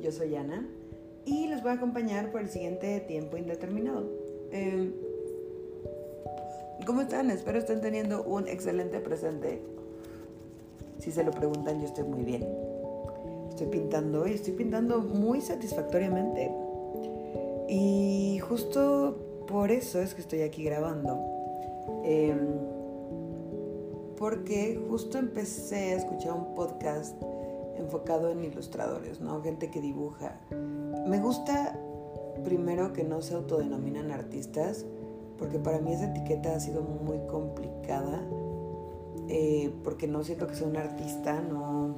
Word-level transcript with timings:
Yo 0.00 0.12
soy 0.12 0.36
Ana 0.36 0.64
y 1.24 1.48
los 1.48 1.62
voy 1.62 1.72
a 1.72 1.74
acompañar 1.74 2.30
por 2.30 2.40
el 2.40 2.48
siguiente 2.48 3.00
tiempo 3.00 3.36
indeterminado. 3.36 4.08
Em, 4.52 4.92
¿Cómo 6.86 7.00
están? 7.00 7.30
Espero 7.30 7.58
estén 7.58 7.80
teniendo 7.80 8.22
un 8.22 8.46
excelente 8.46 9.00
presente. 9.00 9.60
Si 11.00 11.10
se 11.10 11.24
lo 11.24 11.32
preguntan, 11.32 11.80
yo 11.80 11.86
estoy 11.86 12.04
muy 12.04 12.22
bien. 12.22 12.46
Estoy 13.48 13.66
pintando 13.66 14.28
y 14.28 14.32
estoy 14.32 14.52
pintando 14.52 15.00
muy 15.00 15.40
satisfactoriamente. 15.40 16.52
Y 17.68 18.38
justo 18.38 19.16
por 19.48 19.72
eso 19.72 20.00
es 20.00 20.14
que 20.14 20.20
estoy 20.20 20.42
aquí 20.42 20.62
grabando. 20.62 21.18
Em, 22.04 22.38
porque 24.16 24.80
justo 24.88 25.18
empecé 25.18 25.94
a 25.94 25.96
escuchar 25.96 26.34
un 26.34 26.54
podcast 26.54 27.20
enfocado 27.76 28.30
en 28.30 28.44
ilustradores, 28.44 29.20
¿no? 29.20 29.42
Gente 29.42 29.70
que 29.70 29.80
dibuja. 29.80 30.40
Me 31.06 31.18
gusta 31.18 31.78
primero 32.44 32.92
que 32.92 33.04
no 33.04 33.22
se 33.22 33.34
autodenominan 33.34 34.10
artistas, 34.10 34.84
porque 35.38 35.58
para 35.58 35.78
mí 35.78 35.92
esa 35.92 36.06
etiqueta 36.06 36.54
ha 36.54 36.60
sido 36.60 36.82
muy 36.82 37.18
complicada, 37.26 38.22
eh, 39.28 39.72
porque 39.82 40.06
no 40.06 40.22
siento 40.24 40.46
que 40.46 40.54
sea 40.54 40.66
un 40.66 40.76
artista, 40.76 41.40
no, 41.40 41.96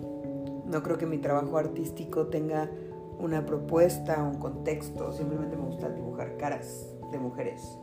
no 0.67 0.83
creo 0.83 0.99
que 0.99 1.07
mi 1.07 1.19
trabajo 1.19 1.57
artístico 1.59 2.27
tenga 2.27 2.71
una 3.19 3.47
propuesta, 3.47 4.23
un 4.23 4.39
contexto, 4.39 5.13
simplemente 5.13 5.57
me 5.57 5.67
gusta 5.67 5.89
dibujar 5.89 6.37
caras 6.37 6.87
de 7.11 7.19
mujeres, 7.19 7.79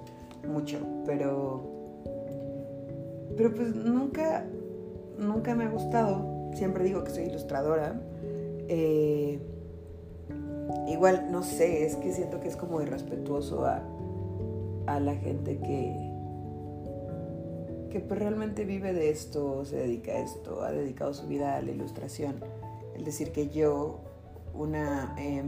mucho, 0.47 0.79
pero, 1.05 1.63
pero 3.35 3.53
pues 3.53 3.75
nunca, 3.75 4.45
nunca 5.17 5.55
me 5.55 5.65
ha 5.65 5.69
gustado 5.69 6.32
siempre 6.55 6.83
digo 6.83 7.03
que 7.03 7.11
soy 7.11 7.25
ilustradora. 7.25 8.01
Eh, 8.67 9.39
igual, 10.87 11.27
no 11.31 11.43
sé, 11.43 11.85
es 11.85 11.95
que 11.95 12.11
siento 12.13 12.39
que 12.39 12.47
es 12.47 12.55
como 12.55 12.81
irrespetuoso 12.81 13.65
a, 13.65 13.81
a 14.87 14.99
la 14.99 15.15
gente 15.15 15.57
que, 15.59 16.11
que 17.91 17.99
pues 17.99 18.19
realmente 18.19 18.65
vive 18.65 18.93
de 18.93 19.09
esto, 19.09 19.65
se 19.65 19.77
dedica 19.77 20.13
a 20.13 20.19
esto, 20.19 20.63
ha 20.63 20.71
dedicado 20.71 21.13
su 21.13 21.27
vida 21.27 21.55
a 21.55 21.61
la 21.61 21.71
ilustración. 21.71 22.43
El 22.95 23.03
decir 23.03 23.31
que 23.31 23.49
yo, 23.49 23.99
una... 24.53 25.15
Eh, 25.17 25.43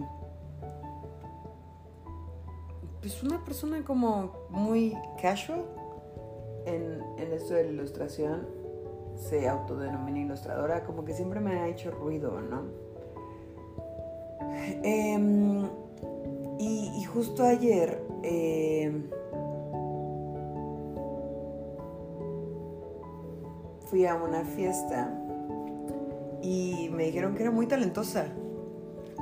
pues 3.01 3.21
una 3.21 3.43
persona 3.45 3.85
como 3.85 4.31
muy 4.49 4.97
casual 5.21 5.63
en, 6.65 7.03
en 7.19 7.33
esto 7.33 7.53
de 7.53 7.65
la 7.65 7.69
ilustración, 7.69 8.47
se 9.15 9.47
autodenomina 9.47 10.19
ilustradora, 10.19 10.83
como 10.83 11.05
que 11.05 11.13
siempre 11.13 11.39
me 11.39 11.59
ha 11.59 11.67
hecho 11.67 11.91
ruido, 11.91 12.39
¿no? 12.41 12.63
Em, 14.83 15.67
y, 16.59 17.03
justo 17.05 17.43
ayer 17.43 18.01
em, 18.23 19.09
fui 23.87 24.05
a 24.05 24.15
una 24.15 24.43
fiesta 24.43 25.11
y 26.41 26.89
me 26.91 27.05
dijeron 27.05 27.35
que 27.35 27.43
era 27.43 27.51
muy 27.51 27.67
talentosa. 27.67 28.27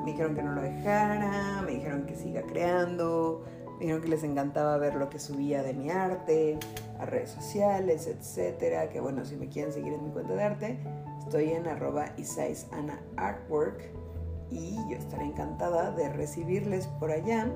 Me 0.04 0.12
dijeron 0.12 0.36
que 0.36 0.44
no 0.44 0.54
lo 0.54 0.62
dejara, 0.62 1.62
me 1.66 1.74
dijeron 1.74 2.06
que 2.06 2.16
siga 2.16 2.42
creando, 2.42 3.44
dijeron 3.80 4.02
que 4.02 4.08
les 4.08 4.24
encantaba 4.24 4.78
ver 4.78 4.96
lo 4.96 5.10
que 5.10 5.20
subía 5.20 5.64
de 5.64 5.74
mi 5.74 5.90
arte 5.90 6.58
a 7.00 7.06
redes 7.06 7.32
sociales, 7.32 8.08
etcétera. 8.08 8.90
Que 8.90 9.00
bueno, 9.00 9.26
si 9.26 9.36
me 9.36 9.50
quieren 9.50 9.74
seguir 9.74 9.94
en 9.94 10.04
mi 10.04 10.12
cuenta 10.12 10.34
de 10.34 10.44
arte, 10.44 10.78
estoy 11.20 11.52
en 11.52 11.68
arroba 11.68 12.14
Artwork 13.18 13.92
y 14.50 14.76
yo 14.90 14.98
estaré 14.98 15.26
encantada 15.26 15.92
de 15.92 16.10
recibirles 16.10 16.88
por 16.88 17.12
allá 17.12 17.50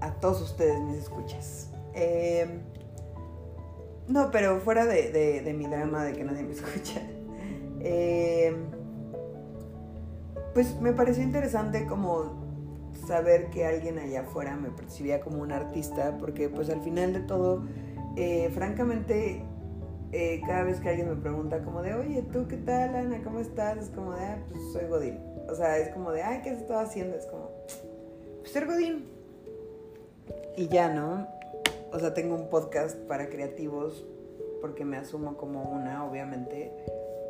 a 0.00 0.10
todos 0.14 0.42
ustedes 0.42 0.80
mis 0.80 0.98
escuchas. 0.98 1.70
Em, 1.94 2.60
no, 4.08 4.30
pero 4.30 4.60
fuera 4.60 4.84
de, 4.84 5.54
mi 5.56 5.66
drama 5.66 6.04
de 6.04 6.12
que 6.12 6.24
nadie 6.24 6.42
me 6.42 6.52
escucha. 6.54 7.00
Em, 7.80 8.66
pues 10.52 10.80
me 10.80 10.92
pareció 10.92 11.22
interesante 11.22 11.86
como 11.86 12.43
saber 13.06 13.50
que 13.50 13.64
alguien 13.64 13.98
allá 13.98 14.22
afuera 14.22 14.56
me 14.56 14.70
percibía 14.70 15.20
como 15.20 15.42
un 15.42 15.52
artista, 15.52 16.16
porque 16.18 16.48
pues 16.48 16.70
al 16.70 16.80
final 16.82 17.12
de 17.12 17.20
todo, 17.20 17.62
eh, 18.16 18.50
francamente, 18.54 19.42
eh, 20.12 20.40
cada 20.46 20.64
vez 20.64 20.80
que 20.80 20.88
alguien 20.88 21.08
me 21.08 21.16
pregunta 21.16 21.62
como 21.62 21.82
de, 21.82 21.94
oye, 21.94 22.22
¿tú 22.32 22.46
qué 22.48 22.56
tal, 22.56 22.94
Ana? 22.94 23.22
¿Cómo 23.22 23.40
estás? 23.40 23.78
Es 23.78 23.90
como 23.90 24.14
de, 24.14 24.24
ah, 24.24 24.38
pues 24.50 24.62
soy 24.72 24.86
Godín. 24.88 25.18
O 25.48 25.54
sea, 25.54 25.78
es 25.78 25.88
como 25.90 26.12
de, 26.12 26.22
ay, 26.22 26.40
¿qué 26.42 26.50
has 26.50 26.58
estado 26.58 26.80
haciendo? 26.80 27.16
Es 27.16 27.26
como, 27.26 27.50
pues 28.40 28.52
ser 28.52 28.66
Godín. 28.66 29.06
Y 30.56 30.68
ya, 30.68 30.88
¿no? 30.92 31.26
O 31.92 31.98
sea, 31.98 32.14
tengo 32.14 32.34
un 32.34 32.48
podcast 32.48 32.96
para 33.06 33.28
creativos 33.28 34.06
porque 34.60 34.84
me 34.84 34.96
asumo 34.96 35.36
como 35.36 35.62
una, 35.62 36.04
obviamente, 36.04 36.72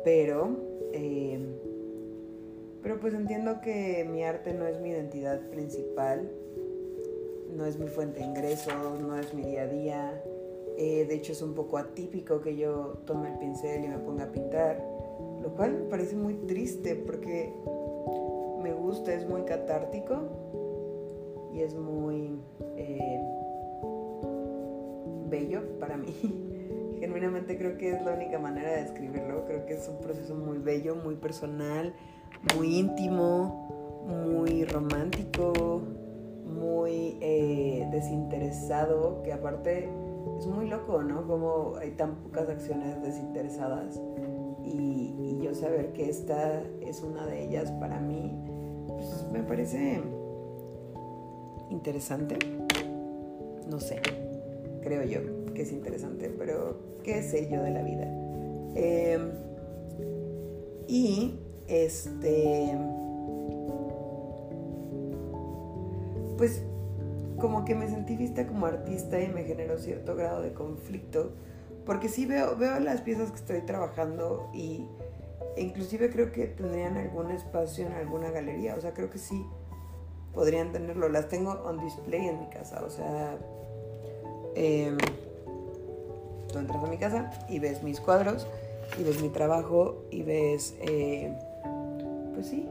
pero... 0.03 0.75
Eh, 0.93 1.74
pero 2.85 2.99
pues 2.99 3.15
entiendo 3.15 3.61
que 3.61 4.07
mi 4.07 4.23
arte 4.23 4.53
no 4.53 4.67
es 4.67 4.79
mi 4.79 4.91
identidad 4.91 5.41
principal, 5.49 6.29
no 7.51 7.65
es 7.65 7.79
mi 7.79 7.87
fuente 7.87 8.19
de 8.19 8.27
ingresos, 8.27 9.01
no 9.01 9.17
es 9.17 9.33
mi 9.33 9.41
día 9.41 9.63
a 9.63 9.67
día. 9.67 10.23
Eh, 10.77 11.03
de 11.07 11.15
hecho 11.15 11.31
es 11.31 11.41
un 11.41 11.55
poco 11.55 11.79
atípico 11.79 12.41
que 12.41 12.55
yo 12.55 12.99
tome 13.07 13.31
el 13.31 13.39
pincel 13.39 13.85
y 13.85 13.87
me 13.87 13.97
ponga 13.97 14.25
a 14.25 14.31
pintar, 14.31 14.87
lo 15.41 15.49
cual 15.55 15.73
me 15.73 15.89
parece 15.89 16.15
muy 16.15 16.35
triste 16.35 16.95
porque 16.95 17.51
me 18.61 18.71
gusta, 18.71 19.15
es 19.15 19.27
muy 19.27 19.41
catártico 19.45 20.19
y 21.55 21.61
es 21.61 21.73
muy 21.73 22.39
eh, 22.77 23.19
bello 25.27 25.63
para 25.79 25.97
mí. 25.97 26.13
Genuinamente 26.99 27.57
creo 27.57 27.79
que 27.79 27.93
es 27.93 28.05
la 28.05 28.13
única 28.13 28.37
manera 28.37 28.73
de 28.73 28.83
describirlo, 28.83 29.43
creo 29.47 29.65
que 29.65 29.73
es 29.73 29.87
un 29.87 29.97
proceso 30.01 30.35
muy 30.35 30.59
bello, 30.59 30.95
muy 30.95 31.15
personal 31.15 31.91
muy 32.53 32.79
íntimo, 32.79 34.05
muy 34.07 34.65
romántico, 34.65 35.81
muy 36.45 37.17
eh, 37.21 37.87
desinteresado, 37.91 39.21
que 39.23 39.33
aparte 39.33 39.89
es 40.37 40.47
muy 40.47 40.67
loco, 40.67 41.01
¿no? 41.01 41.25
Como 41.27 41.75
hay 41.77 41.91
tan 41.91 42.15
pocas 42.15 42.49
acciones 42.49 43.01
desinteresadas 43.01 43.99
y, 44.63 45.39
yo 45.41 45.53
saber 45.53 45.93
que 45.93 46.09
esta 46.09 46.63
es 46.81 47.03
una 47.03 47.27
de 47.27 47.43
ellas 47.43 47.71
para 47.73 47.99
mí, 47.99 48.33
pues 48.87 49.27
me 49.31 49.43
parece 49.43 50.01
interesante. 51.69 52.39
No 53.69 53.79
sé, 53.79 54.01
creo 54.81 55.03
yo 55.03 55.53
que 55.53 55.61
es 55.61 55.71
interesante, 55.71 56.33
pero 56.35 56.77
qué 57.03 57.21
sé 57.21 57.47
yo 57.47 57.61
de 57.61 57.69
la 57.69 57.83
vida. 57.83 58.05
Em, 58.73 59.31
y 60.87 61.39
este, 61.67 62.77
pues 66.37 66.61
como 67.39 67.65
que 67.65 67.75
me 67.75 67.87
sentí 67.87 68.15
vista 68.15 68.47
como 68.47 68.65
artista 68.65 69.21
y 69.21 69.27
me 69.27 69.43
generó 69.43 69.77
cierto 69.77 70.15
grado 70.15 70.41
de 70.41 70.53
conflicto, 70.53 71.33
porque 71.85 72.09
sí 72.09 72.25
veo, 72.25 72.55
veo 72.55 72.79
las 72.79 73.01
piezas 73.01 73.31
que 73.31 73.37
estoy 73.37 73.61
trabajando 73.61 74.49
y 74.53 74.87
inclusive 75.57 76.09
creo 76.09 76.31
que 76.31 76.47
tendrían 76.47 76.97
algún 76.97 77.31
espacio 77.31 77.85
en 77.85 77.93
alguna 77.93 78.31
galería, 78.31 78.75
o 78.75 78.81
sea, 78.81 78.93
creo 78.93 79.09
que 79.09 79.19
sí 79.19 79.45
podrían 80.33 80.71
tenerlo, 80.71 81.09
las 81.09 81.29
tengo 81.29 81.51
on 81.51 81.79
display 81.79 82.27
en 82.27 82.39
mi 82.39 82.47
casa, 82.47 82.83
o 82.85 82.89
sea, 82.89 83.37
em, 84.55 84.97
tú 86.51 86.59
entras 86.59 86.83
a 86.83 86.87
mi 86.87 86.97
casa 86.97 87.31
y 87.49 87.59
ves 87.59 87.83
mis 87.83 87.99
cuadros 87.99 88.47
y 88.99 89.03
ves 89.03 89.21
mi 89.21 89.29
trabajo 89.29 90.03
y 90.11 90.23
ves... 90.23 90.75
Eh, 90.81 91.33
pues 92.35 92.47
sí, 92.47 92.69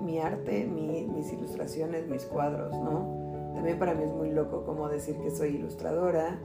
mi 0.00 0.18
arte, 0.18 0.66
mis 0.66 1.32
ilustraciones, 1.32 2.08
mis 2.08 2.24
cuadros, 2.24 2.76
¿no? 2.78 3.52
También 3.54 3.78
para 3.78 3.94
mí 3.94 4.04
es 4.04 4.12
muy 4.12 4.30
loco 4.30 4.64
como 4.64 4.88
decir 4.88 5.16
que 5.18 5.30
soy 5.30 5.56
ilustradora 5.56 6.38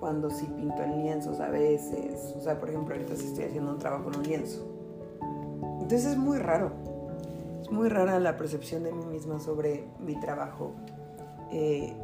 cuando 0.00 0.30
sí 0.30 0.46
pinto 0.56 0.82
en 0.82 1.02
lienzos 1.02 1.40
a 1.40 1.48
veces. 1.48 2.34
O 2.36 2.40
sea, 2.40 2.58
por 2.58 2.70
ejemplo, 2.70 2.94
ahorita 2.94 3.14
estoy 3.14 3.44
haciendo 3.44 3.70
un 3.70 3.78
trabajo 3.78 4.10
en 4.10 4.18
un 4.18 4.22
lienzo. 4.22 4.66
Entonces 5.80 6.06
es 6.06 6.16
muy 6.16 6.38
raro. 6.38 6.72
Es 7.60 7.70
muy 7.70 7.88
rara 7.88 8.18
la 8.20 8.36
percepción 8.36 8.82
de 8.82 8.92
mí 8.92 9.04
misma 9.06 9.38
sobre 9.38 9.88
mi 10.00 10.18
trabajo. 10.20 10.72
Eh, 11.52 11.94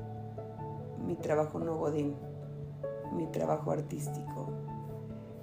mi 1.06 1.16
trabajo 1.16 1.58
no 1.58 1.76
godín. 1.76 2.14
Mi 3.12 3.26
trabajo 3.26 3.72
artístico. 3.72 4.48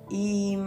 Y 0.09 0.57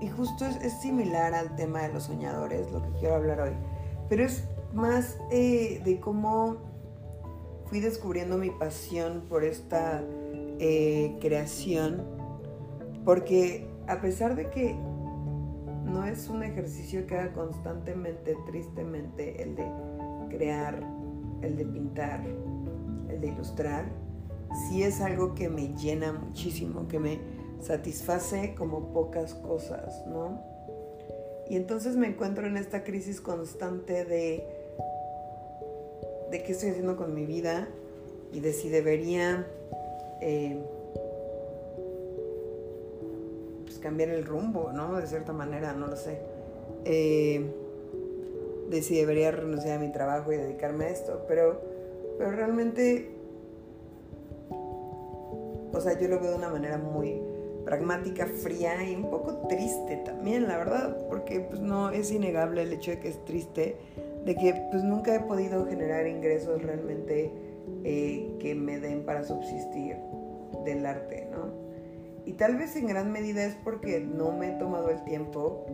y 0.00 0.08
justo 0.08 0.46
es, 0.46 0.72
similar 0.74 1.34
al 1.34 1.56
tema 1.56 1.82
de 1.82 1.92
los 1.92 2.04
soñadores, 2.04 2.70
lo 2.70 2.82
que 2.82 2.90
quiero 3.00 3.16
hablar 3.16 3.40
hoy. 3.40 3.52
Pero 4.08 4.24
es 4.24 4.44
más 4.72 5.18
eh, 5.30 5.80
de 5.84 6.00
cómo 6.00 6.56
fui 7.66 7.80
descubriendo 7.80 8.38
mi 8.38 8.50
pasión 8.50 9.24
por 9.28 9.44
esta 9.44 10.02
eh, 10.58 11.16
creación. 11.20 12.04
Porque 13.04 13.68
a 13.86 14.00
pesar 14.00 14.36
de 14.36 14.50
que 14.50 14.76
no 15.84 16.04
es 16.04 16.28
un 16.28 16.42
ejercicio 16.42 17.06
que 17.06 17.16
haga 17.16 17.32
constantemente, 17.32 18.36
tristemente, 18.46 19.42
el 19.42 19.56
de 19.56 19.66
crear, 20.28 20.82
el 21.42 21.56
de 21.56 21.64
pintar, 21.64 22.24
el 23.08 23.20
de 23.20 23.28
ilustrar. 23.28 23.86
Sí 24.68 24.82
es 24.82 25.00
algo 25.00 25.34
que 25.34 25.48
me 25.48 25.74
llena 25.74 26.12
muchísimo, 26.12 26.88
que 26.88 26.98
me 26.98 27.18
satisface 27.60 28.54
como 28.56 28.92
pocas 28.92 29.34
cosas, 29.34 30.06
¿no? 30.06 30.42
Y 31.48 31.56
entonces 31.56 31.96
me 31.96 32.06
encuentro 32.06 32.46
en 32.46 32.56
esta 32.56 32.84
crisis 32.84 33.20
constante 33.20 34.04
de, 34.04 34.46
de 36.30 36.42
qué 36.42 36.52
estoy 36.52 36.70
haciendo 36.70 36.96
con 36.96 37.14
mi 37.14 37.24
vida 37.24 37.68
y 38.32 38.40
de 38.40 38.52
si 38.52 38.68
debería 38.68 39.46
eh, 40.20 40.62
pues 43.64 43.78
cambiar 43.78 44.10
el 44.10 44.26
rumbo, 44.26 44.72
¿no? 44.72 44.96
De 44.96 45.06
cierta 45.06 45.32
manera, 45.32 45.72
no 45.72 45.86
lo 45.86 45.96
sé. 45.96 46.18
Eh, 46.84 47.50
de 48.68 48.82
si 48.82 48.96
debería 48.96 49.30
renunciar 49.30 49.78
a 49.78 49.80
mi 49.80 49.90
trabajo 49.90 50.30
y 50.32 50.36
dedicarme 50.36 50.84
a 50.84 50.88
esto, 50.90 51.24
pero, 51.26 51.58
pero 52.18 52.30
realmente, 52.32 53.10
o 55.72 55.80
sea, 55.80 55.98
yo 55.98 56.08
lo 56.08 56.20
veo 56.20 56.32
de 56.32 56.36
una 56.36 56.50
manera 56.50 56.76
muy 56.76 57.22
pragmática, 57.68 58.24
fría 58.24 58.82
y 58.82 58.96
un 58.96 59.10
poco 59.10 59.46
triste 59.46 59.98
también, 59.98 60.48
la 60.48 60.56
verdad, 60.56 60.96
porque 61.06 61.40
pues 61.40 61.60
no 61.60 61.90
es 61.90 62.10
innegable 62.10 62.62
el 62.62 62.72
hecho 62.72 62.92
de 62.92 62.98
que 62.98 63.08
es 63.08 63.22
triste, 63.26 63.76
de 64.24 64.34
que 64.34 64.54
pues 64.70 64.82
nunca 64.82 65.14
he 65.14 65.20
podido 65.20 65.66
generar 65.66 66.06
ingresos 66.06 66.62
realmente 66.62 67.30
eh, 67.84 68.36
que 68.40 68.54
me 68.54 68.80
den 68.80 69.04
para 69.04 69.22
subsistir 69.22 69.96
del 70.64 70.86
arte, 70.86 71.28
¿no? 71.30 71.52
Y 72.24 72.32
tal 72.32 72.56
vez 72.56 72.74
en 72.76 72.86
gran 72.86 73.12
medida 73.12 73.44
es 73.44 73.54
porque 73.62 74.00
no 74.00 74.32
me 74.32 74.48
he 74.48 74.52
tomado 74.52 74.88
el 74.88 75.04
tiempo, 75.04 75.66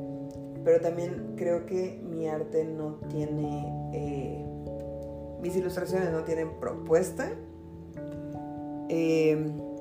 pero 0.64 0.80
también 0.80 1.34
creo 1.36 1.64
que 1.64 2.02
mi 2.02 2.26
arte 2.26 2.64
no 2.64 2.94
tiene, 3.08 3.72
eh, 3.92 4.44
mis 5.40 5.54
ilustraciones 5.54 6.10
no 6.10 6.24
tienen 6.24 6.58
propuesta. 6.58 7.30
Eh, 8.88 9.73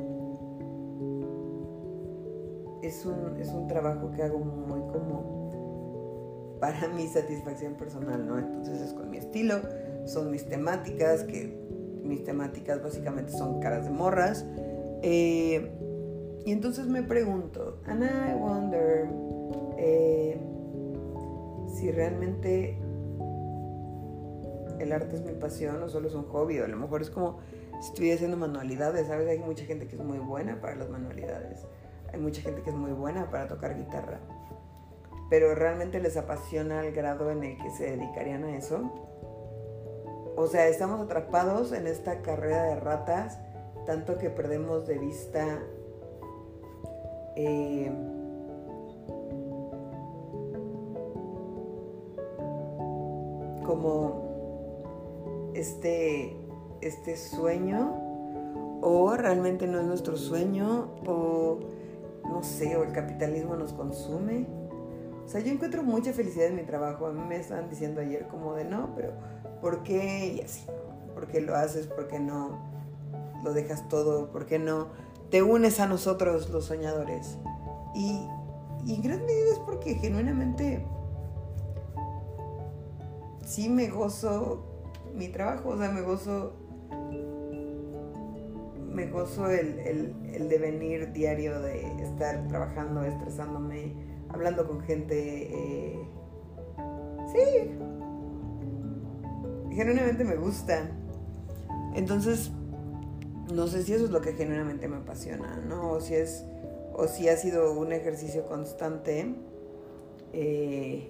es 2.84 3.06
un, 3.06 3.38
es 3.40 3.50
un 3.50 3.68
trabajo 3.68 4.12
que 4.12 4.24
hago 4.24 4.40
muy 4.40 4.82
como 4.92 6.58
para 6.60 6.88
mi 6.90 7.08
satisfacción 7.08 7.76
personal, 7.76 8.26
¿no? 8.26 8.38
Entonces 8.38 8.82
es 8.82 8.94
con 8.94 9.10
mi 9.10 9.18
estilo, 9.18 9.60
son 10.06 10.32
mis 10.32 10.46
temáticas, 10.46 11.24
que 11.24 11.58
mis 12.04 12.24
temáticas 12.24 12.82
básicamente 12.82 13.32
son 13.32 13.60
caras 13.60 13.86
de 13.86 13.92
morras. 13.92 14.46
Eh, 15.02 15.72
y 16.46 16.52
entonces 16.52 16.88
me 16.88 17.04
pregunto, 17.04 17.80
and 17.86 18.04
I 18.04 18.34
wonder 18.36 19.08
eh, 19.78 20.38
si 21.74 21.92
realmente 21.92 22.78
el 24.80 24.92
arte 24.92 25.16
es 25.16 25.26
mi 25.26 25.34
pasión 25.34 25.82
o 25.84 25.90
solo 25.90 26.10
es 26.10 26.16
un 26.16 26.24
hobby, 26.24 26.60
o 26.60 26.66
a 26.66 26.68
lo 26.68 26.78
mejor 26.78 27.02
es 27.02 27.10
como 27.10 27.40
si 27.82 27.90
estuviera 27.90 28.16
haciendo 28.16 28.38
manualidades, 28.38 29.08
¿sabes? 29.08 29.28
Hay 29.28 29.40
mucha 29.40 29.66
gente 29.66 29.88
que 29.88 29.96
es 29.96 30.02
muy 30.02 30.20
buena 30.20 30.60
para 30.60 30.76
las 30.76 30.90
manualidades. 30.90 31.66
Hay 32.14 32.20
mucha 32.20 32.42
gente 32.42 32.62
que 32.62 32.70
es 32.70 32.76
muy 32.76 32.92
buena 32.92 33.30
para 33.32 33.48
tocar 33.48 33.76
guitarra, 33.76 34.20
pero 35.32 35.56
realmente 35.56 36.00
les 36.00 36.16
apasiona 36.16 36.86
el 36.86 36.94
grado 36.94 37.32
en 37.32 37.44
el 37.44 37.58
que 37.58 37.72
se 37.72 37.98
dedicarían 37.98 38.44
a 38.44 38.56
eso. 38.56 38.92
O 40.36 40.46
sea, 40.46 40.68
estamos 40.68 41.02
atrapados 41.02 41.72
en 41.74 41.88
esta 41.88 42.22
carrera 42.22 42.64
de 42.66 42.76
ratas, 42.80 43.40
tanto 43.88 44.20
que 44.20 44.30
perdemos 44.30 44.88
de 44.88 45.00
vista 45.00 45.60
eh, 47.36 47.92
como 53.66 55.52
este, 55.56 56.36
este 56.82 57.18
sueño, 57.18 58.80
o 58.82 59.16
realmente 59.18 59.66
no 59.66 59.80
es 59.80 59.86
nuestro 59.86 60.16
sueño, 60.16 60.92
o 61.08 61.60
no 62.24 62.44
sé, 62.44 62.76
o 62.76 62.84
el 62.84 62.92
capitalismo 62.92 63.56
nos 63.56 63.74
consume. 63.74 64.48
O 65.26 65.28
sea, 65.28 65.42
yo 65.42 65.52
encuentro 65.52 65.84
mucha 65.84 66.14
felicidad 66.14 66.48
en 66.48 66.56
mi 66.56 66.64
trabajo. 66.64 67.08
A 67.08 67.12
mí 67.12 67.22
me 67.28 67.38
estaban 67.38 67.70
diciendo 67.70 68.02
ayer 68.02 68.28
como 68.28 68.56
de 68.56 68.66
no, 68.66 68.94
pero 68.96 69.14
¿por 69.62 69.84
qué? 69.84 70.34
Y 70.36 70.42
así, 70.42 70.66
¿por 71.14 71.28
qué 71.28 71.42
lo 71.42 71.56
haces? 71.56 71.88
¿Por 71.88 72.08
qué 72.08 72.20
no 72.20 72.60
lo 73.44 73.54
dejas 73.54 73.88
todo? 73.88 74.32
¿Por 74.32 74.46
qué 74.46 74.60
no 74.60 74.88
te 75.30 75.42
unes 75.44 75.80
a 75.80 75.88
nosotros 75.88 76.50
los 76.50 76.66
soñadores? 76.66 77.38
Y, 77.96 78.28
y 78.86 78.96
en 78.96 79.02
gran 79.02 79.26
medida 79.26 79.52
es 79.52 79.60
porque 79.60 79.96
genuinamente 79.96 80.86
sí 83.46 83.70
me 83.70 83.88
gozo 83.88 84.66
mi 85.14 85.30
trabajo, 85.30 85.70
o 85.70 85.78
sea, 85.78 85.92
me 85.92 86.02
gozo 86.02 86.54
me 89.04 89.12
gozo 89.12 89.50
el, 89.50 89.80
el, 90.34 90.50
devenir 90.50 91.12
diario 91.12 91.62
de 91.62 91.82
estar 92.02 92.48
trabajando, 92.48 93.04
estresándome, 93.04 93.94
hablando 94.30 94.68
con 94.68 94.82
gente. 94.82 95.50
Eh, 95.52 96.00
sí, 97.32 97.72
genuinamente 99.76 100.24
me 100.24 100.36
gusta. 100.36 100.90
Entonces, 101.96 102.52
no 103.54 103.68
sé 103.68 103.84
si 103.84 103.94
eso 103.94 104.06
es 104.06 104.12
lo 104.12 104.22
que 104.22 104.34
genuinamente 104.34 104.88
me 104.88 104.98
apasiona, 104.98 105.58
¿no? 105.58 105.92
O 105.92 106.00
si 106.00 106.16
es, 106.16 106.46
o 106.94 107.08
si 107.08 107.28
ha 107.30 107.38
sido 107.38 107.74
un 107.74 107.92
ejercicio 107.92 108.46
constante. 108.46 109.36
Eh, 110.32 111.10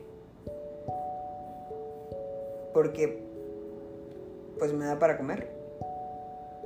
porque 2.73 3.23
pues 4.57 4.73
me 4.73 4.85
da 4.85 4.97
para 4.97 5.17
comer. 5.17 5.47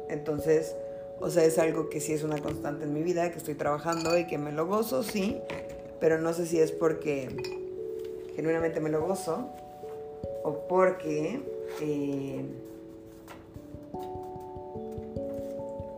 Entonces, 0.09 0.75
o 1.19 1.29
sea, 1.29 1.43
es 1.43 1.57
algo 1.57 1.89
que 1.89 1.99
sí 1.99 2.13
es 2.13 2.23
una 2.23 2.37
constante 2.37 2.85
en 2.85 2.93
mi 2.93 3.01
vida, 3.01 3.31
que 3.31 3.37
estoy 3.37 3.55
trabajando 3.55 4.17
y 4.17 4.27
que 4.27 4.37
me 4.37 4.51
lo 4.51 4.67
gozo, 4.67 5.03
sí, 5.03 5.37
pero 5.99 6.19
no 6.19 6.33
sé 6.33 6.45
si 6.45 6.59
es 6.59 6.71
porque 6.71 7.29
genuinamente 8.35 8.79
me 8.79 8.89
lo 8.89 9.05
gozo 9.05 9.49
o 10.43 10.67
porque... 10.67 11.41
Eh, 11.81 12.45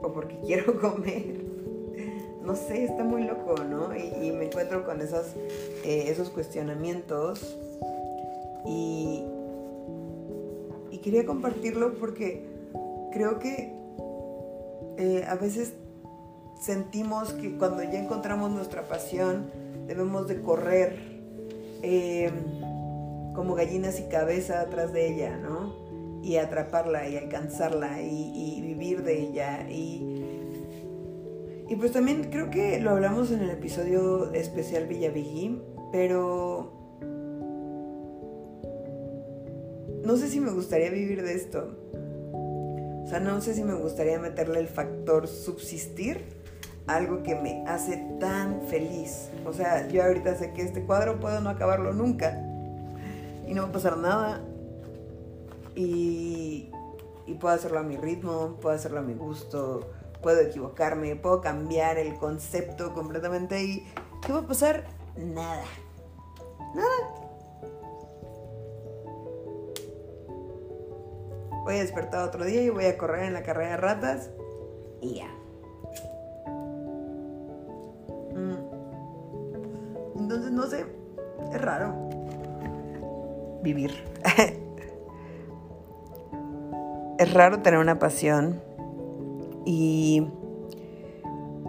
o 0.01 0.13
porque 0.13 0.37
quiero 0.45 0.79
comer. 0.79 1.49
No 2.43 2.55
sé, 2.55 2.85
está 2.85 3.03
muy 3.03 3.25
loco, 3.25 3.55
¿no? 3.63 3.95
Y, 3.95 4.31
me 4.31 4.45
encuentro 4.45 4.85
con 4.85 5.01
esas, 5.01 5.35
eh, 5.83 6.05
esos 6.07 6.29
cuestionamientos 6.29 7.57
y, 8.65 9.23
y 10.89 10.97
quería 10.99 11.25
compartirlo 11.25 11.93
porque 11.95 12.47
creo 13.11 13.37
que 13.37 13.78
eh, 14.99 15.23
a 15.25 15.35
veces 15.35 15.75
sentimos 16.59 17.31
que 17.31 17.57
cuando 17.57 17.81
ya 17.83 18.03
encontramos 18.03 18.51
nuestra 18.51 18.85
pasión 18.89 19.49
debemos 19.87 20.27
de 20.27 20.41
correr 20.41 20.97
em, 21.81 22.33
como 23.33 23.55
gallinas 23.55 23.97
y 24.01 24.09
cabeza 24.09 24.59
atrás 24.59 24.91
de 24.91 25.07
ella, 25.07 25.37
¿no? 25.37 25.73
Y 26.21 26.35
atraparla 26.35 27.07
y 27.07 27.15
alcanzarla 27.15 28.01
y, 28.01 28.61
vivir 28.61 29.03
de 29.03 29.21
ella. 29.21 29.69
Y, 29.69 30.21
y 31.69 31.75
pues 31.77 31.93
también 31.93 32.25
creo 32.29 32.49
que 32.49 32.81
lo 32.81 32.89
hablamos 32.89 33.31
en 33.31 33.39
el 33.39 33.51
episodio 33.51 34.33
especial 34.33 34.85
Villavigí, 34.85 35.61
pero 35.93 36.73
no 40.03 40.17
sé 40.17 40.27
si 40.27 40.41
me 40.41 40.51
gustaría 40.51 40.89
vivir 40.89 41.23
de 41.23 41.35
esto. 41.35 41.88
O 43.09 43.11
sea, 43.11 43.19
no 43.19 43.41
sé 43.41 43.55
si 43.55 43.63
me 43.63 43.73
gustaría 43.73 44.19
meterle 44.19 44.59
el 44.59 44.67
factor 44.67 45.27
subsistir, 45.27 46.23
algo 46.85 47.23
que 47.23 47.33
me 47.33 47.65
hace 47.67 47.97
tan 48.19 48.61
feliz. 48.67 49.31
O 49.47 49.51
sea, 49.51 49.87
yo 49.87 50.03
ahorita 50.03 50.35
sé 50.35 50.53
que 50.53 50.61
este 50.61 50.83
cuadro 50.83 51.19
puedo 51.19 51.41
no 51.41 51.49
acabarlo 51.49 51.91
nunca 51.91 52.39
y 53.47 53.55
no 53.55 53.63
va 53.63 53.69
a 53.69 53.71
pasar 53.71 53.97
nada. 53.97 54.41
Y, 55.73 56.69
y 57.25 57.33
puedo 57.33 57.55
hacerlo 57.55 57.79
a 57.79 57.83
mi 57.83 57.97
ritmo, 57.97 58.59
puedo 58.61 58.75
hacerlo 58.75 58.99
a 58.99 59.01
mi 59.01 59.15
gusto, 59.15 59.89
puedo 60.21 60.41
equivocarme, 60.41 61.15
puedo 61.15 61.41
cambiar 61.41 61.97
el 61.97 62.13
concepto 62.13 62.93
completamente 62.93 63.63
y 63.63 63.87
¿qué 64.23 64.33
va 64.33 64.41
a 64.41 64.47
pasar? 64.47 64.85
Nada. 65.17 65.63
Nada. 66.75 67.28
Voy 71.63 71.75
a 71.75 71.79
despertar 71.79 72.27
otro 72.27 72.45
día 72.45 72.61
y 72.61 72.69
voy 72.69 72.85
a 72.85 72.97
correr 72.97 73.25
en 73.25 73.33
la 73.33 73.43
carrera 73.43 73.71
de 73.71 73.77
ratas 73.77 74.29
y 75.01 75.15
ya. 75.15 75.27
Mm. 78.33 78.57
Entonces, 80.19 80.51
no 80.51 80.67
sé, 80.67 80.85
es 81.53 81.61
raro 81.61 81.93
vivir. 83.61 83.91
es 87.17 87.33
raro 87.33 87.59
tener 87.59 87.79
una 87.79 87.99
pasión 87.99 88.61
y, 89.65 90.25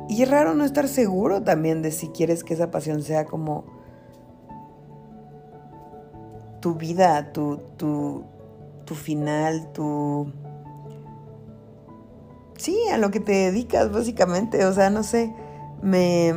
y 0.08 0.22
es 0.22 0.30
raro 0.30 0.54
no 0.54 0.64
estar 0.64 0.86
seguro 0.86 1.42
también 1.42 1.82
de 1.82 1.90
si 1.90 2.08
quieres 2.08 2.44
que 2.44 2.54
esa 2.54 2.70
pasión 2.70 3.02
sea 3.02 3.24
como 3.24 3.64
tu 6.60 6.74
vida, 6.74 7.32
tu, 7.32 7.58
tu, 7.76 8.24
tu 8.90 8.96
final, 8.96 9.72
tu... 9.72 10.32
Sí, 12.56 12.76
a 12.92 12.98
lo 12.98 13.12
que 13.12 13.20
te 13.20 13.30
dedicas 13.30 13.92
básicamente, 13.92 14.64
o 14.64 14.72
sea, 14.72 14.90
no 14.90 15.04
sé, 15.04 15.32
me... 15.80 16.34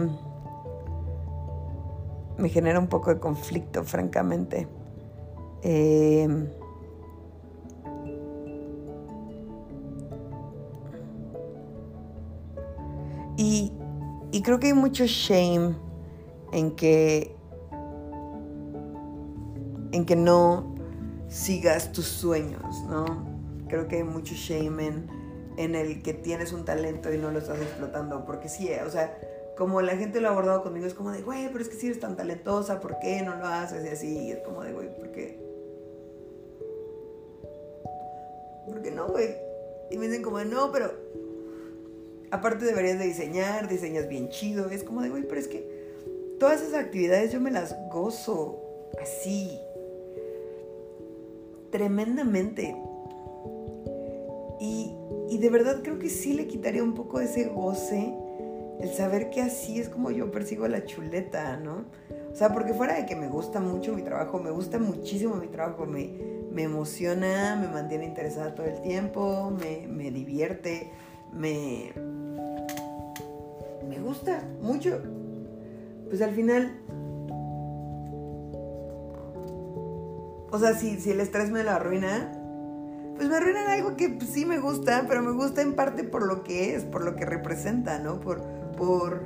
Me 2.38 2.50
genera 2.50 2.78
un 2.78 2.90
poco 2.90 3.12
de 3.12 3.20
conflicto, 3.20 3.84
francamente. 3.84 4.68
Eh, 5.64 6.28
y, 13.36 13.74
y 14.32 14.42
creo 14.44 14.60
que 14.60 14.68
hay 14.68 14.74
mucho 14.74 15.06
shame 15.08 15.76
en 16.52 16.76
que 16.76 17.36
en 19.92 20.06
que 20.06 20.16
no 20.16 20.73
sigas 21.34 21.92
tus 21.92 22.06
sueños, 22.06 22.84
¿no? 22.88 23.26
Creo 23.68 23.88
que 23.88 23.98
hay 23.98 24.04
mucho 24.04 24.36
shame 24.36 25.04
en, 25.58 25.76
el 25.76 26.04
que 26.04 26.14
tienes 26.14 26.54
un 26.54 26.64
talento 26.64 27.12
y 27.12 27.18
no 27.18 27.32
lo 27.32 27.40
estás 27.40 27.60
explotando, 27.60 28.24
porque 28.24 28.50
sí, 28.50 28.70
o 28.86 28.90
sea, 28.90 29.18
como 29.58 29.82
la 29.82 29.98
gente 29.98 30.22
lo 30.22 30.28
ha 30.28 30.32
abordado 30.32 30.62
conmigo, 30.62 30.86
es 30.86 30.94
como 30.94 31.12
de, 31.12 31.24
güey, 31.24 31.48
pero 31.52 31.64
es 31.64 31.70
que 31.70 31.76
si 31.76 31.88
eres 31.88 32.00
tan 32.00 32.16
talentosa, 32.16 32.80
¿por 32.80 33.00
qué 33.00 33.24
no 33.24 33.36
lo 33.36 33.48
haces? 33.48 33.84
Y 33.84 33.88
así, 33.88 34.32
es 34.32 34.40
como 34.40 34.64
de, 34.64 34.74
güey, 34.74 34.96
¿por 34.96 35.12
qué? 35.12 35.40
¿Por 38.68 38.82
qué 38.84 38.92
no, 38.92 39.08
güey? 39.08 39.36
Y 39.90 39.98
me 39.98 40.08
dicen 40.08 40.22
como, 40.22 40.40
no, 40.44 40.72
pero 40.72 40.94
aparte 42.30 42.66
deberías 42.66 43.00
de 43.00 43.06
diseñar, 43.06 43.68
diseñas 43.68 44.08
bien 44.08 44.30
chido. 44.30 44.70
Es 44.70 44.84
como 44.84 45.02
de, 45.02 45.10
güey, 45.10 45.24
pero 45.24 45.42
es 45.42 45.48
que 45.48 46.36
todas 46.40 46.62
esas 46.62 46.76
actividades 46.76 47.32
yo 47.32 47.40
me 47.40 47.52
las 47.52 47.76
gozo 47.92 48.60
así, 49.02 49.60
tremendamente. 51.74 52.78
Y, 54.60 54.96
y 55.28 55.40
de 55.40 55.50
verdad 55.50 55.82
creo 55.82 55.98
que 55.98 56.08
sí 56.08 56.34
le 56.34 56.46
quitaría 56.46 56.84
un 56.84 56.94
poco 56.94 57.20
ese 57.20 57.46
goce 57.46 58.14
el 58.80 58.90
saber 58.90 59.32
que 59.32 59.42
así 59.42 59.80
es 59.80 59.90
como 59.90 60.12
yo 60.12 60.30
persigo 60.30 60.68
la 60.68 60.86
chuleta, 60.86 61.58
¿no? 61.58 61.86
O 62.32 62.36
sea, 62.36 62.54
porque 62.54 62.74
fuera 62.74 62.96
de 62.96 63.08
que 63.08 63.16
me 63.16 63.28
gusta 63.28 63.60
mucho 63.60 63.94
mi 63.94 64.04
trabajo, 64.04 64.40
me 64.40 64.52
gusta 64.52 64.78
muchísimo 64.78 65.36
mi 65.36 65.48
trabajo, 65.48 65.86
me, 65.88 66.12
me 66.52 66.64
emociona, 66.64 67.56
me 67.56 67.68
mantiene 67.68 68.06
interesada 68.06 68.54
todo 68.54 68.68
el 68.68 68.80
tiempo, 68.82 69.52
me, 69.52 69.88
me 69.88 70.12
divierte, 70.12 70.92
me, 71.32 71.92
me 73.90 74.00
gusta 74.00 74.48
mucho. 74.62 75.02
Pues 76.10 76.22
al 76.22 76.36
final 76.36 76.72
O 80.54 80.60
sea, 80.60 80.76
si, 80.76 81.00
si 81.00 81.10
el 81.10 81.20
estrés 81.20 81.50
me 81.50 81.64
lo 81.64 81.72
arruina, 81.72 82.32
pues 83.16 83.28
me 83.28 83.38
arruinan 83.38 83.72
algo 83.72 83.96
que 83.96 84.10
pues, 84.10 84.30
sí 84.30 84.46
me 84.46 84.60
gusta, 84.60 85.08
pero 85.08 85.24
me 85.24 85.32
gusta 85.32 85.64
en 85.64 85.74
parte 85.74 86.04
por 86.04 86.28
lo 86.28 86.44
que 86.44 86.76
es, 86.76 86.84
por 86.84 87.04
lo 87.04 87.16
que 87.16 87.26
representa, 87.26 87.98
¿no? 87.98 88.20
Por, 88.20 88.44
por, 88.78 89.24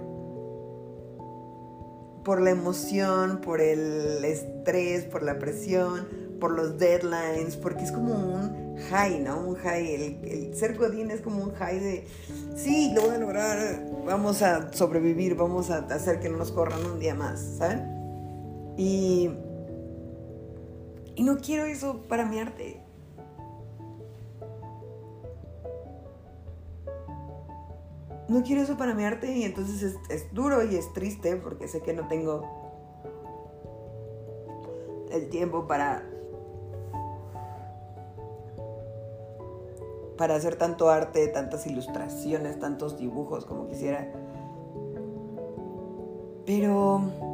por 2.24 2.40
la 2.40 2.52
emoción, 2.52 3.42
por 3.42 3.60
el 3.60 4.24
estrés, 4.24 5.04
por 5.04 5.22
la 5.22 5.38
presión, 5.38 6.08
por 6.40 6.52
los 6.52 6.78
deadlines, 6.78 7.58
porque 7.58 7.84
es 7.84 7.92
como 7.92 8.14
un 8.14 8.78
high, 8.90 9.20
¿no? 9.20 9.50
Un 9.50 9.56
high. 9.56 9.96
El, 9.96 10.32
el 10.32 10.56
ser 10.56 10.78
Godín 10.78 11.12
es 11.12 11.20
como 11.20 11.44
un 11.44 11.54
high 11.56 11.78
de, 11.82 12.08
sí, 12.56 12.94
lo 12.96 13.02
voy 13.02 13.16
a 13.16 13.18
lograr, 13.18 13.86
vamos 14.06 14.42
a 14.44 14.72
sobrevivir, 14.72 15.36
vamos 15.36 15.72
a 15.72 15.80
hacer 15.94 16.22
que 16.22 16.30
no 16.30 16.38
nos 16.38 16.54
corran 16.54 16.86
un 16.86 17.00
día 17.00 17.16
más, 17.16 17.42
¿saben? 17.58 17.98
Y 18.78 19.30
y 21.18 21.24
no 21.24 21.40
quiero 21.40 21.66
eso 21.66 22.04
para 22.08 22.26
mi 22.26 22.38
arte. 22.40 22.80
No 28.30 28.44
quiero 28.44 28.62
eso 28.62 28.78
para 28.78 28.94
mi 28.94 29.04
arte 29.04 29.36
y 29.36 29.44
entonces 29.44 29.98
es, 30.10 30.34
duro 30.34 30.64
y 30.64 30.76
es 30.76 30.94
triste 30.94 31.36
porque 31.38 31.68
sé 31.68 31.82
que 31.82 31.94
no 31.94 32.08
tengo 32.08 32.44
el 35.12 35.30
tiempo 35.30 35.66
para 35.66 36.04
para 40.18 40.36
hacer 40.36 40.56
tanto 40.56 40.90
arte, 40.90 41.28
tantas 41.30 41.66
ilustraciones, 41.66 42.60
tantos 42.60 42.98
dibujos 43.00 43.46
como 43.46 43.68
quisiera. 43.68 44.12
Pero 46.46 47.27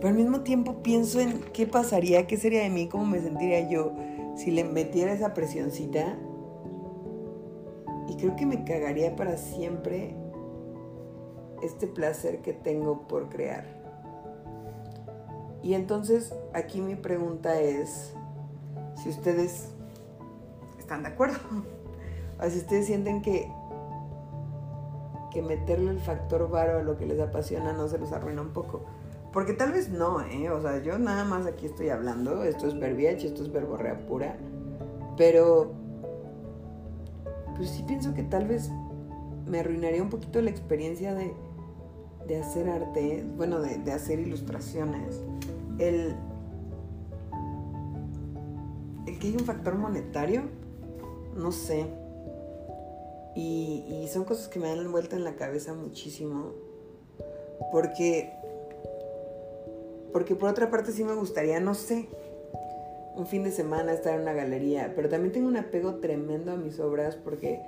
pero 0.00 0.08
al 0.08 0.14
mismo 0.14 0.40
tiempo 0.42 0.82
pienso 0.82 1.20
en 1.20 1.40
qué 1.52 1.66
pasaría, 1.66 2.26
qué 2.26 2.36
sería 2.36 2.62
de 2.62 2.70
mí, 2.70 2.88
cómo 2.88 3.04
me 3.04 3.20
sentiría 3.20 3.68
yo 3.68 3.92
si 4.36 4.52
le 4.52 4.64
metiera 4.64 5.12
esa 5.12 5.34
presioncita. 5.34 6.16
Y 8.08 8.16
creo 8.16 8.36
que 8.36 8.46
me 8.46 8.64
cagaría 8.64 9.16
para 9.16 9.36
siempre 9.36 10.14
este 11.62 11.88
placer 11.88 12.40
que 12.40 12.52
tengo 12.52 13.08
por 13.08 13.28
crear. 13.28 13.64
Y 15.62 15.74
entonces 15.74 16.32
aquí 16.54 16.80
mi 16.80 16.94
pregunta 16.94 17.60
es 17.60 18.14
si 18.94 19.08
ustedes 19.08 19.68
están 20.78 21.02
de 21.02 21.08
acuerdo. 21.08 21.38
O 22.40 22.48
si 22.48 22.58
ustedes 22.58 22.86
sienten 22.86 23.20
que, 23.20 23.50
que 25.32 25.42
meterle 25.42 25.90
el 25.90 25.98
factor 25.98 26.48
varo 26.48 26.78
a 26.78 26.82
lo 26.84 26.96
que 26.96 27.04
les 27.04 27.18
apasiona 27.18 27.72
no 27.72 27.88
se 27.88 27.98
los 27.98 28.12
arruina 28.12 28.42
un 28.42 28.52
poco. 28.52 28.84
Porque 29.38 29.52
tal 29.52 29.70
vez 29.70 29.88
no, 29.88 30.20
¿eh? 30.20 30.50
O 30.50 30.60
sea, 30.60 30.82
yo 30.82 30.98
nada 30.98 31.22
más 31.22 31.46
aquí 31.46 31.66
estoy 31.66 31.90
hablando, 31.90 32.42
esto 32.42 32.66
es 32.66 32.76
verbiage, 32.76 33.28
esto 33.28 33.44
es 33.44 33.52
verborrea 33.52 34.04
pura, 34.04 34.36
pero 35.16 35.70
pues 37.56 37.70
sí 37.70 37.84
pienso 37.86 38.14
que 38.14 38.24
tal 38.24 38.48
vez 38.48 38.68
me 39.46 39.60
arruinaría 39.60 40.02
un 40.02 40.10
poquito 40.10 40.42
la 40.42 40.50
experiencia 40.50 41.14
de, 41.14 41.32
de 42.26 42.36
hacer 42.36 42.68
arte, 42.68 43.24
bueno, 43.36 43.60
de, 43.60 43.92
hacer 43.92 44.18
ilustraciones. 44.18 45.22
El, 45.78 46.16
el 49.06 49.18
que 49.20 49.28
hay 49.28 49.34
un 49.34 49.44
factor 49.44 49.76
monetario, 49.76 50.42
no 51.36 51.52
sé. 51.52 51.86
Y, 53.36 53.84
y 54.02 54.08
son 54.08 54.24
cosas 54.24 54.48
que 54.48 54.58
me 54.58 54.74
dan 54.74 54.90
vuelta 54.90 55.14
en 55.14 55.22
la 55.22 55.36
cabeza 55.36 55.74
muchísimo. 55.74 56.54
Porque 57.70 58.37
porque 60.12 60.34
por 60.34 60.50
otra 60.50 60.70
parte 60.70 60.92
sí 60.92 61.04
me 61.04 61.14
gustaría, 61.14 61.60
no 61.60 61.74
sé, 61.74 62.08
un 63.16 63.26
fin 63.26 63.42
de 63.42 63.50
semana 63.50 63.92
estar 63.92 64.14
en 64.14 64.22
una 64.22 64.32
galería, 64.32 64.92
pero 64.94 65.08
también 65.08 65.32
tengo 65.32 65.48
un 65.48 65.56
apego 65.56 65.96
tremendo 65.96 66.52
a 66.52 66.56
mis 66.56 66.78
obras 66.78 67.16
porque 67.16 67.60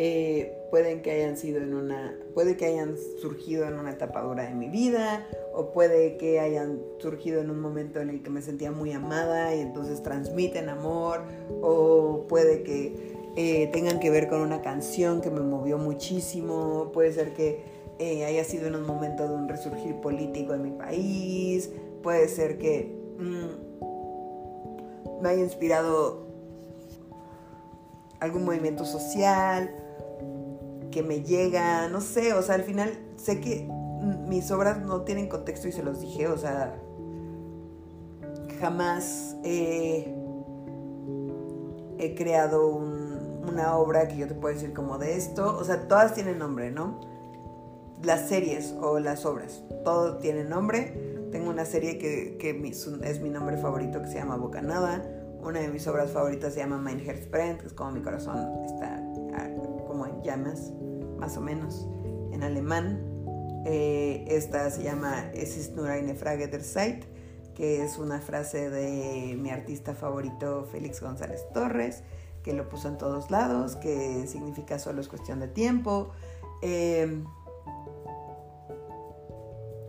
eh, 0.00 0.56
pueden 0.70 1.02
que 1.02 1.10
hayan 1.10 1.36
sido 1.36 1.60
en 1.60 1.74
una, 1.74 2.16
puede 2.32 2.56
que 2.56 2.66
hayan 2.66 2.96
surgido 3.20 3.66
en 3.66 3.74
una 3.74 3.90
etapa 3.90 4.22
dura 4.22 4.44
de 4.44 4.54
mi 4.54 4.68
vida, 4.68 5.26
o 5.52 5.72
puede 5.72 6.16
que 6.16 6.38
hayan 6.38 6.80
surgido 7.00 7.40
en 7.40 7.50
un 7.50 7.60
momento 7.60 8.00
en 8.00 8.10
el 8.10 8.22
que 8.22 8.30
me 8.30 8.40
sentía 8.40 8.70
muy 8.70 8.92
amada 8.92 9.54
y 9.56 9.60
entonces 9.60 10.00
transmiten 10.02 10.68
amor, 10.68 11.22
o 11.62 12.26
puede 12.28 12.62
que 12.62 13.16
eh, 13.34 13.68
tengan 13.72 13.98
que 13.98 14.08
ver 14.10 14.28
con 14.28 14.40
una 14.40 14.62
canción 14.62 15.20
que 15.20 15.30
me 15.30 15.40
movió 15.40 15.78
muchísimo, 15.78 16.92
puede 16.92 17.12
ser 17.12 17.34
que 17.34 17.77
eh, 17.98 18.24
haya 18.24 18.44
sido 18.44 18.68
en 18.68 18.76
un 18.76 18.86
momento 18.86 19.28
de 19.28 19.34
un 19.34 19.48
resurgir 19.48 19.96
político 20.00 20.54
en 20.54 20.62
mi 20.62 20.70
país, 20.70 21.70
puede 22.02 22.28
ser 22.28 22.58
que 22.58 22.96
mm, 23.18 23.68
me 25.22 25.28
haya 25.28 25.42
inspirado 25.42 26.26
algún 28.20 28.44
movimiento 28.44 28.84
social 28.84 29.74
que 30.90 31.02
me 31.02 31.22
llega, 31.22 31.88
no 31.88 32.00
sé, 32.00 32.32
o 32.32 32.42
sea, 32.42 32.54
al 32.54 32.62
final 32.62 32.92
sé 33.16 33.40
que 33.40 33.68
mis 34.28 34.50
obras 34.50 34.80
no 34.80 35.02
tienen 35.02 35.28
contexto 35.28 35.68
y 35.68 35.72
se 35.72 35.82
los 35.82 36.00
dije, 36.00 36.28
o 36.28 36.38
sea, 36.38 36.80
jamás 38.60 39.36
he, 39.44 40.14
creado 42.16 42.66
una 42.68 43.76
obra 43.76 44.08
que 44.08 44.16
yo 44.16 44.26
te 44.26 44.34
puedo 44.34 44.54
decir 44.54 44.72
como 44.72 44.98
de 44.98 45.16
esto, 45.16 45.56
o 45.56 45.64
sea, 45.64 45.86
todas 45.86 46.14
tienen 46.14 46.38
nombre, 46.38 46.70
¿no? 46.70 47.00
Las 48.02 48.28
series 48.28 48.74
o 48.80 48.98
las 48.98 49.24
obras. 49.24 49.62
Todo 49.84 50.18
tiene 50.18 50.44
nombre. 50.44 51.28
Tengo 51.30 51.50
una 51.50 51.64
serie 51.64 51.98
que, 51.98 52.38
es 53.02 53.20
mi 53.20 53.30
nombre 53.30 53.56
favorito 53.56 54.00
que 54.00 54.08
se 54.08 54.14
llama 54.14 54.36
Bocanada. 54.36 55.02
Una 55.40 55.60
de 55.60 55.68
mis 55.68 55.86
obras 55.86 56.10
favoritas 56.10 56.54
se 56.54 56.60
llama 56.60 56.78
Mein 56.78 57.00
Herzbrennt, 57.00 57.60
que 57.60 57.66
es 57.66 57.72
como 57.72 57.92
mi 57.92 58.02
corazón 58.02 58.64
está 58.64 59.02
ah, 59.34 59.48
como 59.86 60.06
en 60.06 60.22
llamas, 60.22 60.72
más 61.18 61.36
o 61.36 61.40
menos, 61.40 61.86
en 62.32 62.42
alemán. 62.42 63.04
Eh, 63.64 64.24
esta 64.28 64.70
se 64.70 64.82
llama 64.82 65.30
Es 65.34 65.56
ist 65.56 65.76
nur 65.76 65.90
eine 65.90 66.14
Frage 66.14 66.48
der 66.48 66.62
Zeit, 66.62 67.04
que 67.54 67.82
es 67.82 67.98
una 67.98 68.20
frase 68.20 68.70
de 68.70 69.36
mi 69.36 69.50
artista 69.50 69.94
favorito 69.94 70.66
Félix 70.70 71.00
González 71.00 71.44
Torres, 71.52 72.02
que 72.42 72.52
lo 72.52 72.68
puso 72.68 72.88
en 72.88 72.98
todos 72.98 73.30
lados, 73.30 73.76
que 73.76 74.26
significa 74.26 74.78
solo 74.78 75.00
es 75.00 75.08
cuestión 75.08 75.40
de 75.40 75.48
tiempo. 75.48 76.10
Eh, 76.62 77.22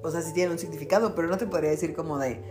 o 0.01 0.11
sea, 0.11 0.21
sí 0.21 0.33
tiene 0.33 0.51
un 0.51 0.59
significado, 0.59 1.15
pero 1.15 1.27
no 1.27 1.37
te 1.37 1.45
podría 1.45 1.69
decir 1.69 1.93
como 1.95 2.17
de, 2.17 2.41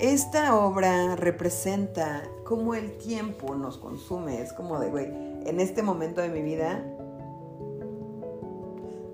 esta 0.00 0.56
obra 0.56 1.16
representa 1.16 2.22
cómo 2.44 2.74
el 2.74 2.98
tiempo 2.98 3.56
nos 3.56 3.78
consume. 3.78 4.40
Es 4.40 4.52
como 4.52 4.78
de, 4.78 4.90
güey, 4.90 5.06
en 5.06 5.58
este 5.58 5.82
momento 5.82 6.20
de 6.20 6.28
mi 6.28 6.40
vida, 6.40 6.84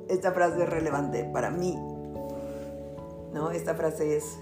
esta 0.08 0.32
frase 0.32 0.62
es 0.62 0.68
relevante 0.68 1.24
para 1.24 1.50
mí. 1.50 1.78
¿No? 3.32 3.50
Esta 3.50 3.74
frase 3.74 4.16
es, 4.16 4.38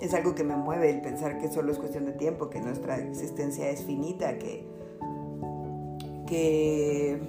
es 0.00 0.12
algo 0.12 0.34
que 0.34 0.44
me 0.44 0.54
mueve 0.54 0.90
el 0.90 1.00
pensar 1.00 1.38
que 1.38 1.50
solo 1.50 1.72
es 1.72 1.78
cuestión 1.78 2.04
de 2.04 2.12
tiempo, 2.12 2.50
que 2.50 2.60
nuestra 2.60 2.98
existencia 2.98 3.70
es 3.70 3.82
finita, 3.84 4.36
que, 4.38 4.68
que 6.26 7.20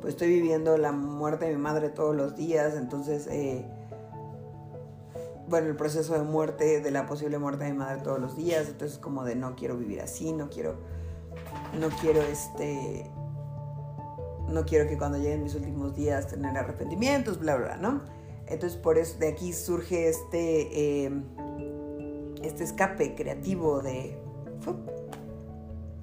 pues 0.00 0.14
estoy 0.14 0.28
viviendo 0.28 0.78
la 0.78 0.92
muerte 0.92 1.46
de 1.46 1.56
mi 1.56 1.60
madre 1.60 1.88
todos 1.88 2.14
los 2.14 2.36
días, 2.36 2.76
entonces... 2.76 3.26
Eh, 3.26 3.66
bueno, 5.48 5.68
el 5.68 5.76
proceso 5.76 6.14
de 6.14 6.22
muerte, 6.22 6.80
de 6.80 6.90
la 6.90 7.06
posible 7.06 7.38
muerte 7.38 7.64
de 7.64 7.72
mi 7.72 7.78
madre 7.78 8.02
todos 8.02 8.20
los 8.20 8.36
días, 8.36 8.68
entonces 8.68 8.98
como 8.98 9.24
de 9.24 9.34
no 9.34 9.56
quiero 9.56 9.76
vivir 9.76 10.00
así, 10.00 10.32
no 10.32 10.50
quiero, 10.50 10.76
no 11.78 11.88
quiero 12.00 12.20
este, 12.22 13.10
no 14.48 14.64
quiero 14.64 14.88
que 14.88 14.98
cuando 14.98 15.18
lleguen 15.18 15.42
mis 15.42 15.54
últimos 15.54 15.94
días 15.94 16.28
tener 16.28 16.56
arrepentimientos, 16.56 17.38
bla, 17.38 17.56
bla, 17.56 17.76
¿no? 17.76 18.02
Entonces 18.46 18.78
por 18.78 18.98
eso 18.98 19.18
de 19.18 19.28
aquí 19.28 19.52
surge 19.52 20.08
este, 20.08 21.04
em, 21.04 21.24
este 22.42 22.64
escape 22.64 23.14
creativo 23.14 23.80
de, 23.80 24.18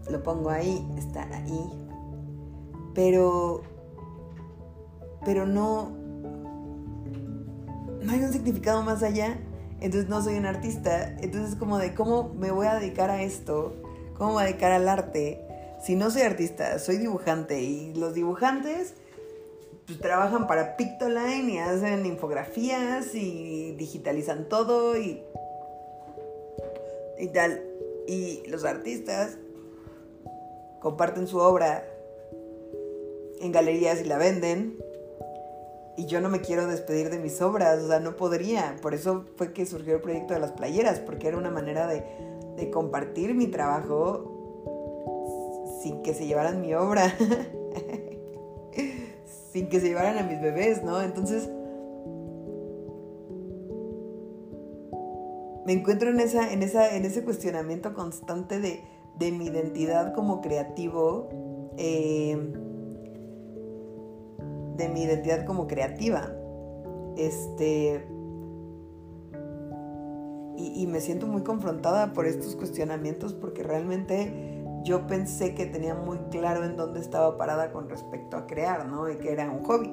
lo 0.09 0.23
pongo 0.23 0.49
ahí, 0.49 0.87
está 0.97 1.23
ahí, 1.35 1.69
pero, 2.93 3.61
pero 5.23 5.45
no, 5.45 6.04
no 8.05 8.13
hay 8.13 8.23
un 8.23 8.31
significado 8.31 8.81
más 8.83 9.03
allá, 9.03 9.37
entonces 9.81 10.09
no 10.09 10.21
soy 10.23 10.37
un 10.37 10.45
artista, 10.45 11.09
entonces 11.19 11.51
es 11.51 11.55
como 11.55 11.77
de 11.77 11.93
cómo 11.93 12.33
me 12.35 12.51
voy 12.51 12.67
a 12.67 12.75
dedicar 12.75 13.09
a 13.09 13.23
esto, 13.23 13.73
cómo 14.17 14.29
me 14.29 14.33
voy 14.33 14.43
a 14.43 14.45
dedicar 14.47 14.71
al 14.71 14.87
arte, 14.87 15.41
si 15.83 15.95
no 15.95 16.09
soy 16.11 16.21
artista, 16.21 16.79
soy 16.79 16.97
dibujante 16.97 17.61
y 17.61 17.93
los 17.95 18.13
dibujantes 18.13 18.93
pues, 19.85 19.99
trabajan 19.99 20.47
para 20.47 20.77
Pictoline 20.77 21.49
y 21.49 21.57
hacen 21.59 22.05
infografías 22.05 23.13
y 23.13 23.73
digitalizan 23.73 24.49
todo 24.49 24.97
y, 24.97 25.21
y 27.19 27.27
tal. 27.27 27.61
Y 28.07 28.43
los 28.47 28.65
artistas 28.65 29.37
comparten 30.79 31.27
su 31.27 31.37
obra 31.37 31.85
en 33.41 33.51
galerías 33.51 34.01
y 34.01 34.05
la 34.05 34.17
venden 34.17 34.77
y 35.97 36.05
yo 36.05 36.19
no 36.19 36.29
me 36.29 36.41
quiero 36.41 36.67
despedir 36.67 37.09
de 37.09 37.19
mis 37.19 37.41
obras, 37.41 37.81
o 37.81 37.87
sea, 37.87 37.99
no 37.99 38.15
podría. 38.15 38.75
Por 38.81 38.93
eso 38.93 39.25
fue 39.37 39.53
que 39.53 39.65
surgió 39.65 39.95
el 39.95 40.01
proyecto 40.01 40.33
de 40.33 40.39
las 40.39 40.51
playeras, 40.51 40.99
porque 40.99 41.27
era 41.27 41.37
una 41.37 41.51
manera 41.51 41.87
de, 41.87 42.03
compartir 42.71 43.35
mi 43.35 43.47
trabajo 43.47 44.31
sin 45.81 46.01
que 46.01 46.13
se 46.13 46.25
llevaran 46.25 46.61
mi 46.61 46.73
obra, 46.73 47.13
sin 49.51 49.69
que 49.69 49.79
se 49.79 49.89
llevaran 49.89 50.17
a 50.17 50.23
mis 50.23 50.41
bebés, 50.41 50.83
¿no? 50.83 51.01
Entonces, 51.01 51.49
me 55.65 55.73
encuentro 55.73 56.09
en, 56.09 56.19
esa, 56.19 56.51
en, 56.51 56.63
esa, 56.63 56.95
en 56.95 57.05
ese 57.05 57.23
cuestionamiento 57.23 57.93
constante 57.93 58.59
de, 58.59 58.83
de 59.17 59.31
mi 59.31 59.45
identidad 59.45 60.13
como 60.13 60.41
creativo. 60.41 61.29
Eh, 61.77 62.37
de 64.77 64.89
mi 64.89 65.03
identidad 65.03 65.45
como 65.45 65.67
creativa. 65.67 66.31
Este. 67.17 68.05
Y, 70.57 70.87
me 70.87 71.01
siento 71.01 71.27
muy 71.27 71.43
confrontada 71.43 72.13
por 72.13 72.25
estos 72.25 72.55
cuestionamientos 72.55 73.33
porque 73.33 73.61
realmente 73.61 74.63
yo 74.83 75.05
pensé 75.05 75.53
que 75.53 75.65
tenía 75.65 75.95
muy 75.95 76.17
claro 76.31 76.63
en 76.63 76.77
dónde 76.77 77.01
estaba 77.01 77.37
parada 77.37 77.73
con 77.73 77.89
respecto 77.89 78.37
a 78.37 78.47
crear, 78.47 78.87
¿no? 78.87 79.09
Y 79.09 79.17
que 79.17 79.33
era 79.33 79.49
un 79.49 79.63
hobby. 79.63 79.91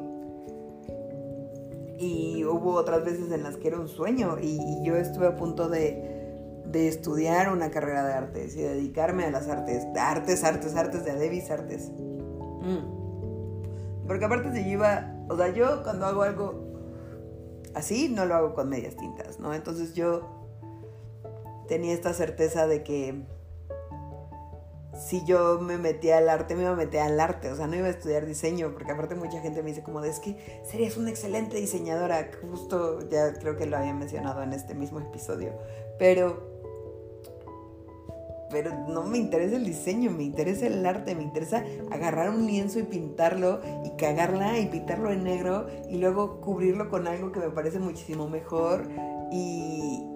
Y 1.98 2.44
hubo 2.44 2.74
otras 2.74 3.04
veces 3.04 3.32
en 3.32 3.42
las 3.42 3.56
que 3.56 3.68
era 3.68 3.80
un 3.80 3.88
sueño 3.88 4.36
y, 4.40 4.84
yo 4.84 4.96
estuve 4.96 5.26
a 5.26 5.36
punto 5.36 5.68
de, 5.68 6.62
de, 6.66 6.88
estudiar 6.88 7.52
una 7.52 7.70
carrera 7.70 8.06
de 8.06 8.12
artes 8.12 8.56
y 8.56 8.60
dedicarme 8.62 9.24
a 9.24 9.30
las 9.30 9.48
artes, 9.48 9.84
artes, 9.98 10.44
artes, 10.44 10.76
artes, 10.76 11.04
de 11.04 11.10
Adebis 11.10 11.50
Artes. 11.50 11.90
Mm. 11.90 13.01
Porque 14.06 14.24
aparte 14.24 14.50
yo 14.52 14.68
iba, 14.68 15.14
o 15.28 15.36
sea, 15.36 15.48
yo 15.48 15.82
cuando 15.82 16.06
hago 16.06 16.22
algo 16.22 16.72
así, 17.74 18.08
no 18.08 18.24
lo 18.24 18.34
hago 18.34 18.54
con 18.54 18.68
medias 18.68 18.96
tintas, 18.96 19.38
¿no? 19.38 19.54
Entonces 19.54 19.94
yo 19.94 20.42
tenía 21.68 21.94
esta 21.94 22.12
certeza 22.12 22.66
de 22.66 22.82
que 22.82 23.24
si 24.94 25.24
yo 25.24 25.58
me 25.60 25.78
metía 25.78 26.18
al 26.18 26.28
arte, 26.28 26.54
me 26.54 26.62
iba 26.62 26.72
a 26.72 26.76
meter 26.76 27.00
al 27.00 27.18
arte, 27.18 27.50
o 27.50 27.56
sea, 27.56 27.66
no 27.66 27.76
iba 27.76 27.86
a 27.86 27.90
estudiar 27.90 28.26
diseño, 28.26 28.72
porque 28.74 28.92
aparte 28.92 29.14
mucha 29.14 29.40
gente 29.40 29.62
me 29.62 29.70
dice 29.70 29.82
como 29.82 30.00
de, 30.00 30.10
es 30.10 30.20
que 30.20 30.60
serías 30.68 30.96
una 30.96 31.10
excelente 31.10 31.56
diseñadora, 31.56 32.30
justo 32.42 33.08
ya 33.08 33.32
creo 33.34 33.56
que 33.56 33.66
lo 33.66 33.78
había 33.78 33.94
mencionado 33.94 34.42
en 34.42 34.52
este 34.52 34.74
mismo 34.74 35.00
episodio, 35.00 35.52
pero 35.98 36.51
pero 38.52 38.86
no 38.86 39.02
me 39.04 39.18
interesa 39.18 39.56
el 39.56 39.64
diseño, 39.64 40.10
me 40.10 40.22
interesa 40.22 40.66
el 40.66 40.84
arte, 40.84 41.14
me 41.14 41.22
interesa 41.22 41.64
agarrar 41.90 42.28
un 42.28 42.46
lienzo 42.46 42.78
y 42.78 42.82
pintarlo 42.82 43.60
y 43.84 43.96
cagarla 43.96 44.58
y 44.58 44.66
pintarlo 44.66 45.10
en 45.10 45.24
negro 45.24 45.66
y 45.88 45.96
luego 45.96 46.40
cubrirlo 46.40 46.90
con 46.90 47.08
algo 47.08 47.32
que 47.32 47.40
me 47.40 47.50
parece 47.50 47.80
muchísimo 47.80 48.28
mejor 48.28 48.86
y, 49.32 50.06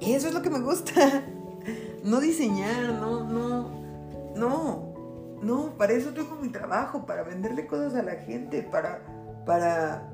eso 0.00 0.26
es 0.26 0.34
lo 0.34 0.42
que 0.42 0.50
me 0.50 0.60
gusta. 0.60 1.24
No 2.02 2.18
diseñar, 2.18 2.94
no, 2.94 3.22
no, 3.22 3.70
no, 4.34 4.94
no, 5.40 5.78
para 5.78 5.92
eso 5.92 6.12
tengo 6.12 6.34
mi 6.34 6.48
trabajo, 6.48 7.06
para 7.06 7.22
venderle 7.22 7.68
cosas 7.68 7.94
a 7.94 8.02
la 8.02 8.16
gente, 8.16 8.64
para, 8.64 9.04
para, 9.46 10.12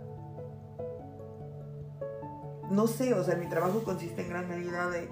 no 2.70 2.87
sé, 2.87 3.14
o 3.14 3.24
sea, 3.24 3.37
mi 3.37 3.48
trabajo 3.48 3.83
consiste 3.85 4.20
en 4.20 4.29
gran 4.29 4.46
medida 4.51 4.90
de 4.90 5.09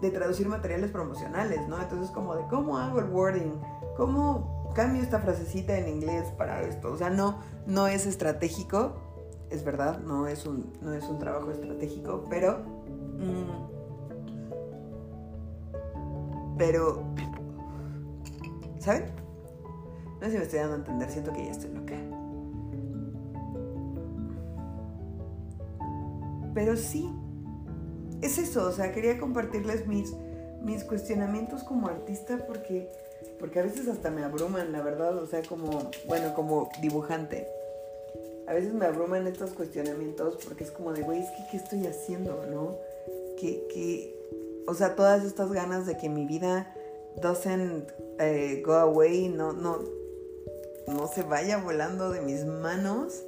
de 0.00 0.10
traducir 0.10 0.48
materiales 0.48 0.90
promocionales, 0.90 1.66
¿no? 1.68 1.80
Entonces 1.80 2.10
como 2.10 2.36
de 2.36 2.44
cómo 2.48 2.78
hago 2.78 3.00
el 3.00 3.10
wording, 3.10 3.60
cómo 3.96 4.70
cambio 4.74 5.02
esta 5.02 5.18
frasecita 5.18 5.76
en 5.76 5.88
inglés 5.88 6.24
para 6.36 6.62
esto, 6.62 6.92
o 6.92 6.96
sea, 6.96 7.10
no, 7.10 7.38
no 7.66 7.88
es 7.88 8.06
estratégico, 8.06 8.94
es 9.50 9.64
verdad, 9.64 9.98
no 10.00 10.26
es 10.26 10.46
un, 10.46 10.72
no 10.82 10.92
es 10.92 11.04
un 11.04 11.18
trabajo 11.18 11.50
estratégico, 11.50 12.24
pero... 12.28 12.58
Mm, 13.18 13.68
pero... 16.58 17.02
¿Saben? 18.78 19.06
No 20.20 20.26
sé 20.26 20.32
si 20.32 20.38
me 20.38 20.44
estoy 20.44 20.58
dando 20.58 20.74
a 20.74 20.78
entender, 20.78 21.10
siento 21.10 21.32
que 21.32 21.44
ya 21.44 21.50
estoy 21.50 21.72
loca. 21.72 21.94
Pero 26.54 26.76
sí, 26.76 27.12
es 28.22 28.38
eso, 28.38 28.68
o 28.68 28.72
sea, 28.72 28.92
quería 28.92 29.18
compartirles 29.18 29.86
mis, 29.86 30.12
mis 30.62 30.84
cuestionamientos 30.84 31.62
como 31.62 31.88
artista 31.88 32.44
porque, 32.46 32.88
porque 33.38 33.60
a 33.60 33.62
veces 33.62 33.88
hasta 33.88 34.10
me 34.10 34.24
abruman, 34.24 34.72
la 34.72 34.82
verdad, 34.82 35.16
o 35.18 35.26
sea, 35.26 35.42
como, 35.42 35.90
bueno, 36.06 36.34
como 36.34 36.70
dibujante. 36.80 37.46
A 38.46 38.54
veces 38.54 38.72
me 38.72 38.86
abruman 38.86 39.26
estos 39.26 39.50
cuestionamientos 39.50 40.38
porque 40.44 40.64
es 40.64 40.70
como 40.70 40.92
de, 40.92 41.02
güey, 41.02 41.20
es 41.20 41.30
que, 41.30 41.44
¿qué 41.50 41.56
estoy 41.58 41.86
haciendo, 41.86 42.44
no? 42.50 42.76
Que, 43.38 43.66
que, 43.72 44.64
o 44.66 44.74
sea, 44.74 44.96
todas 44.96 45.24
estas 45.24 45.52
ganas 45.52 45.86
de 45.86 45.96
que 45.96 46.08
mi 46.08 46.24
vida 46.24 46.74
doesn't 47.20 47.92
eh, 48.18 48.62
go 48.64 48.74
away, 48.74 49.28
no, 49.28 49.52
no, 49.52 49.78
no 50.86 51.08
se 51.08 51.22
vaya 51.22 51.58
volando 51.58 52.10
de 52.10 52.20
mis 52.20 52.44
manos. 52.46 53.22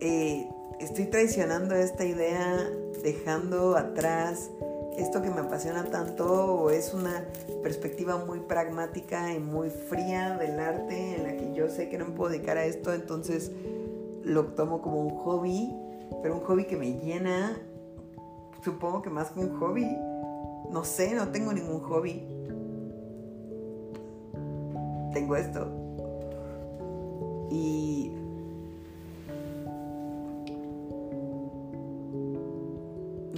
Eh, 0.00 0.46
estoy 0.80 1.06
traicionando 1.06 1.74
esta 1.74 2.04
idea, 2.04 2.68
dejando 3.02 3.76
atrás 3.76 4.50
esto 4.96 5.20
que 5.20 5.30
me 5.30 5.40
apasiona 5.40 5.84
tanto 5.84 6.24
o 6.54 6.70
es 6.70 6.94
una 6.94 7.24
perspectiva 7.62 8.24
muy 8.24 8.40
pragmática 8.40 9.32
y 9.32 9.38
muy 9.38 9.68
fría 9.70 10.38
del 10.38 10.58
arte 10.58 11.16
en 11.16 11.22
la 11.24 11.36
que 11.36 11.52
yo 11.54 11.68
sé 11.68 11.88
que 11.88 11.98
no 11.98 12.06
me 12.06 12.12
puedo 12.12 12.30
dedicar 12.30 12.56
a 12.56 12.64
esto, 12.64 12.92
entonces 12.92 13.52
lo 14.22 14.46
tomo 14.46 14.80
como 14.80 15.02
un 15.02 15.10
hobby, 15.18 15.74
pero 16.22 16.34
un 16.34 16.40
hobby 16.40 16.64
que 16.64 16.76
me 16.76 16.94
llena, 16.94 17.58
supongo 18.64 19.02
que 19.02 19.10
más 19.10 19.30
que 19.30 19.40
un 19.40 19.58
hobby, 19.58 19.86
no 20.70 20.84
sé, 20.84 21.14
no 21.14 21.28
tengo 21.28 21.52
ningún 21.52 21.80
hobby. 21.80 22.26
Tengo 25.12 25.36
esto. 25.36 25.66
Y 27.50 28.15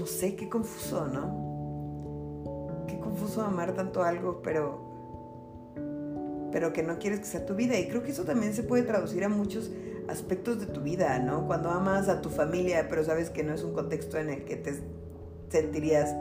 sé, 0.08 0.34
qué 0.34 0.48
confuso, 0.48 1.06
¿no? 1.06 2.84
Qué 2.88 2.98
confuso 2.98 3.42
amar 3.42 3.74
tanto 3.74 4.02
algo, 4.02 4.42
pero 4.42 4.88
pero 6.50 6.72
que 6.72 6.82
no 6.82 6.98
quieres 6.98 7.20
que 7.20 7.26
sea 7.26 7.46
tu 7.46 7.54
vida. 7.54 7.78
Y 7.78 7.88
creo 7.88 8.02
que 8.02 8.10
eso 8.10 8.24
también 8.24 8.54
se 8.54 8.62
puede 8.62 8.82
traducir 8.82 9.24
a 9.24 9.28
muchos 9.28 9.70
aspectos 10.08 10.58
de 10.60 10.66
tu 10.66 10.80
vida, 10.80 11.18
¿no? 11.18 11.46
Cuando 11.46 11.70
amas 11.70 12.08
a 12.08 12.20
tu 12.22 12.30
familia, 12.30 12.86
pero 12.88 13.04
sabes 13.04 13.30
que 13.30 13.42
no 13.42 13.54
es 13.54 13.62
un 13.62 13.74
contexto 13.74 14.18
en 14.18 14.30
el 14.30 14.44
que 14.44 14.56
te 14.56 14.74
sentirías 15.50 16.14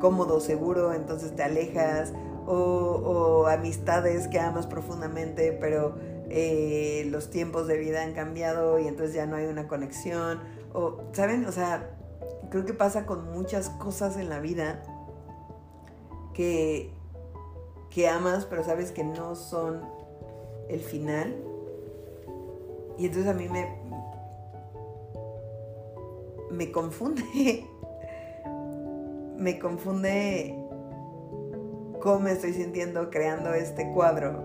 cómodo, 0.00 0.40
seguro, 0.40 0.92
entonces 0.92 1.34
te 1.34 1.42
alejas, 1.42 2.12
o, 2.46 3.46
amistades 3.46 4.28
que 4.28 4.40
amas 4.40 4.66
profundamente, 4.66 5.52
pero 5.52 5.94
eh, 6.28 7.06
los 7.10 7.30
tiempos 7.30 7.68
de 7.68 7.78
vida 7.78 8.02
han 8.02 8.12
cambiado 8.12 8.78
y 8.78 8.88
entonces 8.88 9.14
ya 9.14 9.26
no 9.26 9.36
hay 9.36 9.46
una 9.46 9.68
conexión, 9.68 10.40
o, 10.72 11.02
¿saben? 11.12 11.44
O 11.46 11.52
sea, 11.52 11.90
creo 12.52 12.66
que 12.66 12.74
pasa 12.74 13.06
con 13.06 13.32
muchas 13.32 13.70
cosas 13.70 14.18
en 14.18 14.28
la 14.28 14.38
vida 14.38 14.82
que, 16.34 16.92
que 17.88 18.08
amas, 18.10 18.44
pero 18.44 18.62
sabes 18.62 18.92
que 18.92 19.02
no 19.04 19.36
son 19.36 19.80
el 20.68 20.80
final. 20.80 21.34
Y 22.98 23.06
entonces 23.06 23.30
a 23.30 23.32
mí 23.32 23.48
me, 23.48 23.74
me 26.50 26.70
confunde, 26.70 27.24
me 29.38 29.58
confunde 29.58 30.54
cómo 32.02 32.18
me 32.18 32.32
estoy 32.32 32.52
sintiendo 32.52 33.08
creando 33.08 33.54
este 33.54 33.90
cuadro, 33.92 34.42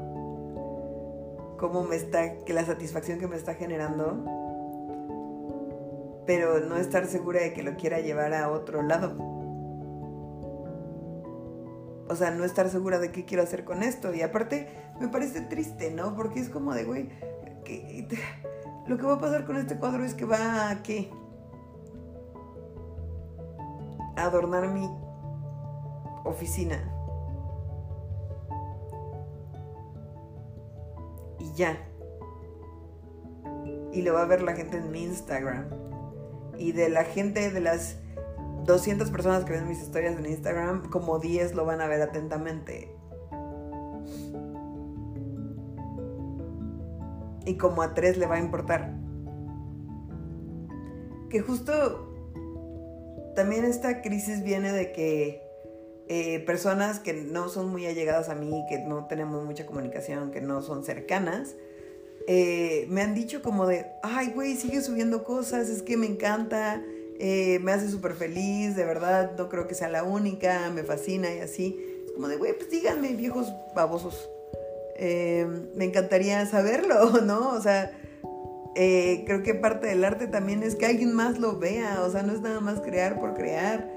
cómo 1.58 1.84
me 1.84 1.98
está, 1.98 2.38
que 2.46 2.54
la 2.54 2.66
satisfacción 2.66 3.20
que 3.20 3.28
me 3.28 3.36
está 3.36 3.56
generando, 3.56 4.37
pero 6.28 6.60
no 6.60 6.78
estar 6.78 7.08
segura 7.08 7.42
de 7.42 7.54
que 7.54 7.64
lo 7.64 7.76
quiera 7.76 8.00
llevar 8.00 8.34
a 8.36 8.52
otro 8.52 8.84
lado 8.84 9.38
o 12.10 12.16
sea, 12.16 12.32
no 12.32 12.46
estar 12.46 12.70
segura 12.70 13.00
de 13.00 13.12
qué 13.12 13.26
quiero 13.26 13.44
hacer 13.44 13.64
con 13.64 13.84
esto. 13.84 14.14
Y 14.14 14.22
aparte, 14.22 14.68
me 15.00 15.08
parece 15.10 15.42
triste, 15.42 15.92
¿no? 15.92 16.16
Porque 16.16 16.40
es 16.40 16.50
como 16.50 16.74
de, 16.74 16.86
güey, 16.86 17.10
lo 18.88 18.98
que 18.98 19.06
va 19.06 19.16
a 19.16 19.20
pasar 19.20 19.46
con 19.46 19.58
este 19.58 19.78
cuadro 19.78 20.04
es 20.04 20.14
que 20.14 20.26
va 20.26 20.70
a, 20.70 20.84
¿qué? 20.84 21.10
A 24.16 24.24
adornar 24.24 24.70
mi 24.70 24.90
oficina. 26.24 26.94
Y 31.40 31.54
ya. 31.54 31.78
Y 33.92 34.02
lo 34.02 34.14
va 34.14 34.22
a 34.22 34.26
ver 34.26 34.42
la 34.44 34.54
gente 34.54 34.78
en 34.78 34.92
mi 34.92 35.04
Instagram. 35.04 35.87
Y 36.58 36.72
de 36.72 36.90
la 36.90 37.04
gente 37.04 37.52
de 37.52 37.60
las 37.60 37.98
200 38.66 39.10
personas 39.12 39.46
que 39.46 39.54
ven 39.54 39.68
mis 39.68 39.82
historias 39.82 40.18
en 40.18 40.26
Instagram, 40.26 40.90
como 40.90 41.20
10 41.20 41.56
lo 41.56 41.66
van 41.66 41.82
a 41.82 41.88
ver 41.88 42.02
atentamente. 42.02 42.94
Y 47.46 47.56
como 47.56 47.82
a 47.82 47.94
3 47.94 48.18
le 48.18 48.26
va 48.26 48.36
a 48.36 48.40
importar. 48.40 48.94
Que 51.30 51.42
justo 51.42 52.14
también 53.36 53.66
esta 53.66 54.02
crisis 54.02 54.44
viene 54.44 54.72
de 54.72 54.92
que 54.92 55.48
eh, 56.10 56.40
personas 56.46 57.00
que 57.00 57.14
no 57.14 57.50
son 57.50 57.70
muy 57.70 57.86
allegadas 57.86 58.30
a 58.30 58.36
mí, 58.36 58.66
que 58.70 58.80
no 58.80 59.08
tenemos 59.08 59.44
mucha 59.46 59.66
comunicación, 59.66 60.32
que 60.32 60.42
no 60.42 60.62
son 60.62 60.84
cercanas, 60.84 61.56
eh, 62.30 62.86
me 62.90 63.02
han 63.02 63.16
dicho 63.16 63.42
como 63.42 63.66
de, 63.66 63.86
ay, 64.04 64.32
güey, 64.36 64.58
sigue 64.58 64.82
subiendo 64.82 65.24
cosas, 65.24 65.70
es 65.70 65.82
que 65.82 65.96
me 65.96 66.08
encanta, 66.08 66.84
eh, 67.20 67.60
me 67.60 67.72
hace 67.72 67.90
súper 67.90 68.14
feliz, 68.14 68.76
de 68.76 68.84
verdad, 68.84 69.32
no 69.38 69.48
creo 69.48 69.66
que 69.66 69.76
sea 69.76 69.88
la 69.88 70.04
única, 70.04 70.70
me 70.70 70.84
fascina 70.84 71.34
y 71.34 71.40
así. 71.40 71.80
Es 72.06 72.12
como 72.12 72.28
de, 72.28 72.36
güey, 72.36 72.52
pues 72.54 72.70
díganme, 72.70 73.14
viejos 73.14 73.48
babosos. 73.74 74.30
Eh, 74.98 75.48
me 75.76 75.86
encantaría 75.86 76.46
saberlo, 76.46 77.22
¿no? 77.26 77.52
O 77.52 77.62
sea, 77.62 77.92
eh, 78.76 79.24
creo 79.26 79.42
que 79.42 79.56
parte 79.56 79.88
del 79.88 80.04
arte 80.04 80.28
también 80.28 80.64
es 80.64 80.76
que 80.76 80.86
alguien 80.86 81.14
más 81.14 81.40
lo 81.40 81.58
vea, 81.58 82.02
o 82.04 82.12
sea, 82.12 82.24
no 82.24 82.34
es 82.34 82.42
nada 82.42 82.60
más 82.60 82.82
crear 82.82 83.20
por 83.20 83.36
crear. 83.36 83.90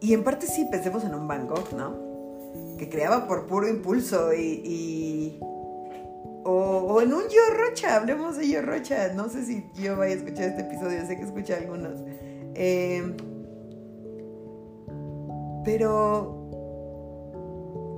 y 0.00 0.12
en 0.12 0.24
parte 0.24 0.46
sí, 0.48 0.66
pensemos 0.70 1.04
en 1.04 1.14
un 1.14 1.28
Gogh, 1.28 1.72
¿no? 1.72 2.05
Que 2.78 2.88
creaba 2.88 3.26
por 3.26 3.46
puro 3.46 3.68
impulso 3.68 4.32
y 4.34 5.40
o, 6.48 7.02
en 7.02 7.12
un 7.12 7.22
Yo 7.22 7.54
Rocha, 7.56 7.96
hablemos 7.96 8.36
de 8.36 8.48
Yo 8.48 8.62
Rocha. 8.62 9.12
No 9.14 9.28
sé 9.28 9.44
si 9.44 9.68
yo 9.74 9.96
vaya 9.96 10.14
a 10.14 10.18
escuchar 10.18 10.44
este 10.44 10.62
episodio, 10.62 11.04
sé 11.04 11.16
que 11.16 11.24
escucha 11.24 11.56
algunos. 11.56 11.98
Eh, 12.54 13.16
pero 15.64 16.46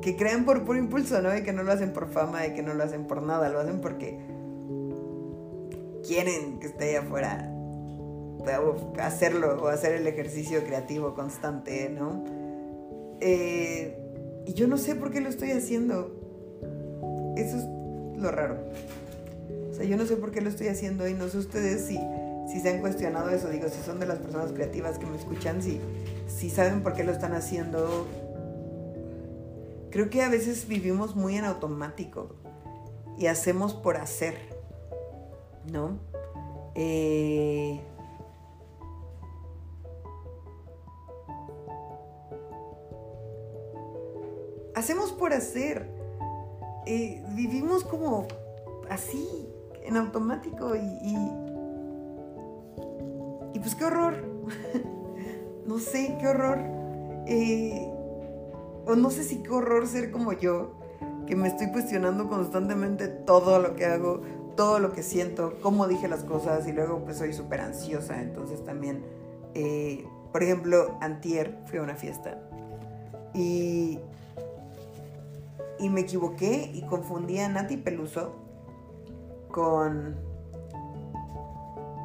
que 0.00 0.16
crean 0.16 0.46
por 0.46 0.64
puro 0.64 0.78
impulso, 0.78 1.20
¿no? 1.20 1.36
Y 1.36 1.42
que 1.42 1.52
no 1.52 1.62
lo 1.62 1.72
hacen 1.72 1.92
por 1.92 2.08
fama, 2.08 2.46
y 2.46 2.54
que 2.54 2.62
no 2.62 2.72
lo 2.72 2.84
hacen 2.84 3.06
por 3.06 3.22
nada, 3.22 3.50
lo 3.50 3.60
hacen 3.60 3.82
porque 3.82 4.18
quieren 6.06 6.58
que 6.58 6.68
esté 6.68 6.84
ahí 6.84 6.94
afuera 6.94 7.54
hacerlo 9.02 9.62
o 9.62 9.68
hacer 9.68 9.92
el 9.92 10.06
ejercicio 10.06 10.64
creativo 10.64 11.12
constante, 11.12 11.90
¿no? 11.90 12.24
Eh, 13.20 13.97
y 14.48 14.54
yo 14.54 14.66
no 14.66 14.78
sé 14.78 14.94
por 14.94 15.10
qué 15.10 15.20
lo 15.20 15.28
estoy 15.28 15.50
haciendo. 15.50 16.10
Eso 17.36 17.58
es 17.58 17.64
lo 18.18 18.30
raro. 18.30 18.56
O 19.70 19.74
sea, 19.74 19.84
yo 19.84 19.98
no 19.98 20.06
sé 20.06 20.16
por 20.16 20.30
qué 20.30 20.40
lo 20.40 20.48
estoy 20.48 20.68
haciendo 20.68 21.06
y 21.06 21.12
no 21.12 21.28
sé 21.28 21.36
ustedes 21.36 21.84
si, 21.84 22.00
si 22.50 22.60
se 22.60 22.70
han 22.70 22.80
cuestionado 22.80 23.28
eso. 23.28 23.50
Digo, 23.50 23.68
si 23.68 23.82
son 23.84 24.00
de 24.00 24.06
las 24.06 24.18
personas 24.18 24.52
creativas 24.52 24.98
que 24.98 25.04
me 25.04 25.18
escuchan, 25.18 25.62
si, 25.62 25.78
si 26.26 26.48
saben 26.48 26.82
por 26.82 26.94
qué 26.94 27.04
lo 27.04 27.12
están 27.12 27.34
haciendo. 27.34 28.06
Creo 29.90 30.08
que 30.08 30.22
a 30.22 30.30
veces 30.30 30.66
vivimos 30.66 31.14
muy 31.14 31.36
en 31.36 31.44
automático 31.44 32.34
y 33.18 33.26
hacemos 33.26 33.74
por 33.74 33.98
hacer, 33.98 34.34
¿no? 35.70 35.98
Eh, 36.74 37.82
hacemos 44.78 45.12
por 45.12 45.32
hacer. 45.32 45.88
Vivimos 47.34 47.84
como 47.84 48.26
así, 48.88 49.28
en 49.84 49.96
automático 49.96 50.74
y, 50.76 51.14
y, 53.54 53.58
pues 53.58 53.74
qué 53.74 53.84
horror. 53.84 54.24
no 55.66 55.78
sé, 55.78 56.16
qué 56.20 56.28
horror. 56.28 56.58
Eh, 57.26 57.90
o 58.86 58.94
no 58.96 59.10
sé 59.10 59.24
si 59.24 59.42
qué 59.42 59.50
horror 59.50 59.86
ser 59.86 60.10
como 60.10 60.32
yo, 60.32 60.72
que 61.26 61.36
me 61.36 61.48
estoy 61.48 61.70
cuestionando 61.70 62.28
constantemente 62.28 63.08
todo 63.08 63.58
lo 63.58 63.76
que 63.76 63.84
hago, 63.84 64.22
todo 64.56 64.78
lo 64.78 64.92
que 64.92 65.02
siento, 65.02 65.58
cómo 65.62 65.86
dije 65.86 66.08
las 66.08 66.24
cosas 66.24 66.66
y 66.66 66.72
luego 66.72 67.04
pues 67.04 67.18
soy 67.18 67.34
súper 67.34 67.60
ansiosa. 67.60 68.22
Entonces 68.22 68.64
también, 68.64 69.04
eh, 69.54 70.06
por 70.32 70.42
ejemplo, 70.42 70.96
antier 71.00 71.58
fui 71.66 71.78
a 71.78 71.82
una 71.82 71.96
fiesta 71.96 72.40
y 73.34 73.98
y 75.78 75.88
me 75.88 76.00
equivoqué 76.00 76.70
y 76.74 76.82
confundí 76.82 77.38
a 77.38 77.48
Nati 77.48 77.76
Peluso 77.76 78.34
con 79.50 80.16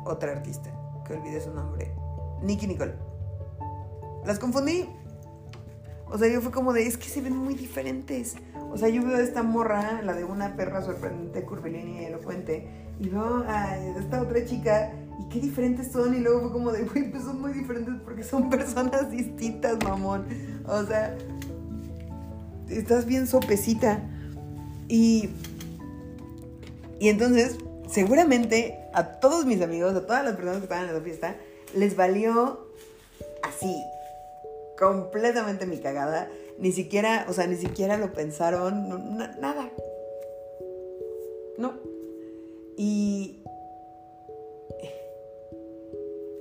otra 0.05 0.31
artista, 0.31 0.69
que 1.05 1.13
olvidé 1.13 1.41
su 1.41 1.53
nombre, 1.53 1.93
Nicky 2.41 2.67
Nicole. 2.67 2.93
Las 4.25 4.39
confundí. 4.39 4.89
O 6.09 6.17
sea, 6.17 6.27
yo 6.27 6.41
fue 6.41 6.51
como 6.51 6.73
de, 6.73 6.85
es 6.85 6.97
que 6.97 7.07
se 7.07 7.21
ven 7.21 7.35
muy 7.35 7.55
diferentes. 7.55 8.35
O 8.71 8.77
sea, 8.77 8.87
yo 8.89 9.03
veo 9.03 9.17
esta 9.17 9.43
morra, 9.43 10.01
la 10.03 10.13
de 10.13 10.23
una 10.23 10.55
perra 10.55 10.81
sorprendente, 10.81 11.43
curvilínea 11.43 12.03
y 12.03 12.05
elocuente, 12.05 12.67
y 12.99 13.09
veo 13.09 13.43
a 13.47 13.77
esta 13.77 14.21
otra 14.21 14.45
chica, 14.45 14.93
y 15.19 15.29
qué 15.29 15.39
diferentes 15.39 15.91
son. 15.91 16.13
Y 16.13 16.19
luego 16.19 16.41
fue 16.41 16.51
como 16.51 16.71
de, 16.71 16.83
güey, 16.83 17.09
pues 17.09 17.23
son 17.23 17.41
muy 17.41 17.53
diferentes 17.53 17.95
porque 18.03 18.23
son 18.23 18.49
personas 18.51 19.09
distintas, 19.09 19.83
mamón. 19.83 20.25
O 20.67 20.83
sea, 20.83 21.17
estás 22.69 23.05
bien 23.05 23.27
sopecita. 23.27 24.01
Y, 24.87 25.29
y 26.99 27.09
entonces, 27.09 27.57
seguramente 27.89 28.79
a 28.93 29.19
todos 29.19 29.45
mis 29.45 29.61
amigos, 29.61 29.95
a 29.95 30.05
todas 30.05 30.23
las 30.23 30.35
personas 30.35 30.57
que 30.59 30.63
estaban 30.65 30.87
en 30.87 30.93
la 30.93 31.01
fiesta, 31.01 31.35
les 31.75 31.95
valió 31.95 32.67
así, 33.41 33.75
completamente 34.77 35.65
mi 35.65 35.79
cagada. 35.79 36.29
Ni 36.59 36.71
siquiera, 36.71 37.25
o 37.27 37.33
sea, 37.33 37.47
ni 37.47 37.57
siquiera 37.57 37.97
lo 37.97 38.13
pensaron, 38.13 39.17
nada. 39.17 39.71
No. 41.57 41.73
Y, 42.77 43.43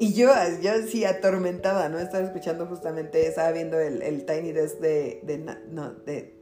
y 0.02 0.14
yo, 0.14 0.32
yo 0.60 0.72
sí 0.88 1.04
atormentada, 1.04 1.88
¿no? 1.88 2.00
Estaba 2.00 2.24
escuchando 2.24 2.66
justamente, 2.66 3.24
estaba 3.24 3.52
viendo 3.52 3.78
el, 3.78 4.02
el 4.02 4.26
Tiny 4.26 4.50
Desk 4.50 4.80
de, 4.80 5.20
de, 5.22 5.38
No, 5.70 5.92
de. 5.92 6.34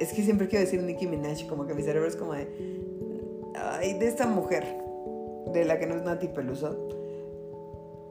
Es 0.00 0.14
que 0.14 0.22
siempre 0.22 0.48
quiero 0.48 0.64
decir 0.64 0.82
Nicki 0.82 1.06
Minaj, 1.06 1.46
como 1.50 1.66
que 1.66 1.74
mi 1.74 1.82
cerebro 1.82 2.08
es 2.08 2.16
como 2.16 2.32
de. 2.32 2.48
Ay, 3.54 3.98
de 3.98 4.08
esta 4.08 4.26
mujer, 4.26 4.64
de 5.52 5.66
la 5.66 5.78
que 5.78 5.86
no 5.86 5.96
es 5.96 6.02
Nati 6.02 6.28
Peluso. 6.28 6.88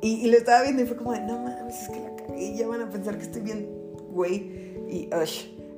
Y, 0.03 0.23
y 0.23 0.29
lo 0.29 0.37
estaba 0.37 0.61
viendo 0.61 0.83
y 0.83 0.85
fue 0.85 0.95
como 0.95 1.11
de, 1.13 1.21
no 1.21 1.39
mames, 1.39 1.81
es 1.81 1.89
que 1.89 1.99
la 1.99 2.15
cagué, 2.15 2.55
ya 2.55 2.67
van 2.67 2.81
a 2.81 2.89
pensar 2.91 3.17
que 3.17 3.23
estoy 3.23 3.41
bien, 3.41 3.67
güey. 4.11 4.35
Y, 4.91 5.09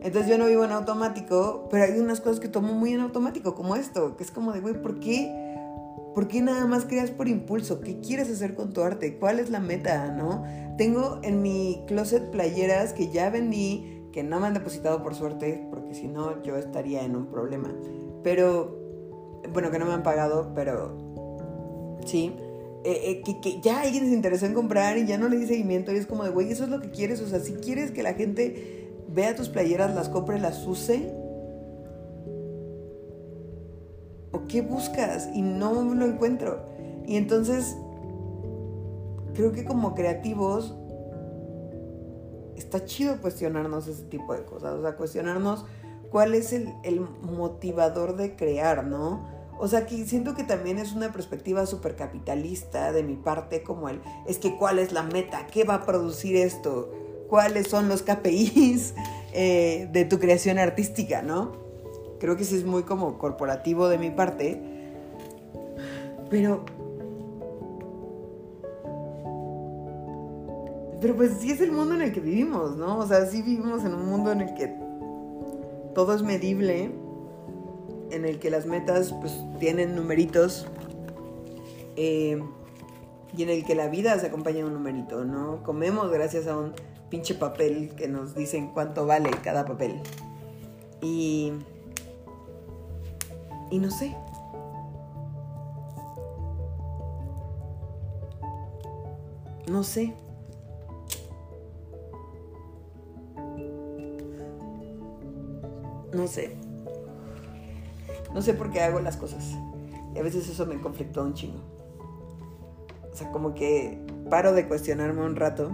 entonces 0.02 0.30
yo 0.30 0.38
no 0.38 0.48
vivo 0.48 0.66
en 0.66 0.74
automático, 0.74 1.70
pero 1.72 1.86
hay 1.86 1.98
unas 1.98 2.20
cosas 2.20 2.42
que 2.42 2.50
tomo 2.50 2.74
muy 2.74 2.92
en 2.92 3.00
automático, 3.00 3.56
como 3.56 3.78
esto, 3.78 4.18
que 4.18 4.26
es 4.26 4.32
como 4.32 4.52
de, 4.52 4.60
güey, 4.60 4.74
¿por 4.74 5.00
qué? 5.00 5.52
¿Por 6.14 6.28
qué 6.28 6.42
nada 6.42 6.66
más 6.68 6.86
creas 6.86 7.10
por 7.10 7.28
impulso? 7.28 7.80
¿Qué 7.80 8.00
quieres 8.00 8.30
hacer 8.30 8.54
con 8.54 8.74
tu 8.74 8.82
arte? 8.82 9.18
¿Cuál 9.18 9.40
es 9.40 9.50
la 9.50 9.60
meta, 9.60 10.12
no? 10.12 10.44
Tengo 10.78 11.20
en 11.24 11.42
mi 11.42 11.84
closet 11.88 12.32
playeras 12.32 12.94
que 12.94 13.10
ya 13.10 13.30
vendí, 13.30 14.08
que 14.12 14.24
no 14.24 14.40
me 14.40 14.48
han 14.48 14.54
depositado 14.54 15.04
por 15.04 15.16
suerte, 15.16 15.66
porque 15.70 15.94
si 15.94 16.08
no 16.08 16.44
yo 16.44 16.58
estaría 16.58 17.04
en 17.04 17.16
un 17.16 17.28
problema. 17.28 17.74
Pero, 18.24 18.78
bueno, 19.54 19.72
que 19.72 19.80
no 19.80 19.86
me 19.86 19.94
han 19.94 20.04
pagado, 20.04 20.52
pero 20.54 20.98
sí. 22.06 22.36
Eh, 22.84 23.22
eh, 23.26 23.40
que, 23.42 23.62
ya 23.62 23.82
alguien 23.82 24.08
se 24.08 24.14
interesó 24.14 24.48
en 24.48 24.54
comprar 24.54 24.98
y 24.98 25.06
ya 25.06 25.18
no 25.18 25.30
le 25.30 25.38
di 25.38 25.46
seguimiento 25.46 25.94
y 25.94 25.98
es 25.98 26.08
como 26.08 26.24
de, 26.24 26.32
güey, 26.32 26.52
eso 26.52 26.64
es 26.64 26.70
lo 26.70 26.82
que 26.82 26.90
quieres. 26.90 27.22
O 27.22 27.28
sea, 27.28 27.40
si 27.40 27.54
quieres 27.54 27.92
que 27.92 28.04
la 28.04 28.16
gente 28.16 28.92
vea 29.08 29.36
tus 29.36 29.50
playeras, 29.50 29.96
las 29.96 30.10
compre, 30.10 30.40
las 30.40 30.66
use. 30.68 31.21
¿O 34.32 34.48
qué 34.48 34.62
buscas? 34.62 35.30
Y 35.34 35.42
no 35.42 35.74
lo 35.82 36.06
encuentro. 36.06 36.66
Y 37.06 37.18
entonces, 37.18 37.76
creo 39.34 39.52
que 39.52 39.66
como 39.66 39.96
creativos, 39.96 40.76
está 42.56 42.86
chido 42.86 43.20
cuestionarnos 43.20 43.88
ese 43.88 44.04
tipo 44.04 44.34
de 44.34 44.44
cosas. 44.46 44.74
O 44.74 44.82
sea, 44.82 44.96
cuestionarnos 44.96 45.66
cuál 46.10 46.36
es 46.36 46.54
el, 46.54 46.70
motivador 47.22 48.16
de 48.16 48.36
crear, 48.36 48.86
¿no? 48.86 49.28
O 49.60 49.68
sea, 49.68 49.86
que 49.86 50.06
siento 50.06 50.34
que 50.36 50.44
también 50.44 50.80
es 50.80 50.94
una 50.94 51.12
perspectiva 51.12 51.66
súper 51.66 51.96
capitalista 51.96 52.92
de 52.92 53.04
mi 53.04 53.16
parte, 53.16 53.62
como 53.62 53.90
el, 53.90 54.02
es 54.28 54.40
que 54.40 54.58
cuál 54.58 54.80
es 54.80 54.92
la 54.92 55.04
meta, 55.04 55.46
qué 55.48 55.64
va 55.64 55.76
a 55.76 55.86
producir 55.86 56.36
esto 56.36 56.92
cuáles 57.32 57.70
son 57.70 57.88
los 57.88 58.04
KPIs 58.04 58.94
eh, 59.34 59.88
de 59.94 60.04
tu 60.04 60.20
creación 60.20 60.60
artística, 60.60 61.22
¿no? 61.22 61.54
Creo 62.22 62.38
que 62.38 62.44
sí 62.44 62.56
es 62.56 62.64
muy 62.64 62.84
como 62.84 63.18
corporativo 63.18 63.88
de 63.90 63.98
mi 63.98 64.12
parte, 64.12 64.62
pero... 66.30 66.64
Pero 71.02 71.16
pues 71.16 71.32
sí 71.40 71.50
es 71.50 71.62
el 71.62 71.72
mundo 71.72 71.96
en 71.96 72.04
el 72.04 72.14
que 72.14 72.20
vivimos, 72.20 72.78
¿no? 72.78 73.00
O 73.00 73.08
sea, 73.08 73.26
sí 73.26 73.42
vivimos 73.42 73.84
en 73.86 73.96
un 73.96 74.06
mundo 74.06 74.32
en 74.32 74.42
el 74.42 74.54
que 74.54 74.72
todo 75.96 76.14
es 76.14 76.22
medible, 76.22 76.92
en 78.12 78.26
el 78.26 78.38
que 78.38 78.52
las 78.52 78.68
metas 78.68 79.14
pues 79.14 79.44
tienen 79.60 79.96
numeritos. 79.96 80.68
Eh, 81.96 82.40
y 83.36 83.42
en 83.42 83.50
el 83.50 83.66
que 83.66 83.74
la 83.74 83.88
vida 83.88 84.20
se 84.20 84.28
acompaña 84.28 84.58
de 84.58 84.66
un 84.66 84.74
numerito, 84.74 85.26
¿no? 85.26 85.64
Comemos 85.64 86.12
gracias 86.12 86.46
a 86.46 86.56
un 86.56 86.74
pinche 87.10 87.34
papel 87.34 87.96
que 87.96 88.08
nos 88.08 88.36
dicen 88.36 88.68
cuánto 88.68 89.08
vale 89.08 89.32
cada 89.44 89.66
papel. 89.66 90.00
Y. 91.02 91.54
Y 93.72 93.80
no 93.80 93.90
sé. 93.90 94.16
No 99.68 99.84
sé. 99.84 100.14
No 106.14 106.28
sé. 106.28 106.58
No 108.34 108.42
sé 108.42 108.54
por 108.54 108.72
qué 108.72 108.82
hago 108.82 109.00
las 109.00 109.16
cosas. 109.16 109.56
Y 110.14 110.20
a 110.20 110.24
veces 110.24 110.50
eso 110.50 110.66
me 110.66 110.80
conflictó 110.80 111.24
un 111.24 111.34
chingo. 111.34 111.62
O 113.12 113.16
sea, 113.16 113.32
como 113.32 113.56
que 113.56 114.00
paro 114.30 114.54
de 114.54 114.68
cuestionarme 114.68 115.24
un 115.24 115.38
rato 115.38 115.72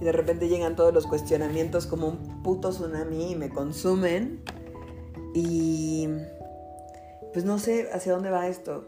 y 0.00 0.04
de 0.04 0.12
repente 0.12 0.48
llegan 0.48 0.76
todos 0.76 0.94
los 0.94 1.06
cuestionamientos 1.06 1.86
como 1.86 2.08
un 2.08 2.42
puto 2.42 2.70
tsunami 2.70 3.32
y 3.32 3.36
me 3.36 3.50
consumen. 3.50 4.42
Y 5.34 6.08
pues 7.32 7.44
no 7.44 7.58
sé 7.58 7.88
hacia 7.92 8.12
dónde 8.12 8.30
va 8.30 8.48
esto. 8.48 8.84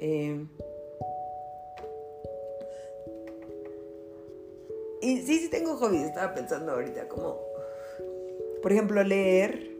Eh, 0.00 0.46
y 5.02 5.18
sí, 5.22 5.38
sí 5.38 5.48
tengo 5.48 5.76
hobbies, 5.76 6.06
estaba 6.06 6.34
pensando 6.34 6.72
ahorita 6.72 7.08
como, 7.08 7.40
por 8.62 8.72
ejemplo, 8.72 9.02
leer 9.02 9.76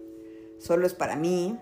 solo 0.58 0.86
es 0.86 0.94
para 0.94 1.16
mí 1.16 1.58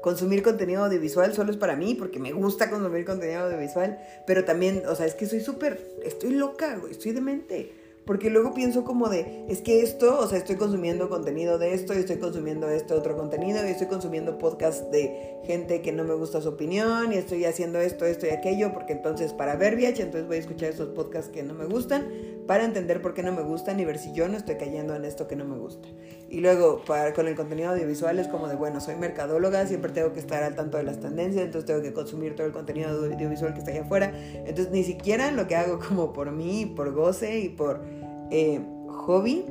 consumir 0.00 0.42
contenido 0.42 0.84
audiovisual 0.84 1.34
solo 1.34 1.50
es 1.50 1.56
para 1.56 1.76
mí, 1.76 1.94
porque 1.94 2.18
me 2.18 2.32
gusta 2.32 2.70
consumir 2.70 3.04
contenido 3.04 3.44
audiovisual, 3.44 3.98
pero 4.26 4.44
también, 4.44 4.82
o 4.86 4.94
sea, 4.94 5.06
es 5.06 5.14
que 5.14 5.26
soy 5.26 5.40
súper, 5.40 5.80
estoy 6.02 6.30
loca, 6.30 6.76
güey, 6.76 6.92
estoy 6.92 7.12
demente. 7.12 7.72
Porque 8.04 8.30
luego 8.30 8.54
pienso 8.54 8.84
como 8.84 9.08
de, 9.08 9.44
es 9.48 9.60
que 9.60 9.82
esto, 9.82 10.18
o 10.18 10.26
sea, 10.26 10.38
estoy 10.38 10.56
consumiendo 10.56 11.08
contenido 11.08 11.58
de 11.58 11.74
esto, 11.74 11.94
y 11.94 11.98
estoy 11.98 12.16
consumiendo 12.18 12.68
este 12.68 12.94
otro 12.94 13.16
contenido, 13.16 13.64
y 13.66 13.70
estoy 13.70 13.86
consumiendo 13.86 14.38
podcast 14.38 14.90
de 14.90 15.38
gente 15.44 15.80
que 15.82 15.92
no 15.92 16.04
me 16.04 16.14
gusta 16.14 16.40
su 16.40 16.48
opinión, 16.48 17.12
y 17.12 17.16
estoy 17.16 17.44
haciendo 17.44 17.78
esto, 17.78 18.06
esto 18.06 18.26
y 18.26 18.30
aquello, 18.30 18.72
porque 18.72 18.94
entonces 18.94 19.32
para 19.32 19.56
ver 19.56 19.74
VIH, 19.74 20.02
entonces 20.02 20.26
voy 20.26 20.36
a 20.36 20.40
escuchar 20.40 20.70
esos 20.70 20.88
podcasts 20.88 21.30
que 21.30 21.42
no 21.42 21.54
me 21.54 21.66
gustan, 21.66 22.08
para 22.50 22.64
entender 22.64 23.00
por 23.00 23.14
qué 23.14 23.22
no 23.22 23.30
me 23.30 23.42
gustan 23.42 23.78
y 23.78 23.84
ver 23.84 23.96
si 23.96 24.12
yo 24.12 24.26
no 24.26 24.36
estoy 24.36 24.56
cayendo 24.56 24.96
en 24.96 25.04
esto 25.04 25.28
que 25.28 25.36
no 25.36 25.44
me 25.44 25.56
gusta. 25.56 25.86
Y 26.28 26.40
luego, 26.40 26.82
para, 26.84 27.12
con 27.12 27.28
el 27.28 27.36
contenido 27.36 27.70
audiovisual 27.70 28.18
es 28.18 28.26
como 28.26 28.48
de, 28.48 28.56
bueno, 28.56 28.80
soy 28.80 28.96
mercadóloga, 28.96 29.64
siempre 29.68 29.92
tengo 29.92 30.12
que 30.12 30.18
estar 30.18 30.42
al 30.42 30.56
tanto 30.56 30.76
de 30.76 30.82
las 30.82 30.98
tendencias, 30.98 31.44
entonces 31.44 31.66
tengo 31.66 31.80
que 31.80 31.92
consumir 31.92 32.34
todo 32.34 32.48
el 32.48 32.52
contenido 32.52 32.90
audiovisual 32.90 33.52
que 33.52 33.60
está 33.60 33.70
allá 33.70 33.82
afuera. 33.82 34.12
Entonces, 34.34 34.72
ni 34.72 34.82
siquiera 34.82 35.30
lo 35.30 35.46
que 35.46 35.54
hago 35.54 35.78
como 35.78 36.12
por 36.12 36.32
mí, 36.32 36.66
por 36.74 36.92
goce 36.92 37.38
y 37.38 37.50
por 37.50 37.84
eh, 38.32 38.60
hobby, 38.88 39.44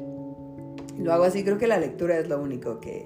lo 0.97 1.13
hago 1.13 1.23
así. 1.23 1.45
Creo 1.45 1.57
que 1.57 1.67
la 1.67 1.79
lectura 1.79 2.19
es 2.19 2.27
lo 2.27 2.41
único 2.41 2.81
que, 2.81 3.05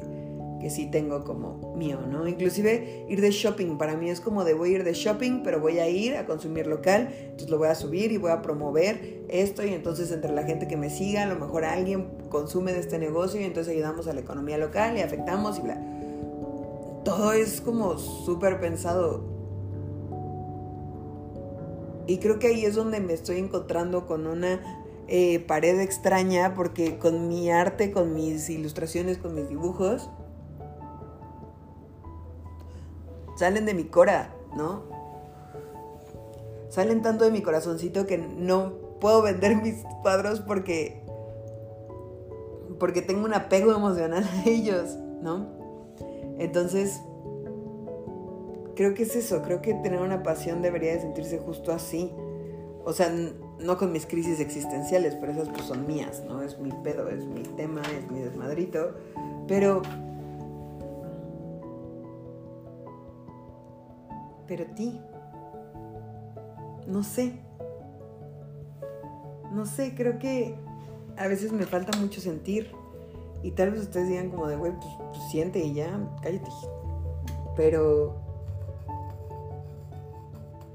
que 0.64 0.70
sí 0.70 0.90
tengo 0.90 1.26
como 1.26 1.76
mío, 1.76 2.00
¿no? 2.10 2.26
Inclusive 2.26 3.06
ir 3.10 3.20
de 3.20 3.32
shopping, 3.32 3.78
para 3.78 3.98
mí 3.98 4.10
es 4.10 4.22
como 4.22 4.46
de 4.46 4.54
voy 4.54 4.70
a 4.70 4.78
ir 4.78 4.84
de 4.86 4.94
shopping, 4.94 5.42
pero 5.44 5.60
voy 5.60 5.80
a 5.80 5.90
ir 5.90 6.16
a 6.16 6.26
consumir 6.26 6.68
local, 6.68 7.14
entonces 7.20 7.50
lo 7.50 7.58
voy 7.58 7.68
a 7.68 7.76
subir 7.76 8.14
y 8.14 8.18
voy 8.18 8.32
a 8.32 8.42
promover 8.42 9.26
esto 9.28 9.64
y 9.66 9.74
entonces 9.74 10.10
entre 10.14 10.32
la 10.32 10.44
gente 10.44 10.66
que 10.66 10.78
me 10.78 10.90
siga, 10.90 11.24
a 11.24 11.26
lo 11.26 11.36
mejor 11.36 11.66
alguien 11.66 12.08
consume 12.30 12.72
de 12.72 12.80
este 12.80 12.98
negocio 12.98 13.42
y 13.42 13.44
entonces 13.44 13.74
ayudamos 13.74 14.08
a 14.08 14.14
la 14.14 14.22
economía 14.22 14.58
local 14.58 14.98
y 14.98 15.02
afectamos 15.02 15.60
y 15.60 15.64
bla. 15.64 15.82
Todo 17.04 17.34
es 17.34 17.60
como 17.60 17.98
súper 17.98 18.62
pensado. 18.62 19.26
Y 22.08 22.20
creo 22.20 22.40
que 22.40 22.48
ahí 22.48 22.64
es 22.64 22.76
donde 22.76 23.02
me 23.02 23.12
estoy 23.12 23.38
encontrando 23.38 24.06
con 24.06 24.28
una 24.28 24.62
eh, 25.10 25.40
pared 25.40 25.82
extraña 25.82 26.54
porque 26.54 26.98
con 26.98 27.28
mi 27.28 27.52
arte, 27.52 27.92
con 27.92 28.14
mis 28.14 28.50
ilustraciones, 28.50 29.18
con 29.18 29.36
mis 29.36 29.50
dibujos, 29.50 30.10
salen 33.36 33.66
de 33.66 33.74
mi 33.74 33.86
cora, 33.86 34.34
¿no? 34.56 34.84
Salen 36.70 37.02
tanto 37.02 37.26
de 37.26 37.32
mi 37.32 37.42
corazoncito 37.42 38.06
que 38.06 38.18
no 38.18 38.74
puedo 39.00 39.22
vender 39.22 39.58
mis 39.58 39.84
cuadros 40.02 40.40
porque 40.40 41.04
porque 42.80 43.02
tengo 43.02 43.26
un 43.26 43.34
apego 43.34 43.72
emocional 43.72 44.24
a 44.24 44.50
ellos, 44.50 44.98
¿no? 45.22 45.48
Entonces 46.38 47.02
creo 48.76 48.94
que 48.94 49.04
es 49.04 49.16
eso, 49.16 49.42
creo 49.44 49.62
que 49.62 49.74
tener 49.76 50.02
una 50.02 50.24
pasión 50.24 50.62
debería 50.62 50.94
de 50.94 51.02
sentirse 51.02 51.38
justo 51.38 51.72
así. 51.72 52.12
O 52.86 52.92
sea, 52.92 53.14
no 53.60 53.78
con 53.78 53.92
mis 53.92 54.06
crisis 54.06 54.40
existenciales, 54.40 55.16
pero 55.16 55.32
esas 55.32 55.48
pues 55.50 55.64
son 55.64 55.88
mías, 55.88 56.24
¿no? 56.28 56.42
Es 56.42 56.60
mi 56.60 56.72
pedo, 56.84 57.08
es 57.08 57.26
mi 57.26 57.44
tema, 57.44 57.82
es 57.98 58.12
mi 58.12 58.20
desmadrito, 58.20 58.96
pero 59.48 59.82
Pero 64.48 64.66
ti, 64.76 65.00
no 66.88 67.04
sé. 67.04 67.40
No 69.54 69.66
sé, 69.66 69.94
creo 69.96 70.20
que 70.20 70.56
a 71.18 71.28
veces 71.28 71.52
me 71.52 71.66
falta 71.66 71.98
mucho 72.00 72.22
sentir. 72.22 72.72
Y 73.44 73.52
tal 73.52 73.72
vez 73.72 73.82
ustedes 73.82 74.08
digan 74.08 74.30
como 74.30 74.48
de, 74.48 74.56
güey, 74.56 74.72
pues, 74.72 74.88
pues 75.12 75.30
siente 75.30 75.60
y 75.60 75.74
ya, 75.74 76.00
cállate. 76.22 76.50
Pero... 77.56 78.16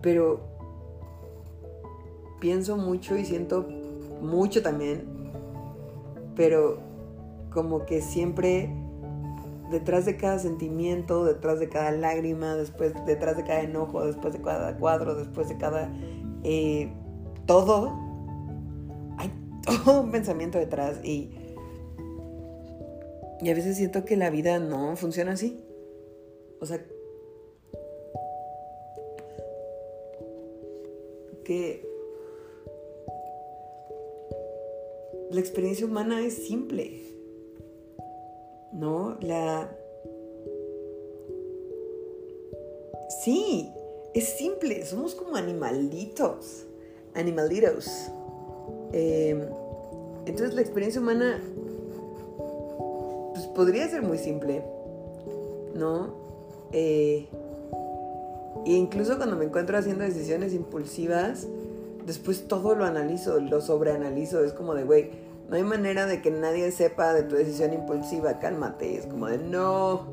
Pero... 0.03 0.41
Pienso 2.41 2.77
mucho 2.77 3.17
y 3.17 3.25
siento 3.25 3.67
mucho 4.21 4.63
también. 4.63 5.33
Pero 6.37 6.79
como 7.51 7.85
que 7.85 8.01
siempre 8.01 8.71
detrás 9.71 10.07
de 10.07 10.17
cada 10.17 10.39
sentimiento, 10.39 11.25
detrás 11.25 11.61
de 11.61 11.69
cada 11.69 11.91
lágrima, 11.93 12.55
después, 12.55 12.93
detrás 13.07 13.37
de 13.37 13.45
cada 13.45 13.63
enojo, 13.63 14.05
después 14.05 14.33
de 14.33 14.41
cada 14.41 14.77
cuadro, 14.77 15.15
después 15.15 15.49
de 15.49 15.57
cada 15.57 15.93
eh, 16.45 16.93
todo, 17.47 17.93
hay 19.19 19.33
todo 19.65 20.03
un 20.03 20.11
pensamiento 20.11 20.59
detrás 20.59 21.05
y, 21.05 21.31
y 23.41 23.51
a 23.51 23.55
veces 23.55 23.77
siento 23.77 24.05
que 24.05 24.17
la 24.17 24.31
vida 24.31 24.59
no 24.59 24.97
funciona 24.97 25.33
así. 25.33 25.65
O 26.61 26.67
sea, 26.67 26.85
que 31.45 31.89
la 35.31 35.41
experiencia 35.41 35.87
humana 35.87 36.21
es 36.21 36.47
simple. 36.47 37.08
¿No? 38.73 39.17
La... 39.21 39.71
Sí, 43.23 43.71
es 44.15 44.29
simple, 44.31 44.85
somos 44.85 45.15
como 45.15 45.37
animalitos, 45.37 46.65
animalitos. 47.15 48.11
Em, 48.93 49.43
entonces 50.27 50.55
la 50.55 50.61
experiencia 50.61 51.01
humana 51.01 51.41
pues 53.33 53.47
podría 53.47 53.89
ser 53.89 54.03
muy 54.03 54.19
simple, 54.19 54.63
¿no? 55.75 56.15
Eh, 56.73 57.27
e 58.67 58.73
incluso 58.73 59.17
cuando 59.17 59.37
me 59.37 59.45
encuentro 59.45 59.79
haciendo 59.79 60.05
decisiones 60.05 60.53
impulsivas, 60.53 61.47
después 62.05 62.49
todo 62.49 62.75
lo 62.75 62.85
analizo, 62.85 63.41
lo 63.41 63.61
sobreanalizo. 63.61 64.45
Es 64.45 64.53
como 64.53 64.75
de, 64.75 64.85
güey, 64.85 65.11
no 65.49 65.57
hay 65.57 65.63
manera 65.63 66.07
de 66.07 66.21
que 66.21 66.31
nadie 66.31 66.71
sepa 66.71 67.15
de 67.15 67.23
tu 67.23 67.35
decisión 67.35 67.73
impulsiva, 67.73 68.39
cálmate. 68.39 68.97
Es 68.97 69.07
como 69.07 69.29
de, 69.29 69.39
no, 69.39 70.07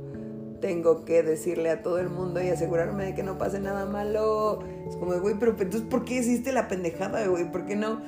tengo 0.61 1.03
que 1.03 1.23
decirle 1.23 1.69
a 1.69 1.83
todo 1.83 1.99
el 1.99 2.09
mundo 2.09 2.41
y 2.41 2.47
asegurarme 2.47 3.05
de 3.05 3.15
que 3.15 3.23
no 3.23 3.37
pase 3.37 3.59
nada 3.59 3.85
malo. 3.85 4.63
Es 4.87 4.95
como 4.95 5.13
de, 5.13 5.19
güey, 5.19 5.35
pero 5.37 5.51
entonces, 5.51 5.81
¿por 5.81 6.05
qué 6.05 6.15
hiciste 6.15 6.53
la 6.53 6.69
pendejada, 6.69 7.27
güey? 7.27 7.51
¿Por 7.51 7.65
qué 7.65 7.75
no? 7.75 8.01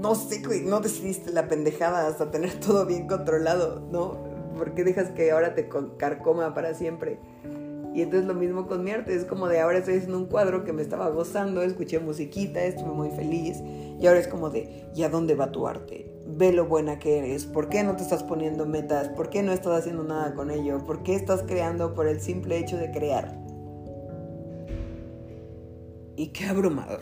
No 0.00 0.14
sé, 0.14 0.42
güey, 0.42 0.62
no 0.62 0.80
decidiste 0.80 1.30
la 1.32 1.48
pendejada 1.48 2.06
hasta 2.06 2.30
tener 2.30 2.58
todo 2.60 2.86
bien 2.86 3.06
controlado, 3.06 3.80
¿no? 3.92 4.16
¿Por 4.56 4.74
qué 4.74 4.84
dejas 4.84 5.10
que 5.10 5.30
ahora 5.30 5.54
te 5.54 5.68
carcoma 5.98 6.54
para 6.54 6.72
siempre? 6.72 7.18
Y 7.92 8.02
entonces 8.02 8.28
lo 8.28 8.34
mismo 8.34 8.68
con 8.68 8.84
mi 8.84 8.92
arte, 8.92 9.14
es 9.14 9.24
como 9.24 9.48
de 9.48 9.60
ahora 9.60 9.78
estoy 9.78 9.96
haciendo 9.96 10.18
un 10.18 10.26
cuadro 10.26 10.64
que 10.64 10.72
me 10.72 10.82
estaba 10.82 11.08
gozando, 11.08 11.62
escuché 11.62 11.98
musiquita, 11.98 12.62
estuve 12.62 12.92
muy 12.92 13.10
feliz 13.10 13.60
y 14.00 14.06
ahora 14.06 14.20
es 14.20 14.28
como 14.28 14.50
de, 14.50 14.86
¿y 14.94 15.02
a 15.02 15.08
dónde 15.08 15.34
va 15.34 15.50
tu 15.50 15.66
arte? 15.66 16.14
Ve 16.26 16.52
lo 16.52 16.66
buena 16.66 17.00
que 17.00 17.18
eres, 17.18 17.46
¿por 17.46 17.68
qué 17.68 17.82
no 17.82 17.96
te 17.96 18.02
estás 18.02 18.22
poniendo 18.22 18.64
metas? 18.64 19.08
¿Por 19.08 19.28
qué 19.28 19.42
no 19.42 19.52
estás 19.52 19.80
haciendo 19.80 20.04
nada 20.04 20.34
con 20.34 20.52
ello? 20.52 20.86
¿Por 20.86 21.02
qué 21.02 21.16
estás 21.16 21.42
creando 21.42 21.94
por 21.94 22.06
el 22.06 22.20
simple 22.20 22.58
hecho 22.58 22.76
de 22.76 22.92
crear? 22.92 23.36
Y 26.14 26.28
qué 26.28 26.44
abrumador, 26.44 27.00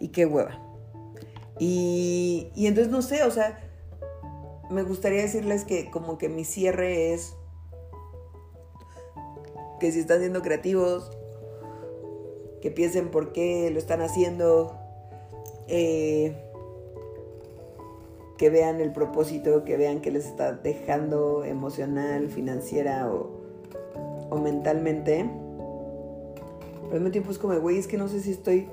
y 0.00 0.08
qué 0.08 0.26
hueva. 0.26 0.60
Y, 1.58 2.50
y 2.54 2.66
entonces 2.66 2.92
no 2.92 3.00
sé, 3.00 3.22
o 3.22 3.30
sea, 3.30 3.58
me 4.70 4.82
gustaría 4.82 5.22
decirles 5.22 5.64
que 5.64 5.90
como 5.90 6.18
que 6.18 6.28
mi 6.28 6.44
cierre 6.44 7.14
es 7.14 7.36
que 9.84 9.92
si 9.92 10.00
están 10.00 10.20
siendo 10.20 10.40
creativos, 10.40 11.10
que 12.62 12.70
piensen 12.70 13.10
por 13.10 13.34
qué 13.34 13.68
lo 13.70 13.78
están 13.78 14.00
haciendo, 14.00 14.78
eh, 15.68 16.34
que 18.38 18.48
vean 18.48 18.80
el 18.80 18.92
propósito, 18.92 19.62
que 19.66 19.76
vean 19.76 20.00
que 20.00 20.10
les 20.10 20.24
está 20.24 20.54
dejando 20.54 21.44
emocional, 21.44 22.30
financiera 22.30 23.12
o, 23.12 24.38
mentalmente. 24.38 25.28
Pero 26.84 26.92
al 26.92 27.00
mismo 27.00 27.10
tiempo 27.10 27.30
es 27.30 27.38
como, 27.38 27.54
güey, 27.60 27.76
es 27.76 27.86
que 27.86 27.98
no 27.98 28.08
sé 28.08 28.20
si 28.20 28.30
estoy 28.30 28.68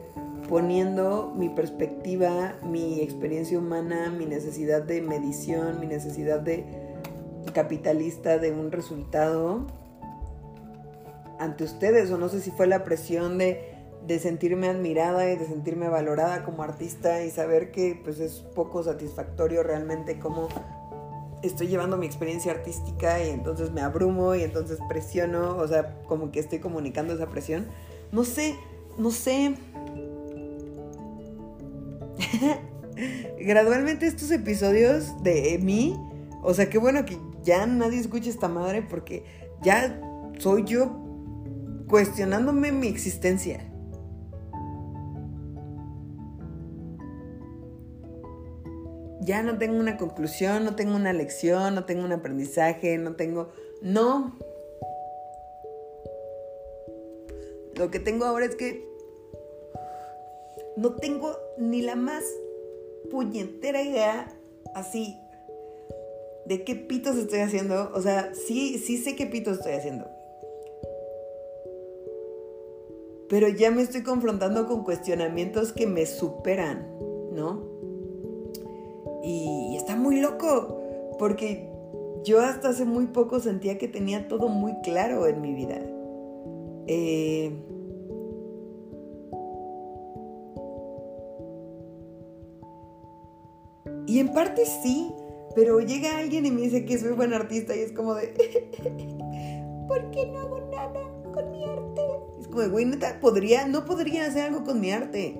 poniendo 0.47 1.33
mi 1.35 1.49
perspectiva, 1.49 2.55
mi 2.63 3.01
experiencia 3.01 3.59
humana, 3.59 4.09
mi 4.17 4.25
necesidad 4.25 4.81
de 4.81 5.01
medición, 5.01 5.81
mi 5.81 5.87
necesidad 5.87 6.39
de 6.39 6.63
capitalista 7.53 8.37
de 8.37 8.53
un 8.53 8.71
resultado 8.71 9.67
ante 11.41 11.63
ustedes 11.63 12.11
o 12.11 12.17
no 12.17 12.29
sé 12.29 12.39
si 12.39 12.51
fue 12.51 12.67
la 12.67 12.83
presión 12.83 13.37
de, 13.37 13.67
sentirme 14.19 14.67
admirada 14.67 15.31
y 15.31 15.37
de 15.37 15.45
sentirme 15.45 15.87
valorada 15.87 16.43
como 16.43 16.63
artista 16.63 17.23
y 17.23 17.31
saber 17.31 17.71
que 17.71 17.99
pues 18.03 18.19
es 18.19 18.41
poco 18.53 18.83
satisfactorio 18.83 19.63
realmente 19.63 20.19
cómo 20.19 20.49
estoy 21.41 21.67
llevando 21.67 21.95
mi 21.97 22.07
experiencia 22.07 22.51
artística 22.51 23.23
y 23.23 23.29
entonces 23.29 23.71
me 23.71 23.79
abrumo 23.81 24.35
y 24.35 24.43
entonces 24.43 24.79
presiono, 24.89 25.55
o 25.55 25.67
sea, 25.67 25.97
como 26.07 26.29
que 26.31 26.39
estoy 26.41 26.59
comunicando 26.59 27.13
esa 27.13 27.27
presión. 27.29 27.67
No 28.11 28.25
sé, 28.25 28.55
no 28.97 29.11
sé. 29.11 29.55
Gradualmente 33.39 34.05
estos 34.07 34.29
episodios 34.29 35.23
de 35.23 35.57
mí, 35.63 35.97
o 36.43 36.53
sea, 36.53 36.69
qué 36.69 36.77
bueno 36.77 37.05
que 37.05 37.17
ya 37.43 37.65
nadie 37.65 37.99
escuche 37.99 38.29
esta 38.29 38.49
madre 38.49 38.81
porque 38.83 39.23
ya 39.63 39.99
soy 40.37 40.65
yo 40.65 41.00
cuestionándome 41.91 42.71
mi 42.71 42.87
existencia. 42.87 43.59
Ya 49.19 49.43
no 49.43 49.57
tengo 49.57 49.77
una 49.77 49.97
conclusión, 49.97 50.63
no 50.63 50.75
tengo 50.75 50.95
una 50.95 51.11
lección, 51.11 51.75
no 51.75 51.83
tengo 51.85 52.05
un 52.05 52.13
aprendizaje, 52.13 52.97
no 52.97 53.15
tengo... 53.17 53.49
No. 53.81 54.37
Lo 57.75 57.91
que 57.91 57.99
tengo 57.99 58.23
ahora 58.25 58.45
es 58.45 58.55
que 58.55 58.87
no 60.77 60.93
tengo 60.95 61.35
ni 61.57 61.81
la 61.81 61.95
más 61.95 62.23
puñetera 63.11 63.81
idea 63.81 64.33
así 64.75 65.19
de 66.45 66.63
qué 66.63 66.75
pitos 66.75 67.17
estoy 67.17 67.39
haciendo. 67.39 67.91
O 67.93 68.01
sea, 68.01 68.33
sí, 68.33 68.79
sí 68.79 68.97
sé 68.97 69.17
qué 69.17 69.25
pitos 69.25 69.57
estoy 69.57 69.73
haciendo. 69.73 70.20
Pero 73.31 73.47
ya 73.47 73.71
me 73.71 73.81
estoy 73.81 74.03
confrontando 74.03 74.67
con 74.67 74.83
cuestionamientos 74.83 75.71
que 75.71 75.87
me 75.87 76.05
superan, 76.05 76.85
¿no? 77.31 77.63
Y 79.23 79.77
está 79.77 79.95
muy 79.95 80.19
loco, 80.19 80.81
porque 81.17 81.71
yo 82.25 82.41
hasta 82.41 82.67
hace 82.67 82.83
muy 82.83 83.05
poco 83.07 83.39
sentía 83.39 83.77
que 83.77 83.87
tenía 83.87 84.27
todo 84.27 84.49
muy 84.49 84.73
claro 84.81 85.27
en 85.27 85.39
mi 85.39 85.53
vida. 85.53 85.79
Eh, 86.87 87.53
y 94.07 94.19
en 94.19 94.33
parte 94.33 94.65
sí, 94.65 95.09
pero 95.55 95.79
llega 95.79 96.17
alguien 96.17 96.45
y 96.45 96.51
me 96.51 96.63
dice 96.63 96.83
que 96.83 96.97
soy 96.97 97.13
buen 97.13 97.33
artista 97.33 97.73
y 97.77 97.79
es 97.79 97.93
como 97.93 98.13
de, 98.13 98.27
¿por 99.87 100.11
qué 100.11 100.25
no 100.25 100.39
hago 100.41 100.59
nada 100.69 101.00
arte? 102.41 102.51
como 102.51 102.67
güey, 102.69 102.85
neta, 102.85 103.19
podría, 103.19 103.67
no 103.67 103.85
podría 103.85 104.25
hacer 104.25 104.43
algo 104.43 104.63
con 104.63 104.79
mi 104.79 104.91
arte. 104.91 105.39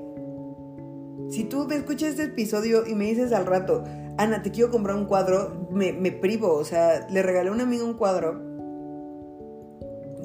Si 1.30 1.46
tú 1.46 1.66
me 1.66 1.76
escuchas 1.76 2.10
este 2.12 2.24
episodio 2.24 2.86
y 2.86 2.94
me 2.94 3.06
dices 3.06 3.32
al 3.32 3.46
rato, 3.46 3.84
Ana, 4.18 4.42
te 4.42 4.52
quiero 4.52 4.70
comprar 4.70 4.98
un 4.98 5.06
cuadro, 5.06 5.68
me, 5.72 6.12
privo. 6.12 6.54
O 6.54 6.66
sea, 6.66 7.08
le 7.10 7.22
regalé 7.22 7.50
a 7.50 7.54
un 7.54 7.62
amigo 7.62 7.86
un 7.86 7.94
cuadro 7.94 8.40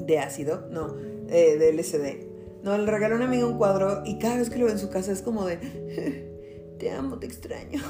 de 0.05 0.19
ácido, 0.19 0.67
no, 0.69 0.95
eh, 1.29 1.57
de 1.57 1.69
LCD. 1.69 2.27
No, 2.63 2.77
le 2.77 2.85
regalé 2.85 3.13
a 3.13 3.17
un 3.17 3.23
amigo 3.23 3.47
un 3.47 3.57
cuadro 3.57 4.03
y 4.05 4.19
cada 4.19 4.37
vez 4.37 4.49
que 4.49 4.57
lo 4.57 4.65
veo 4.65 4.73
en 4.73 4.79
su 4.79 4.89
casa 4.89 5.11
es 5.11 5.21
como 5.21 5.45
de, 5.45 5.57
te 6.79 6.91
amo, 6.91 7.19
te 7.19 7.25
extraño. 7.25 7.81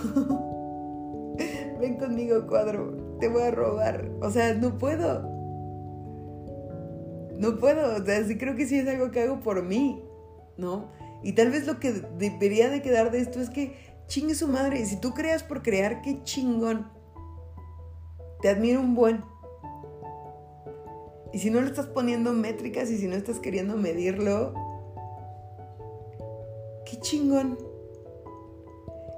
Ven 1.79 1.97
conmigo, 1.97 2.45
cuadro, 2.47 3.17
te 3.19 3.27
voy 3.29 3.43
a 3.43 3.51
robar. 3.51 4.11
O 4.21 4.29
sea, 4.29 4.53
no 4.53 4.77
puedo 4.77 5.36
no 7.37 7.57
puedo, 7.57 8.01
o 8.01 8.05
sea, 8.05 8.23
sí 8.23 8.37
creo 8.37 8.55
que 8.55 8.65
sí 8.65 8.79
es 8.79 8.87
algo 8.87 9.11
que 9.11 9.21
hago 9.21 9.39
por 9.41 9.63
mí, 9.63 10.03
¿no? 10.57 10.91
Y 11.23 11.33
tal 11.33 11.51
vez 11.51 11.67
lo 11.67 11.79
que 11.79 11.91
debería 11.91 12.69
de 12.69 12.81
quedar 12.81 13.11
de 13.11 13.19
esto 13.19 13.39
es 13.39 13.49
que 13.49 13.75
chingue 14.07 14.33
su 14.35 14.47
madre, 14.47 14.83
si 14.85 14.99
tú 14.99 15.13
creas 15.13 15.43
por 15.43 15.61
crear, 15.61 16.01
qué 16.01 16.23
chingón. 16.23 16.89
Te 18.41 18.49
admiro 18.49 18.79
un 18.79 18.95
buen. 18.95 19.23
Y 21.33 21.39
si 21.39 21.49
no 21.49 21.61
le 21.61 21.67
estás 21.67 21.87
poniendo 21.87 22.33
métricas 22.33 22.89
y 22.89 22.97
si 22.97 23.07
no 23.07 23.15
estás 23.15 23.39
queriendo 23.39 23.75
medirlo, 23.75 24.53
qué 26.85 26.99
chingón. 26.99 27.57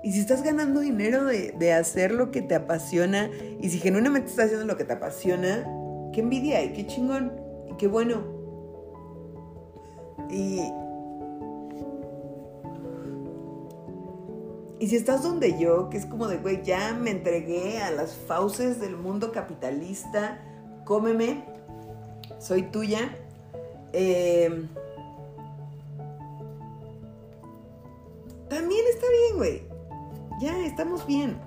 Y 0.03 0.13
si 0.13 0.19
estás 0.19 0.43
ganando 0.43 0.79
dinero 0.79 1.25
de, 1.25 1.53
de, 1.57 1.73
hacer 1.73 2.11
lo 2.11 2.31
que 2.31 2.41
te 2.41 2.55
apasiona 2.55 3.29
y 3.59 3.69
si 3.69 3.79
genuinamente 3.79 4.29
estás 4.29 4.45
haciendo 4.45 4.65
lo 4.65 4.77
que 4.77 4.85
te 4.85 4.93
apasiona, 4.93 5.63
qué 6.13 6.21
envidia 6.21 6.63
y 6.63 6.71
qué 6.71 6.87
chingón 6.87 7.48
qué 7.79 7.87
bueno. 7.87 8.21
Y, 10.29 10.61
y 14.79 14.87
si 14.87 14.95
estás 14.95 15.23
donde 15.23 15.57
yo, 15.57 15.89
que 15.89 15.97
es 15.97 16.05
como 16.05 16.27
de, 16.27 16.37
güey, 16.37 16.61
ya 16.61 16.93
me 16.93 17.09
entregué 17.09 17.81
a 17.81 17.89
las 17.89 18.13
fauces 18.13 18.79
del 18.79 18.95
mundo 18.95 19.31
capitalista, 19.31 20.39
cómeme, 20.85 21.43
soy 22.37 22.63
tuya. 22.63 23.15
Em, 23.93 24.67
también 28.49 28.85
está 28.93 29.07
bien, 29.09 29.37
güey. 29.37 29.61
Ya, 30.41 30.59
estamos 30.65 31.07
bien. 31.07 31.39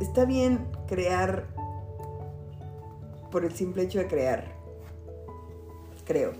Está 0.00 0.24
bien 0.24 0.66
crear 0.86 1.53
por 3.34 3.44
el 3.44 3.52
simple 3.52 3.82
hecho 3.82 3.98
de 3.98 4.06
crear. 4.06 4.44
Creo. 6.04 6.34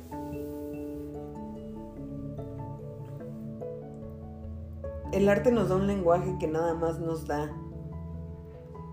el 5.10 5.28
arte 5.28 5.50
nos 5.52 5.68
da 5.68 5.76
un 5.76 5.86
lenguaje 5.86 6.36
que 6.38 6.46
nada 6.46 6.74
más 6.74 7.00
nos 7.00 7.26
da. 7.26 7.52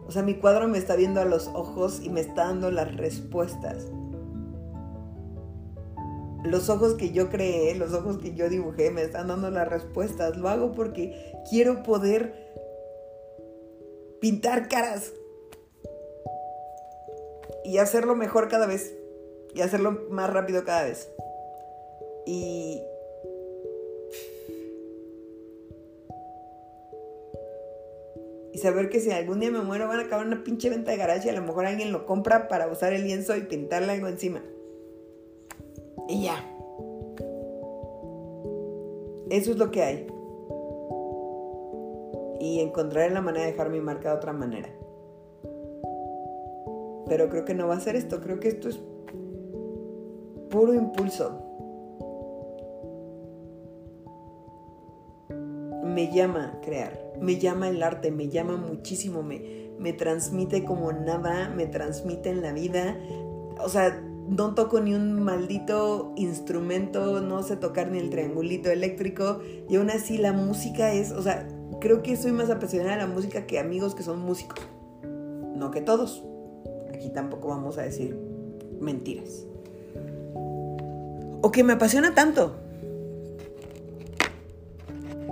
O 0.08 0.12
sea, 0.12 0.24
mi 0.24 0.36
cuadro 0.36 0.68
me 0.68 0.80
está 0.80 0.96
viendo 0.96 1.20
a 1.20 1.26
los 1.26 1.48
ojos 1.48 2.02
y 2.02 2.10
me 2.10 2.22
está 2.22 2.46
dando 2.46 2.72
las 2.72 2.96
respuestas. 2.96 3.88
Los 6.44 6.70
ojos 6.70 6.96
que 6.96 7.12
yo 7.12 7.30
creé, 7.30 7.76
los 7.76 7.94
ojos 7.94 8.18
que 8.18 8.34
yo 8.34 8.50
dibujé, 8.50 8.90
me 8.92 9.04
están 9.04 9.28
dando 9.28 9.52
las 9.52 9.68
respuestas. 9.68 10.38
Lo 10.38 10.50
hago 10.50 10.74
porque 10.74 11.34
quiero 11.50 11.84
poder 11.84 12.52
pintar 14.20 14.70
caras 14.70 15.14
y 17.64 17.78
hacerlo 17.78 18.16
mejor 18.16 18.48
cada 18.48 18.68
vez 18.68 18.96
y 19.54 19.62
hacerlo 19.62 20.06
más 20.10 20.32
rápido 20.32 20.64
cada 20.64 20.84
vez. 20.84 21.10
Y 22.26 22.82
y 28.54 28.58
saber 28.58 28.90
que 28.90 29.00
si 29.00 29.12
algún 29.12 29.40
día 29.40 29.52
me 29.52 29.62
muero 29.62 29.88
van 29.88 30.00
a 30.00 30.04
acabar 30.04 30.26
una 30.26 30.44
pinche 30.44 30.70
venta 30.70 30.92
de 30.92 30.98
garaje 30.98 31.28
y 31.28 31.30
a 31.30 31.34
lo 31.34 31.42
mejor 31.42 31.66
alguien 31.66 31.92
lo 31.92 32.06
compra 32.06 32.48
para 32.48 32.68
usar 32.68 32.94
el 32.94 33.04
lienzo 33.04 33.36
y 33.36 33.42
pintarle 33.42 33.94
algo 33.94 34.08
encima. 34.08 34.44
Y 36.08 36.24
ya. 36.24 36.46
Eso 39.30 39.52
es 39.52 39.58
lo 39.58 39.72
que 39.72 39.82
hay. 39.82 40.08
Y 42.42 42.60
encontraré 42.60 43.12
la 43.12 43.22
manera 43.22 43.46
de 43.46 43.52
dejar 43.52 43.70
mi 43.70 43.80
marca 43.80 44.10
de 44.10 44.16
otra 44.16 44.34
manera. 44.34 44.70
Pero 47.12 47.28
creo 47.28 47.44
que 47.44 47.54
no 47.54 47.68
va 47.68 47.76
a 47.76 47.80
ser 47.82 47.98
esto. 47.98 48.22
Creo 48.22 48.40
que 48.40 48.48
esto 48.48 48.70
es 48.70 48.80
puro 50.50 50.74
impulso. 50.74 51.42
Me 55.84 56.10
llama 56.10 56.58
crear, 56.64 56.98
me 57.20 57.38
llama 57.38 57.68
el 57.68 57.84
arte, 57.84 58.12
me 58.12 58.30
llama 58.30 58.56
muchísimo, 58.56 59.24
me, 59.24 59.74
me 59.78 59.92
transmite 59.92 60.64
como 60.64 60.94
nada, 60.94 61.50
me 61.50 61.66
transmite 61.66 62.30
en 62.30 62.42
la 62.42 62.54
vida. 62.54 62.98
O 63.62 63.68
sea, 63.68 64.02
no 64.30 64.56
toco 64.56 64.80
ni 64.80 64.94
un 64.94 65.22
maldito 65.22 66.14
instrumento, 66.16 67.20
no 67.20 67.44
sé 67.44 67.58
tocar 67.58 67.92
ni 67.92 68.00
el 68.00 68.10
triangulito 68.10 68.72
eléctrico 68.72 69.42
y 69.68 69.76
aún 69.76 69.90
así 69.90 70.18
la 70.18 70.32
música 70.32 70.94
es, 70.94 71.12
o 71.12 71.22
sea, 71.22 71.46
creo 71.82 72.04
que 72.04 72.16
soy 72.16 72.32
más 72.32 72.50
apasionada 72.50 72.96
de 72.96 73.02
la 73.02 73.08
música 73.08 73.46
que 73.48 73.60
amigos 73.60 73.96
que 73.96 74.04
son 74.04 74.20
músicos. 74.20 74.66
No 75.04 75.72
que 75.72 75.82
todos. 75.82 76.31
Aquí 77.02 77.10
tampoco 77.10 77.48
vamos 77.48 77.80
a 77.80 77.82
decir 77.82 78.16
mentiras 78.80 79.48
o 81.42 81.52
que 81.52 81.64
me 81.64 81.74
apasiona 81.74 82.14
tanto 82.14 82.58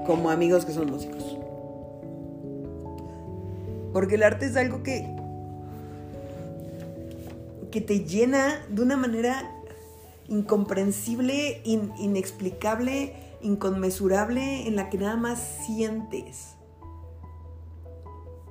como 0.08 0.32
amigos 0.32 0.66
que 0.66 0.72
son 0.72 0.90
músicos. 0.90 1.38
Porque 3.94 4.16
el 4.16 4.24
arte 4.24 4.48
es 4.48 4.58
algo 4.58 4.82
que 4.82 5.16
que 7.70 7.82
te 7.82 8.00
llena 8.00 8.66
de 8.70 8.82
una 8.82 8.98
manera 8.98 9.56
incomprensible, 10.28 11.62
inexplicable, 11.64 13.14
inconmensurable, 13.44 14.68
en 14.68 14.76
la 14.76 14.90
que 14.90 14.98
nada 14.98 15.18
más 15.18 15.40
sientes. 15.68 16.56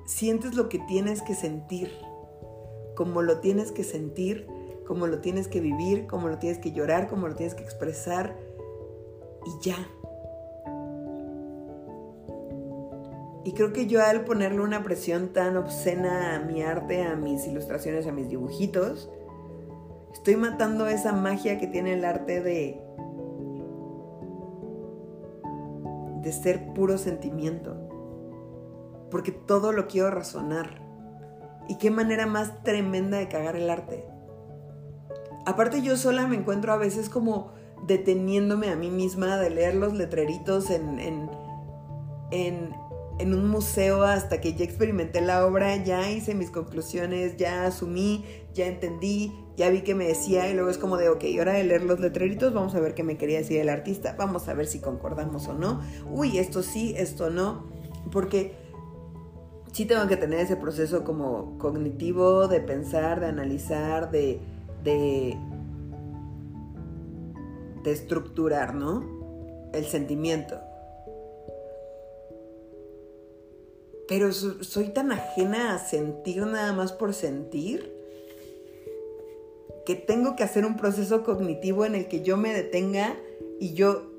Sientes 0.05 0.55
lo 0.55 0.69
que 0.69 0.79
tienes 0.79 1.21
que 1.21 1.35
sentir, 1.35 1.91
como 2.99 3.21
lo 3.21 3.39
tienes 3.39 3.71
que 3.71 3.85
sentir 3.85 4.45
como 4.89 5.05
lo 5.05 5.19
tienes 5.19 5.47
que 5.47 5.61
vivir, 5.61 6.07
como 6.07 6.29
lo 6.29 6.39
tienes 6.39 6.57
que 6.57 6.71
llorar, 6.71 7.09
como 7.09 7.27
lo 7.27 7.35
tienes 7.35 7.53
que 7.53 7.61
expresar 7.61 8.35
y 9.45 9.63
ya. 9.63 9.75
Y 13.45 13.53
creo 13.53 13.71
que 13.71 13.85
yo 13.85 14.03
al 14.03 14.25
ponerle 14.25 14.61
una 14.61 14.81
presión 14.81 15.27
tan 15.27 15.57
obscena 15.57 16.35
a 16.35 16.39
mi 16.39 16.63
arte, 16.63 17.03
a 17.03 17.15
mis 17.15 17.45
ilustraciones, 17.45 18.07
a 18.07 18.11
mis 18.11 18.29
dibujitos, 18.29 19.11
estoy 20.11 20.37
matando 20.37 20.87
esa 20.87 21.13
magia 21.13 21.59
que 21.59 21.67
tiene 21.67 21.93
el 21.93 22.03
arte 22.03 22.41
de 22.41 22.81
de 26.23 26.31
ser 26.31 26.73
puro 26.73 26.97
sentimiento. 26.97 27.77
Porque 29.11 29.31
todo 29.31 29.71
lo 29.71 29.85
quiero 29.85 30.09
razonar. 30.09 30.88
Y 31.69 31.77
qué 31.77 31.91
manera 31.91 32.25
más 32.25 32.63
tremenda 32.63 33.17
de 33.17 33.29
cagar 33.29 33.55
el 33.55 33.69
arte. 33.69 34.03
Aparte 35.45 35.81
yo 35.81 35.95
sola 35.95 36.27
me 36.27 36.35
encuentro 36.35 36.73
a 36.73 36.77
veces 36.77 37.09
como 37.09 37.53
deteniéndome 37.87 38.69
a 38.69 38.75
mí 38.75 38.89
misma 38.89 39.37
de 39.37 39.49
leer 39.49 39.75
los 39.75 39.93
letreritos 39.93 40.69
en, 40.69 40.99
en, 40.99 41.29
en, 42.31 43.33
un 43.33 43.49
museo 43.49 44.03
hasta 44.03 44.41
que 44.41 44.53
ya 44.53 44.63
experimenté 44.63 45.21
la 45.21 45.45
obra, 45.45 45.75
ya 45.77 46.09
hice 46.09 46.35
mis 46.35 46.51
conclusiones, 46.51 47.37
ya 47.37 47.65
asumí, 47.65 48.25
ya 48.53 48.65
entendí, 48.67 49.33
ya 49.57 49.69
vi 49.69 49.81
que 49.81 49.95
me 49.95 50.07
decía 50.07 50.49
y 50.49 50.53
luego 50.53 50.69
es 50.69 50.77
como 50.77 50.97
de, 50.97 51.09
ok, 51.09 51.23
hora 51.39 51.53
de 51.53 51.63
leer 51.63 51.83
los 51.83 51.99
letreritos, 51.99 52.53
vamos 52.53 52.75
a 52.75 52.79
ver 52.79 52.93
qué 52.93 53.03
me 53.03 53.17
quería 53.17 53.39
decir 53.39 53.59
el 53.59 53.69
artista, 53.69 54.15
vamos 54.17 54.47
a 54.47 54.53
ver 54.53 54.67
si 54.67 54.79
concordamos 54.79 55.47
o 55.47 55.53
no. 55.53 55.81
Uy, 56.09 56.37
esto 56.37 56.63
sí, 56.63 56.93
esto 56.97 57.29
no, 57.29 57.67
porque 58.11 58.53
sí 59.71 59.85
tengo 59.85 60.07
que 60.07 60.17
tener 60.17 60.39
ese 60.39 60.55
proceso 60.55 61.03
como 61.03 61.57
cognitivo 61.57 62.47
de 62.47 62.59
pensar, 62.61 63.19
de 63.19 63.27
analizar, 63.27 64.11
de 64.11 64.39
de, 64.83 65.37
de 67.83 67.91
estructurar, 67.91 68.75
¿no? 68.75 69.69
El 69.73 69.85
sentimiento. 69.85 70.59
Pero 74.07 74.31
soy 74.33 74.89
tan 74.89 75.11
ajena 75.11 75.75
a 75.75 75.79
sentir 75.79 76.45
nada 76.45 76.73
más 76.73 76.91
por 76.91 77.13
sentir 77.13 77.95
que 79.85 79.95
tengo 79.95 80.35
que 80.35 80.43
hacer 80.43 80.65
un 80.65 80.77
proceso 80.77 81.23
cognitivo 81.23 81.85
en 81.85 81.95
el 81.95 82.07
que 82.07 82.21
yo 82.21 82.35
me 82.35 82.53
detenga 82.53 83.15
y 83.59 83.73
yo 83.73 84.11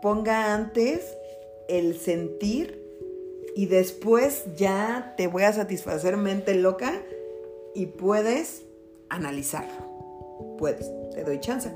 ponga 0.00 0.54
antes 0.54 1.16
el 1.68 1.98
sentir 1.98 2.77
y 3.54 3.66
después 3.66 4.44
ya 4.56 5.14
te 5.16 5.26
voy 5.26 5.42
a 5.42 5.52
satisfacer 5.52 6.16
mente 6.16 6.54
loca 6.54 6.92
y 7.74 7.86
puedes 7.86 8.64
analizarlo. 9.08 10.56
Puedes, 10.58 10.90
te 11.14 11.24
doy 11.24 11.40
chance. 11.40 11.70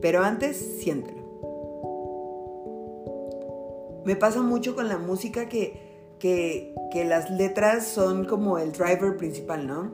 Pero 0.00 0.22
antes, 0.22 0.56
siéntelo. 0.80 1.20
Me 4.04 4.16
pasa 4.16 4.40
mucho 4.40 4.74
con 4.74 4.88
la 4.88 4.98
música 4.98 5.48
que, 5.48 5.90
que, 6.18 6.74
las 7.04 7.30
letras 7.30 7.86
son 7.86 8.24
como 8.24 8.58
el 8.58 8.72
driver 8.72 9.16
principal, 9.16 9.66
¿no? 9.66 9.92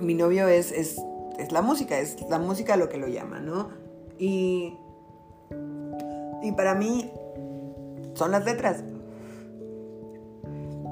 Mi 0.00 0.14
novio 0.14 0.48
es, 0.48 0.72
es, 0.72 0.96
es 1.38 1.52
la 1.52 1.60
música, 1.60 1.98
es 1.98 2.16
la 2.28 2.38
música 2.38 2.76
lo 2.76 2.88
que 2.88 2.96
lo 2.96 3.06
llama, 3.06 3.40
¿no? 3.40 3.68
Y, 4.18 4.78
y 6.42 6.52
para 6.52 6.74
mí 6.74 7.10
son 8.14 8.30
las 8.30 8.44
letras. 8.44 8.82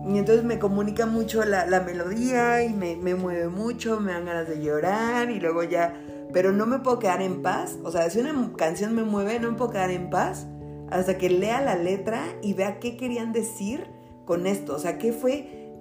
Y 0.09 0.19
entonces 0.19 0.45
me 0.45 0.59
comunica 0.59 1.07
mucho 1.07 1.45
la, 1.45 1.81
melodía 1.81 2.63
y 2.63 2.73
me, 2.73 3.15
mueve 3.17 3.49
mucho, 3.49 3.99
me 3.99 4.13
dan 4.13 4.25
ganas 4.25 4.49
de 4.49 4.63
llorar 4.63 5.31
y 5.31 5.41
luego 5.41 5.65
ya... 5.65 6.01
Pero 6.33 6.53
no 6.53 6.67
me 6.67 6.79
puedo 6.79 6.99
quedar 6.99 7.23
en 7.23 7.43
paz. 7.43 7.79
O 7.83 7.91
sea, 7.91 8.09
si 8.11 8.21
una 8.21 8.53
canción 8.57 8.95
me 8.95 9.03
mueve, 9.03 9.41
no 9.41 9.51
me 9.51 9.57
puedo 9.57 9.71
quedar 9.71 9.91
en 9.91 10.11
paz 10.11 10.47
hasta 10.91 11.19
que 11.19 11.31
lea 11.31 11.61
la 11.61 11.77
letra 11.77 12.23
y 12.43 12.55
vea 12.55 12.79
qué 12.79 12.97
querían 12.97 13.33
decir 13.33 13.87
con 14.25 14.47
esto. 14.47 14.75
O 14.75 14.79
sea, 14.79 14.99
qué 14.99 15.13
fue, 15.13 15.73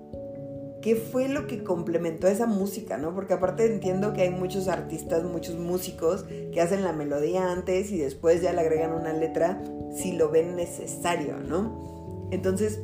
qué 0.81 0.95
fue 0.95 1.27
lo 1.27 1.45
que 1.45 1.63
complementó 1.63 2.27
esa 2.27 2.47
música, 2.47 2.97
¿no? 2.97 3.13
Porque 3.13 3.33
aparte 3.33 3.65
entiendo 3.65 4.13
que 4.13 4.21
hay 4.21 4.29
muchos 4.29 4.67
artistas, 4.67 5.23
muchos 5.23 5.55
músicos 5.55 6.23
que 6.23 6.61
hacen 6.61 6.83
la 6.83 6.93
melodía 6.93 7.51
antes 7.51 7.91
y 7.91 7.97
después 7.97 8.41
ya 8.41 8.53
le 8.53 8.61
agregan 8.61 8.93
una 8.93 9.13
letra 9.13 9.61
si 9.95 10.13
lo 10.13 10.29
ven 10.29 10.55
necesario, 10.55 11.37
¿no? 11.37 12.29
Entonces 12.31 12.79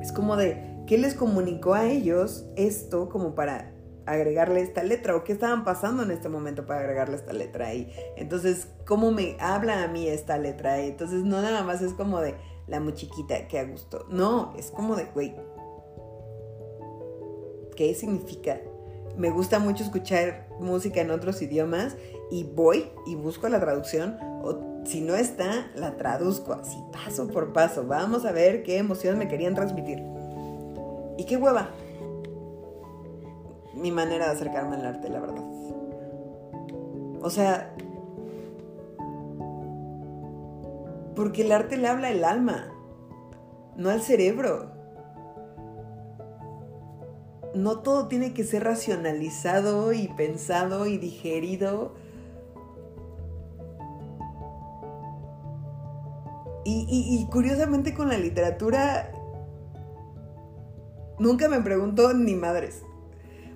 es 0.00 0.12
como 0.12 0.36
de, 0.36 0.82
¿qué 0.86 0.98
les 0.98 1.14
comunicó 1.14 1.74
a 1.74 1.86
ellos 1.86 2.46
esto 2.56 3.08
como 3.08 3.34
para 3.34 3.72
agregarle 4.06 4.60
esta 4.60 4.82
letra 4.82 5.16
o 5.16 5.24
qué 5.24 5.32
estaban 5.32 5.64
pasando 5.64 6.02
en 6.02 6.10
este 6.10 6.28
momento 6.28 6.66
para 6.66 6.80
agregarle 6.80 7.16
esta 7.16 7.32
letra 7.32 7.68
ahí. 7.68 7.92
Entonces, 8.16 8.68
¿cómo 8.86 9.12
me 9.12 9.36
habla 9.40 9.84
a 9.84 9.88
mí 9.88 10.08
esta 10.08 10.38
letra 10.38 10.74
ahí? 10.74 10.88
Entonces, 10.88 11.22
no 11.22 11.40
nada 11.40 11.62
más 11.62 11.80
es 11.82 11.92
como 11.92 12.20
de 12.20 12.34
la 12.66 12.80
muchiquita 12.80 13.48
que 13.48 13.58
a 13.58 13.64
gusto. 13.64 14.06
No, 14.10 14.54
es 14.56 14.70
como 14.70 14.96
de, 14.96 15.04
güey, 15.06 15.34
¿qué 17.76 17.94
significa? 17.94 18.60
Me 19.16 19.30
gusta 19.30 19.58
mucho 19.58 19.84
escuchar 19.84 20.48
música 20.60 21.00
en 21.00 21.10
otros 21.10 21.42
idiomas 21.42 21.96
y 22.30 22.44
voy 22.44 22.90
y 23.06 23.16
busco 23.16 23.48
la 23.48 23.60
traducción 23.60 24.16
o 24.42 24.69
si 24.84 25.00
no 25.00 25.14
está, 25.14 25.70
la 25.74 25.96
traduzco 25.96 26.54
así, 26.54 26.82
paso 26.92 27.28
por 27.28 27.52
paso. 27.52 27.86
Vamos 27.86 28.24
a 28.24 28.32
ver 28.32 28.62
qué 28.62 28.78
emociones 28.78 29.18
me 29.18 29.28
querían 29.28 29.54
transmitir. 29.54 30.02
Y 31.18 31.24
qué 31.24 31.36
hueva. 31.36 31.70
Mi 33.74 33.92
manera 33.92 34.26
de 34.26 34.32
acercarme 34.32 34.76
al 34.76 34.86
arte, 34.86 35.08
la 35.08 35.20
verdad. 35.20 35.44
O 37.22 37.28
sea, 37.30 37.74
porque 41.14 41.42
el 41.42 41.52
arte 41.52 41.76
le 41.76 41.86
habla 41.86 42.10
el 42.10 42.24
alma. 42.24 42.72
no 43.76 43.90
al 43.90 44.00
cerebro. 44.00 44.72
No 47.54 47.80
todo 47.80 48.08
tiene 48.08 48.32
que 48.32 48.44
ser 48.44 48.64
racionalizado 48.64 49.92
y 49.92 50.08
pensado 50.08 50.86
y 50.86 50.98
digerido. 50.98 51.94
Y, 56.70 57.26
curiosamente 57.30 57.94
con 57.94 58.08
la 58.08 58.18
literatura 58.18 59.12
nunca 61.18 61.48
me 61.48 61.60
pregunto 61.60 62.12
ni 62.14 62.34
madres. 62.34 62.82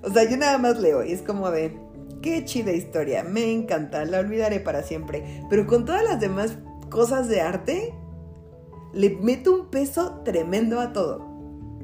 O 0.03 0.11
sea, 0.11 0.29
yo 0.29 0.37
nada 0.37 0.59
más 0.59 0.79
leo 0.79 1.03
y 1.05 1.13
es 1.13 1.23
como 1.23 1.51
de, 1.51 1.79
qué 2.23 2.45
chida 2.45 2.73
historia, 2.73 3.25
me 3.25 3.53
encanta, 3.53 4.05
la 4.05 4.21
olvidaré 4.21 4.61
para 4.61 4.83
siempre. 4.83 5.45
Pero 5.49 5.67
con 5.67 5.85
todas 5.85 6.05
las 6.05 6.21
demás 6.21 6.59
cosas 6.91 7.29
de 7.29 7.41
arte, 7.41 7.95
le 8.93 9.11
meto 9.11 9.55
un 9.55 9.71
peso 9.71 10.21
tremendo 10.25 10.81
a 10.81 10.93
todo. 10.93 11.27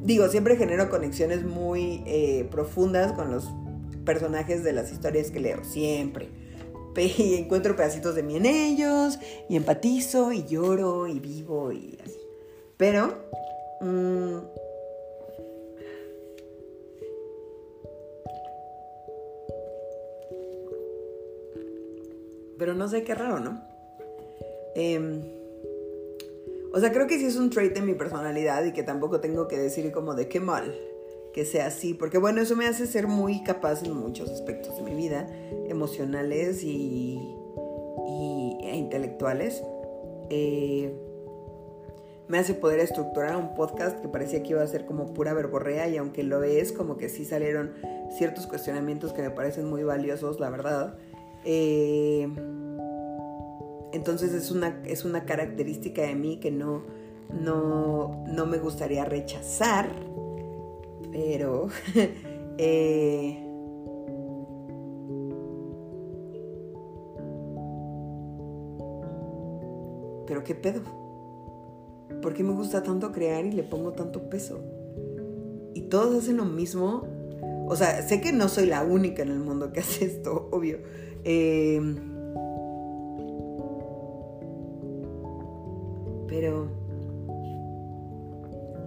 Digo, 0.03 0.29
siempre 0.29 0.57
genero 0.57 0.89
conexiones 0.89 1.45
muy 1.45 2.03
eh, 2.07 2.49
profundas 2.51 3.13
con 3.13 3.31
los 3.31 3.51
personajes 4.05 4.65
de 4.65 4.73
las 4.73 4.93
historias 4.93 5.31
que 5.31 5.41
leo, 5.41 5.65
siempre. 5.65 6.31
Y 6.97 7.35
encuentro 7.35 7.77
pedacitos 7.77 8.15
de 8.15 8.23
mí 8.23 8.37
en 8.37 8.47
ellos, 8.47 9.19
y 9.49 9.57
empatizo, 9.57 10.33
y 10.33 10.45
lloro, 10.45 11.07
y 11.07 11.21
vivo, 11.21 11.73
y 11.73 11.99
así. 12.05 12.19
Pero... 12.77 13.15
Mm, 13.81 14.39
pero 22.59 22.75
no 22.75 22.89
sé 22.89 23.05
qué 23.05 23.15
raro, 23.15 23.41
¿no? 23.41 23.63
Eh, 24.75 25.39
o 26.73 26.79
sea, 26.79 26.93
creo 26.93 27.07
que 27.07 27.19
sí 27.19 27.25
es 27.25 27.37
un 27.37 27.51
trait 27.51 27.75
de 27.75 27.81
mi 27.81 27.95
personalidad 27.95 28.65
y 28.65 28.73
que 28.73 28.83
tampoco 28.83 29.21
tengo 29.21 29.49
que 29.49 29.59
decir 29.59 29.91
como 29.93 30.15
de 30.15 30.29
qué 30.29 30.41
mal 30.41 30.75
que 31.33 31.45
sea 31.45 31.67
así, 31.67 31.95
porque 31.95 32.19
bueno, 32.19 32.41
eso 32.41 32.57
me 32.57 32.67
hace 32.67 32.87
ser 32.87 33.07
muy 33.07 33.43
capaz 33.43 33.85
en 33.85 33.95
muchos 33.97 34.31
aspectos 34.31 34.77
de 34.77 34.83
mi 34.83 34.95
vida, 34.95 35.29
emocionales 35.69 36.63
y, 36.63 37.19
e 38.63 38.77
intelectuales. 38.77 39.63
Eh, 40.31 40.95
me 42.29 42.39
hace 42.39 42.55
poder 42.55 42.79
estructurar 42.81 43.37
un 43.37 43.55
podcast 43.55 44.01
que 44.01 44.09
parecía 44.09 44.43
que 44.43 44.51
iba 44.51 44.63
a 44.63 44.67
ser 44.67 44.87
como 44.87 45.13
pura 45.15 45.35
verborrea 45.35 45.89
y 45.89 45.97
aunque 45.97 46.23
lo 46.23 46.43
es, 46.45 46.71
como 46.73 46.97
que 46.97 47.09
sí 47.09 47.25
salieron 47.25 47.75
ciertos 48.17 48.47
cuestionamientos 48.47 49.13
que 49.13 49.23
me 49.23 49.31
parecen 49.31 49.69
muy 49.69 49.83
valiosos, 49.83 50.39
la 50.39 50.51
verdad. 50.51 50.97
Eh, 51.45 52.29
entonces 53.93 54.33
es 54.33 54.51
una, 54.51 54.81
es 54.85 55.05
una 55.05 55.25
característica 55.25 56.03
de 56.03 56.15
mí 56.15 56.39
que 56.39 56.51
no, 56.51 56.85
no, 57.33 58.47
me 58.47 58.59
gustaría 58.59 59.05
rechazar, 59.05 59.91
pero... 61.13 61.69
Eh, 62.63 63.43
pero 70.27 70.45
qué 70.45 70.55
pedo. 70.55 70.83
¿Por 72.21 72.35
qué 72.35 72.43
me 72.43 72.53
gusta 72.53 72.83
tanto 72.83 73.13
crear 73.13 73.47
y 73.47 73.53
le 73.53 73.63
pongo 73.63 73.93
tanto 73.93 74.29
peso? 74.29 74.61
Y 75.73 75.83
todos 75.89 76.23
hacen 76.23 76.37
lo 76.37 76.45
mismo. 76.45 77.05
O 77.67 77.77
sea, 77.77 78.07
sé 78.07 78.21
que 78.21 78.35
no 78.35 78.49
soy 78.49 78.67
la 78.67 78.83
única 78.83 79.23
en 79.23 79.31
el 79.31 79.41
mundo 79.41 79.73
que 79.73 79.81
hace 79.81 80.05
esto, 80.05 80.51
obvio. 80.51 80.81
Eh, 81.25 81.81
Pero, 86.31 86.69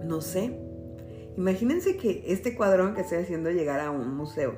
no 0.02 0.22
sé. 0.22 0.58
Imagínense 1.36 1.96
que 1.96 2.24
este 2.28 2.54
cuadrón 2.56 2.94
que 2.94 3.00
estoy 3.00 3.18
haciendo 3.18 3.50
llegara 3.50 3.86
a 3.86 3.90
un 3.90 4.16
museo 4.16 4.54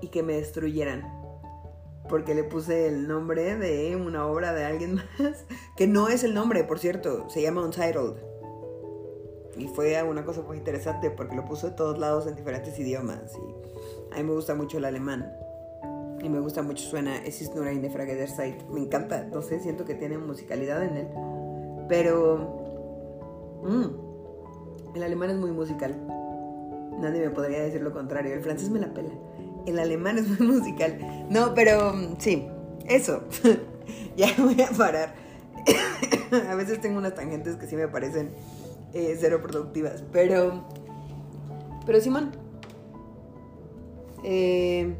y 0.00 0.08
que 0.08 0.22
me 0.22 0.34
destruyeran. 0.34 1.16
Porque 2.08 2.34
le 2.34 2.44
puse 2.44 2.88
el 2.88 3.06
nombre 3.06 3.56
de 3.56 3.94
una 3.94 4.26
obra 4.26 4.54
de 4.54 4.64
alguien 4.64 4.94
más, 5.18 5.44
que 5.76 5.86
no 5.86 6.08
es 6.08 6.24
el 6.24 6.32
nombre, 6.32 6.64
por 6.64 6.78
cierto, 6.78 7.28
se 7.28 7.42
llama 7.42 7.62
Untitled. 7.62 8.14
Y 9.58 9.66
fue 9.68 10.00
una 10.04 10.24
cosa 10.24 10.40
muy 10.42 10.56
interesante 10.56 11.10
porque 11.10 11.36
lo 11.36 11.44
puso 11.44 11.68
de 11.68 11.76
todos 11.76 11.98
lados 11.98 12.26
en 12.26 12.36
diferentes 12.36 12.78
idiomas. 12.78 13.36
Y 13.36 14.14
a 14.14 14.16
mí 14.16 14.22
me 14.22 14.32
gusta 14.32 14.54
mucho 14.54 14.78
el 14.78 14.84
alemán. 14.84 15.30
Y 16.22 16.28
me 16.28 16.40
gusta 16.40 16.62
mucho, 16.62 16.84
suena 16.84 17.16
Es 17.24 17.42
ist 17.42 17.54
nur 17.54 17.66
eine 17.66 17.90
Frage 17.90 18.14
der. 18.14 18.28
Me 18.70 18.80
encanta, 18.80 19.24
no 19.24 19.42
sé, 19.42 19.60
siento 19.60 19.84
que 19.84 19.94
tiene 19.94 20.16
musicalidad 20.16 20.82
en 20.82 20.96
él. 20.96 21.08
Pero. 21.88 23.60
Mmm, 23.62 24.07
el 24.94 25.02
alemán 25.02 25.30
es 25.30 25.36
muy 25.36 25.50
musical. 25.50 25.96
Nadie 26.98 27.20
me 27.20 27.30
podría 27.30 27.60
decir 27.60 27.82
lo 27.82 27.92
contrario. 27.92 28.34
El 28.34 28.40
francés 28.40 28.70
me 28.70 28.80
la 28.80 28.92
pela. 28.92 29.10
El 29.66 29.78
alemán 29.78 30.18
es 30.18 30.28
muy 30.28 30.46
musical. 30.56 31.26
No, 31.30 31.54
pero 31.54 31.92
mm, 31.92 32.16
sí, 32.18 32.48
eso. 32.86 33.22
ya 34.16 34.28
voy 34.38 34.60
a 34.62 34.70
parar. 34.70 35.14
a 36.50 36.54
veces 36.54 36.80
tengo 36.80 36.98
unas 36.98 37.14
tangentes 37.14 37.56
que 37.56 37.66
sí 37.66 37.76
me 37.76 37.88
parecen 37.88 38.30
eh, 38.92 39.16
cero 39.18 39.40
productivas. 39.42 40.04
Pero. 40.12 40.64
Pero 41.86 42.00
Simón. 42.00 42.32
Eh 44.24 44.94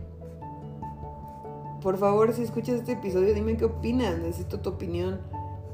por 1.82 1.96
favor, 1.96 2.32
si 2.32 2.42
escuchas 2.42 2.76
este 2.76 2.92
episodio, 2.92 3.32
dime 3.34 3.56
qué 3.56 3.64
opinas. 3.64 4.18
Necesito 4.18 4.60
tu 4.60 4.70
opinión. 4.70 5.20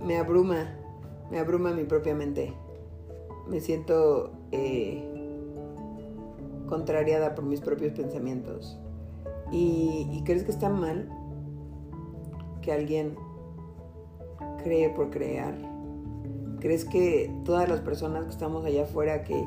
Me 0.04 0.18
abruma. 0.18 0.76
Me 1.30 1.38
abruma 1.38 1.72
mi 1.72 1.84
propia 1.84 2.14
mente. 2.14 2.52
Me 3.48 3.60
siento 3.60 4.32
eh, 4.52 5.04
contrariada 6.68 7.34
por 7.34 7.44
mis 7.44 7.60
propios 7.60 7.92
pensamientos. 7.92 8.78
¿Y, 9.52 10.08
¿Y 10.12 10.22
crees 10.24 10.44
que 10.44 10.50
está 10.50 10.68
mal 10.68 11.08
que 12.62 12.72
alguien 12.72 13.16
cree 14.62 14.88
por 14.90 15.10
crear? 15.10 15.54
¿Crees 16.60 16.84
que 16.84 17.30
todas 17.44 17.68
las 17.68 17.80
personas 17.80 18.24
que 18.24 18.30
estamos 18.30 18.64
allá 18.64 18.84
afuera 18.84 19.22
que, 19.24 19.46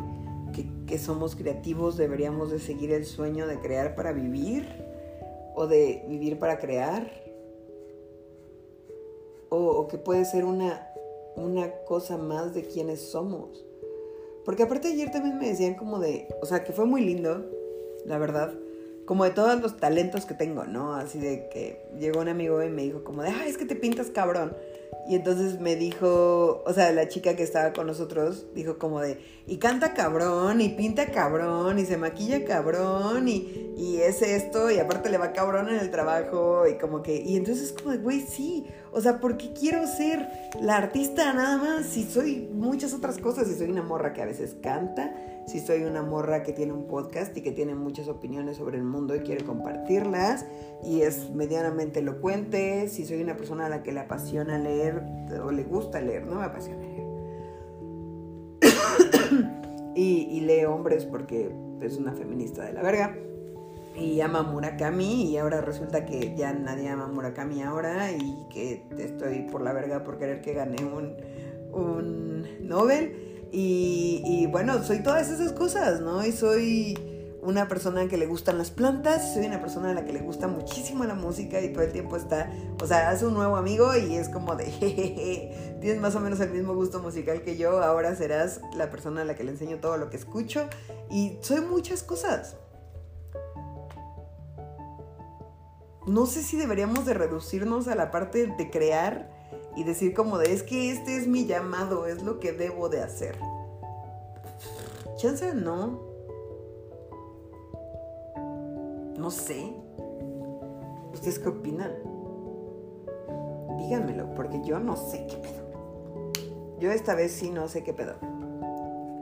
que, 0.86 1.00
somos 1.00 1.36
creativos 1.36 1.98
deberíamos 1.98 2.52
de 2.52 2.60
seguir 2.60 2.92
el 2.92 3.06
sueño 3.06 3.48
de 3.48 3.60
crear 3.60 3.96
para 3.96 4.12
vivir? 4.12 4.88
o 5.60 5.66
de 5.66 6.06
vivir 6.08 6.38
para 6.38 6.60
crear, 6.60 7.12
o, 9.50 9.88
que 9.88 9.98
puede 9.98 10.24
ser 10.24 10.46
una, 10.46 10.88
una 11.36 11.72
cosa 11.86 12.16
más 12.16 12.54
de 12.54 12.68
quienes 12.68 13.02
somos. 13.02 13.66
Porque 14.48 14.64
aparte 14.64 14.88
ayer 14.88 15.12
también 15.12 15.38
me 15.38 15.50
decían 15.50 15.76
como 15.76 16.00
de, 16.00 16.26
o 16.42 16.46
sea, 16.46 16.64
que 16.64 16.72
fue 16.72 16.86
muy 16.86 17.02
lindo, 17.02 17.52
la 18.06 18.18
verdad, 18.18 18.54
como 19.04 19.26
de 19.26 19.32
todos 19.32 19.60
los 19.60 19.76
talentos 19.76 20.26
que 20.26 20.36
tengo, 20.36 20.64
¿no? 20.64 20.96
Así 20.96 21.20
de 21.20 21.50
que 21.50 21.86
llegó 22.00 22.22
un 22.22 22.30
amigo 22.30 22.64
y 22.64 22.70
me 22.70 22.84
dijo 22.84 23.04
como 23.04 23.24
de, 23.24 23.28
ay, 23.28 23.50
es 23.50 23.58
que 23.58 23.66
te 23.66 23.76
pintas 23.76 24.10
cabrón. 24.10 24.56
Y 25.10 25.16
entonces 25.16 25.60
me 25.60 25.76
dijo, 25.76 26.64
o 26.66 26.74
sea, 26.74 26.94
la 26.94 27.10
chica 27.10 27.36
que 27.36 27.44
estaba 27.44 27.74
con 27.74 27.88
nosotros 27.88 28.48
dijo 28.56 28.78
como 28.78 29.02
de, 29.02 29.20
y 29.48 29.58
canta 29.58 29.94
cabrón, 29.94 30.62
y 30.62 30.70
pinta 30.70 31.08
cabrón, 31.08 31.78
y 31.78 31.86
se 31.86 31.98
maquilla 31.98 32.46
cabrón, 32.46 33.28
y, 33.28 33.74
y 33.76 33.98
es 33.98 34.22
esto, 34.22 34.72
y 34.72 34.80
aparte 34.80 35.10
le 35.10 35.18
va 35.18 35.34
cabrón 35.34 35.68
en 35.68 35.80
el 35.80 35.92
trabajo, 35.92 36.66
y 36.68 36.78
como 36.78 37.04
que, 37.04 37.18
y 37.18 37.36
entonces 37.36 37.66
es 37.66 37.74
como 37.74 37.92
de, 37.92 37.98
güey, 37.98 38.22
sí, 38.22 38.66
o 38.98 39.02
sea, 39.02 39.20
¿por 39.20 39.38
qué 39.38 39.54
quiero 39.54 39.86
ser 39.86 40.28
la 40.60 40.76
artista 40.76 41.32
nada 41.32 41.58
más 41.58 41.86
si 41.86 42.04
soy 42.04 42.50
muchas 42.52 42.96
otras 42.96 43.20
cosas? 43.20 43.48
Si 43.48 43.54
soy 43.54 43.70
una 43.70 43.84
morra 43.84 44.12
que 44.12 44.24
a 44.24 44.26
veces 44.26 44.58
canta, 44.60 45.14
si 45.46 45.60
soy 45.60 45.84
una 45.84 46.02
morra 46.02 46.42
que 46.42 46.52
tiene 46.52 46.74
un 46.74 46.88
podcast 46.88 47.38
y 47.38 47.42
que 47.42 47.52
tiene 47.52 47.76
muchas 47.76 48.08
opiniones 48.08 48.58
sobre 48.58 48.78
el 48.78 48.84
mundo 48.84 49.16
y 49.16 49.20
quiere 49.20 49.46
compartirlas 49.46 50.48
y 50.84 51.02
es 51.02 51.30
medianamente 51.30 52.00
elocuente, 52.00 52.88
si 52.90 53.06
soy 53.06 53.22
una 53.22 53.38
persona 53.38 53.68
a 53.68 53.70
la 53.70 53.84
que 53.84 53.92
le 53.92 54.00
apasiona 54.00 54.58
leer 54.58 55.04
o 55.46 55.52
le 55.52 55.64
gusta 55.64 56.02
leer, 56.02 56.26
no 56.26 56.40
me 56.40 56.46
apasiona 56.46 56.82
leer. 56.82 57.08
y, 59.96 60.28
y 60.32 60.40
lee 60.40 60.66
hombres 60.66 61.06
porque 61.06 61.52
es 61.82 61.98
una 61.98 62.14
feminista 62.14 62.66
de 62.66 62.74
la 62.74 62.82
verga 62.82 63.16
y 63.98 64.22
ama 64.22 64.44
Murakami 64.44 65.24
y 65.24 65.38
ahora 65.38 65.62
resulta 65.62 66.06
que 66.06 66.36
ya 66.36 66.54
nadie 66.54 66.90
ama 66.90 67.08
Murakami 67.08 67.64
ahora 67.64 68.12
y 68.12 68.48
que 68.50 68.84
estoy 68.98 69.48
por 69.52 69.62
la 69.62 69.74
verga 69.74 70.04
por 70.04 70.20
querer 70.20 70.42
que 70.42 70.54
gane 70.54 70.86
un, 70.86 71.16
un 71.72 72.68
Nobel. 72.68 73.24
Y, 73.52 74.48
bueno, 74.52 74.84
soy 74.84 75.02
todas 75.02 75.30
esas 75.30 75.54
cosas, 75.54 76.02
¿no? 76.02 76.24
Y 76.26 76.32
soy 76.32 76.98
una 77.42 77.70
persona 77.70 78.08
que 78.10 78.18
le 78.18 78.28
gustan 78.28 78.58
las 78.58 78.72
plantas, 78.72 79.34
soy 79.34 79.46
una 79.46 79.62
persona 79.62 79.92
a 79.92 79.94
la 79.94 80.04
que 80.04 80.12
le 80.12 80.20
gusta 80.20 80.48
muchísimo 80.48 81.06
la 81.06 81.16
música 81.16 81.62
y 81.62 81.72
todo 81.72 81.84
el 81.84 81.94
tiempo 81.94 82.18
está, 82.18 82.52
o 82.82 82.86
sea, 82.86 83.10
hace 83.10 83.26
un 83.26 83.36
nuevo 83.36 83.56
amigo 83.56 83.96
y 83.96 84.16
es 84.16 84.28
como 84.28 84.58
de, 84.58 84.66
jejeje, 84.72 85.78
tienes 85.80 86.02
más 86.02 86.14
o 86.16 86.20
menos 86.20 86.42
el 86.42 86.50
mismo 86.50 86.76
gusto 86.76 87.00
musical 87.00 87.42
que 87.44 87.56
yo, 87.56 87.82
ahora 87.82 88.16
serás 88.16 88.60
la 88.76 88.90
persona 88.90 89.22
a 89.22 89.26
la 89.26 89.36
que 89.36 89.46
le 89.46 89.52
enseño 89.52 89.80
todo 89.80 89.96
lo 89.96 90.10
que 90.10 90.18
escucho 90.18 90.68
y 91.10 91.38
soy 91.42 91.62
muchas 91.62 92.04
cosas. 92.04 92.58
No 96.08 96.26
sé 96.26 96.42
si 96.42 96.56
deberíamos 96.56 97.06
de 97.06 97.14
reducirnos 97.14 97.90
a 97.90 97.96
la 97.96 98.12
parte 98.12 98.48
de 98.48 98.70
crear 98.72 99.30
y 99.76 99.84
decir 99.84 100.14
como 100.14 100.38
de, 100.38 100.54
es 100.54 100.64
que 100.64 100.90
este 100.90 101.18
es 101.18 101.28
mi 101.28 101.46
llamado, 101.46 102.08
es 102.08 102.24
lo 102.24 102.40
que 102.40 102.54
debo 102.54 102.88
de 102.88 103.02
hacer. 103.02 103.38
Chance 105.18 105.54
no. 105.54 106.00
No 109.18 109.30
sé. 109.30 109.74
¿Ustedes 111.14 111.40
qué 111.40 111.50
opinan? 111.50 111.92
Díganmelo, 113.78 114.34
porque 114.34 114.62
yo 114.64 114.80
no 114.80 114.96
sé 114.96 115.28
qué 115.28 115.36
pedo. 115.38 115.68
Yo 116.80 116.90
esta 116.92 117.16
vez 117.16 117.34
sí 117.34 117.50
no 117.50 117.68
sé 117.68 117.84
qué 117.84 117.94
pedo. 117.94 118.14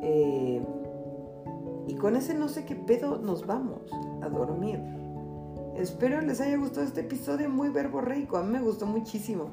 Eh, 0.04 0.64
y 1.88 1.96
con 1.96 2.16
ese 2.16 2.36
no 2.36 2.48
sé 2.48 2.64
qué 2.64 2.76
pedo 2.76 3.18
nos 3.18 3.48
vamos 3.48 3.92
a 4.22 4.30
dormir. 4.30 5.05
Espero 5.78 6.22
les 6.22 6.40
haya 6.40 6.56
gustado 6.58 6.86
este 6.86 7.02
episodio 7.02 7.50
muy 7.50 7.70
verborreico. 7.70 8.38
A 8.38 8.44
mí 8.44 8.52
me 8.52 8.62
gustó 8.62 8.86
muchísimo. 8.86 9.50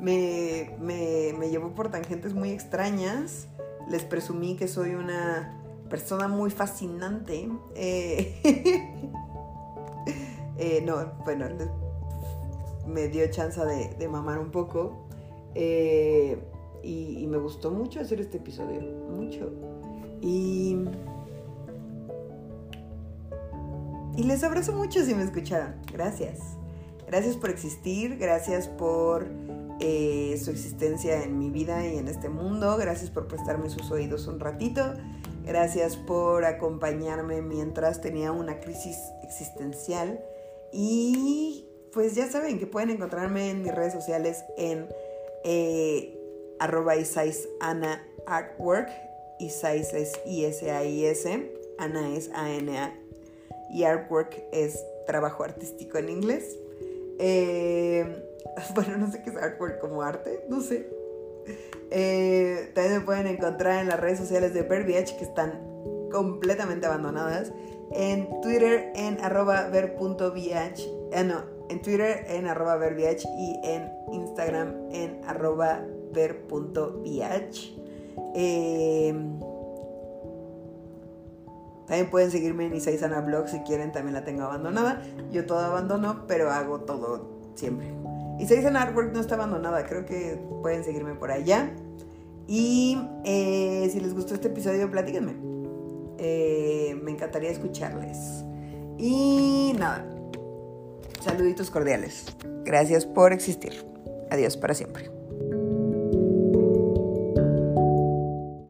Me, 0.00 0.74
me, 0.80 1.34
me 1.38 1.50
llevó 1.50 1.74
por 1.74 1.90
tangentes 1.90 2.32
muy 2.32 2.50
extrañas. 2.50 3.48
Les 3.90 4.02
presumí 4.02 4.56
que 4.56 4.68
soy 4.68 4.94
una 4.94 5.60
persona 5.90 6.28
muy 6.28 6.50
fascinante. 6.50 7.48
Eh, 7.74 8.40
eh, 10.58 10.82
no, 10.84 11.12
bueno, 11.24 11.46
me 12.86 13.08
dio 13.08 13.30
chance 13.30 13.60
de, 13.64 14.08
mamar 14.08 14.38
un 14.38 14.50
poco. 14.50 15.06
Eh, 15.54 16.38
y, 16.82 17.18
y, 17.18 17.26
me 17.26 17.36
gustó 17.36 17.70
mucho 17.70 18.00
hacer 18.00 18.20
este 18.20 18.38
episodio. 18.38 18.80
Mucho. 19.10 19.52
Y. 20.22 20.55
Y 24.16 24.22
les 24.22 24.42
abrazo 24.44 24.72
mucho 24.72 25.04
si 25.04 25.14
me 25.14 25.22
escucharon. 25.22 25.74
Gracias. 25.92 26.38
Gracias 27.06 27.36
por 27.36 27.50
existir. 27.50 28.16
Gracias 28.16 28.66
por 28.66 29.26
su 29.78 30.50
existencia 30.50 31.22
en 31.22 31.38
mi 31.38 31.50
vida 31.50 31.86
y 31.86 31.98
en 31.98 32.08
este 32.08 32.28
mundo. 32.28 32.76
Gracias 32.76 33.10
por 33.10 33.28
prestarme 33.28 33.68
sus 33.68 33.90
oídos 33.90 34.26
un 34.26 34.40
ratito. 34.40 34.94
Gracias 35.44 35.96
por 35.96 36.44
acompañarme 36.44 37.42
mientras 37.42 38.00
tenía 38.00 38.32
una 38.32 38.58
crisis 38.60 38.96
existencial. 39.22 40.20
Y 40.72 41.68
pues 41.92 42.14
ya 42.14 42.30
saben 42.30 42.58
que 42.58 42.66
pueden 42.66 42.90
encontrarme 42.90 43.50
en 43.50 43.62
mis 43.62 43.74
redes 43.74 43.92
sociales 43.92 44.44
en 44.56 44.88
eh, 45.44 46.18
arroba 46.58 46.94
Ana 47.60 48.02
Artwork. 48.26 48.90
Isais 49.38 49.92
es 49.92 50.12
I-S-A-I-S. 50.26 51.52
Ana 51.78 52.16
es 52.16 52.30
A-N-A. 52.34 53.05
Y 53.76 53.84
Artwork 53.84 54.42
es 54.52 54.82
trabajo 55.06 55.44
artístico 55.44 55.98
en 55.98 56.08
inglés. 56.08 56.56
Eh, 57.18 58.06
bueno, 58.74 58.96
no 58.96 59.12
sé 59.12 59.22
qué 59.22 59.28
es 59.28 59.36
artwork 59.36 59.80
como 59.80 60.00
arte, 60.00 60.46
no 60.48 60.62
sé. 60.62 60.88
Eh, 61.90 62.70
también 62.74 63.00
me 63.00 63.04
pueden 63.04 63.26
encontrar 63.26 63.82
en 63.82 63.88
las 63.88 64.00
redes 64.00 64.18
sociales 64.18 64.54
de 64.54 64.62
Verbiage 64.62 65.18
que 65.18 65.24
están 65.24 65.60
completamente 66.10 66.86
abandonadas. 66.86 67.52
En 67.92 68.40
Twitter 68.40 68.92
en 68.94 69.20
arroba 69.20 69.68
ver.vh. 69.68 70.80
Eh, 71.12 71.24
no, 71.24 71.44
en 71.68 71.82
Twitter 71.82 72.24
en 72.28 72.46
arroba 72.46 72.80
y 72.82 73.60
en 73.62 73.92
Instagram 74.10 74.88
en 74.90 75.20
arroba 75.26 75.84
ver.vh. 76.14 77.76
Eh, 78.34 79.14
también 81.86 82.10
pueden 82.10 82.30
seguirme 82.30 82.66
en 82.66 82.74
Isaizana 82.74 83.20
Blog 83.20 83.48
si 83.48 83.60
quieren, 83.60 83.92
también 83.92 84.14
la 84.14 84.24
tengo 84.24 84.42
abandonada. 84.42 85.02
Yo 85.30 85.46
todo 85.46 85.60
abandono, 85.60 86.24
pero 86.26 86.50
hago 86.50 86.80
todo 86.80 87.30
siempre. 87.54 87.92
Season 88.44 88.76
Artwork 88.76 89.12
no 89.12 89.20
está 89.20 89.36
abandonada, 89.36 89.86
creo 89.86 90.04
que 90.04 90.38
pueden 90.62 90.84
seguirme 90.84 91.14
por 91.14 91.30
allá. 91.30 91.70
Y 92.46 92.98
eh, 93.24 93.88
si 93.92 94.00
les 94.00 94.14
gustó 94.14 94.34
este 94.34 94.48
episodio, 94.48 94.90
platíquenme. 94.90 95.34
Eh, 96.18 96.98
me 97.02 97.12
encantaría 97.12 97.50
escucharles. 97.50 98.44
Y 98.98 99.74
nada, 99.78 100.06
saluditos 101.24 101.70
cordiales. 101.70 102.26
Gracias 102.64 103.06
por 103.06 103.32
existir. 103.32 103.72
Adiós 104.30 104.56
para 104.56 104.74
siempre. 104.74 105.15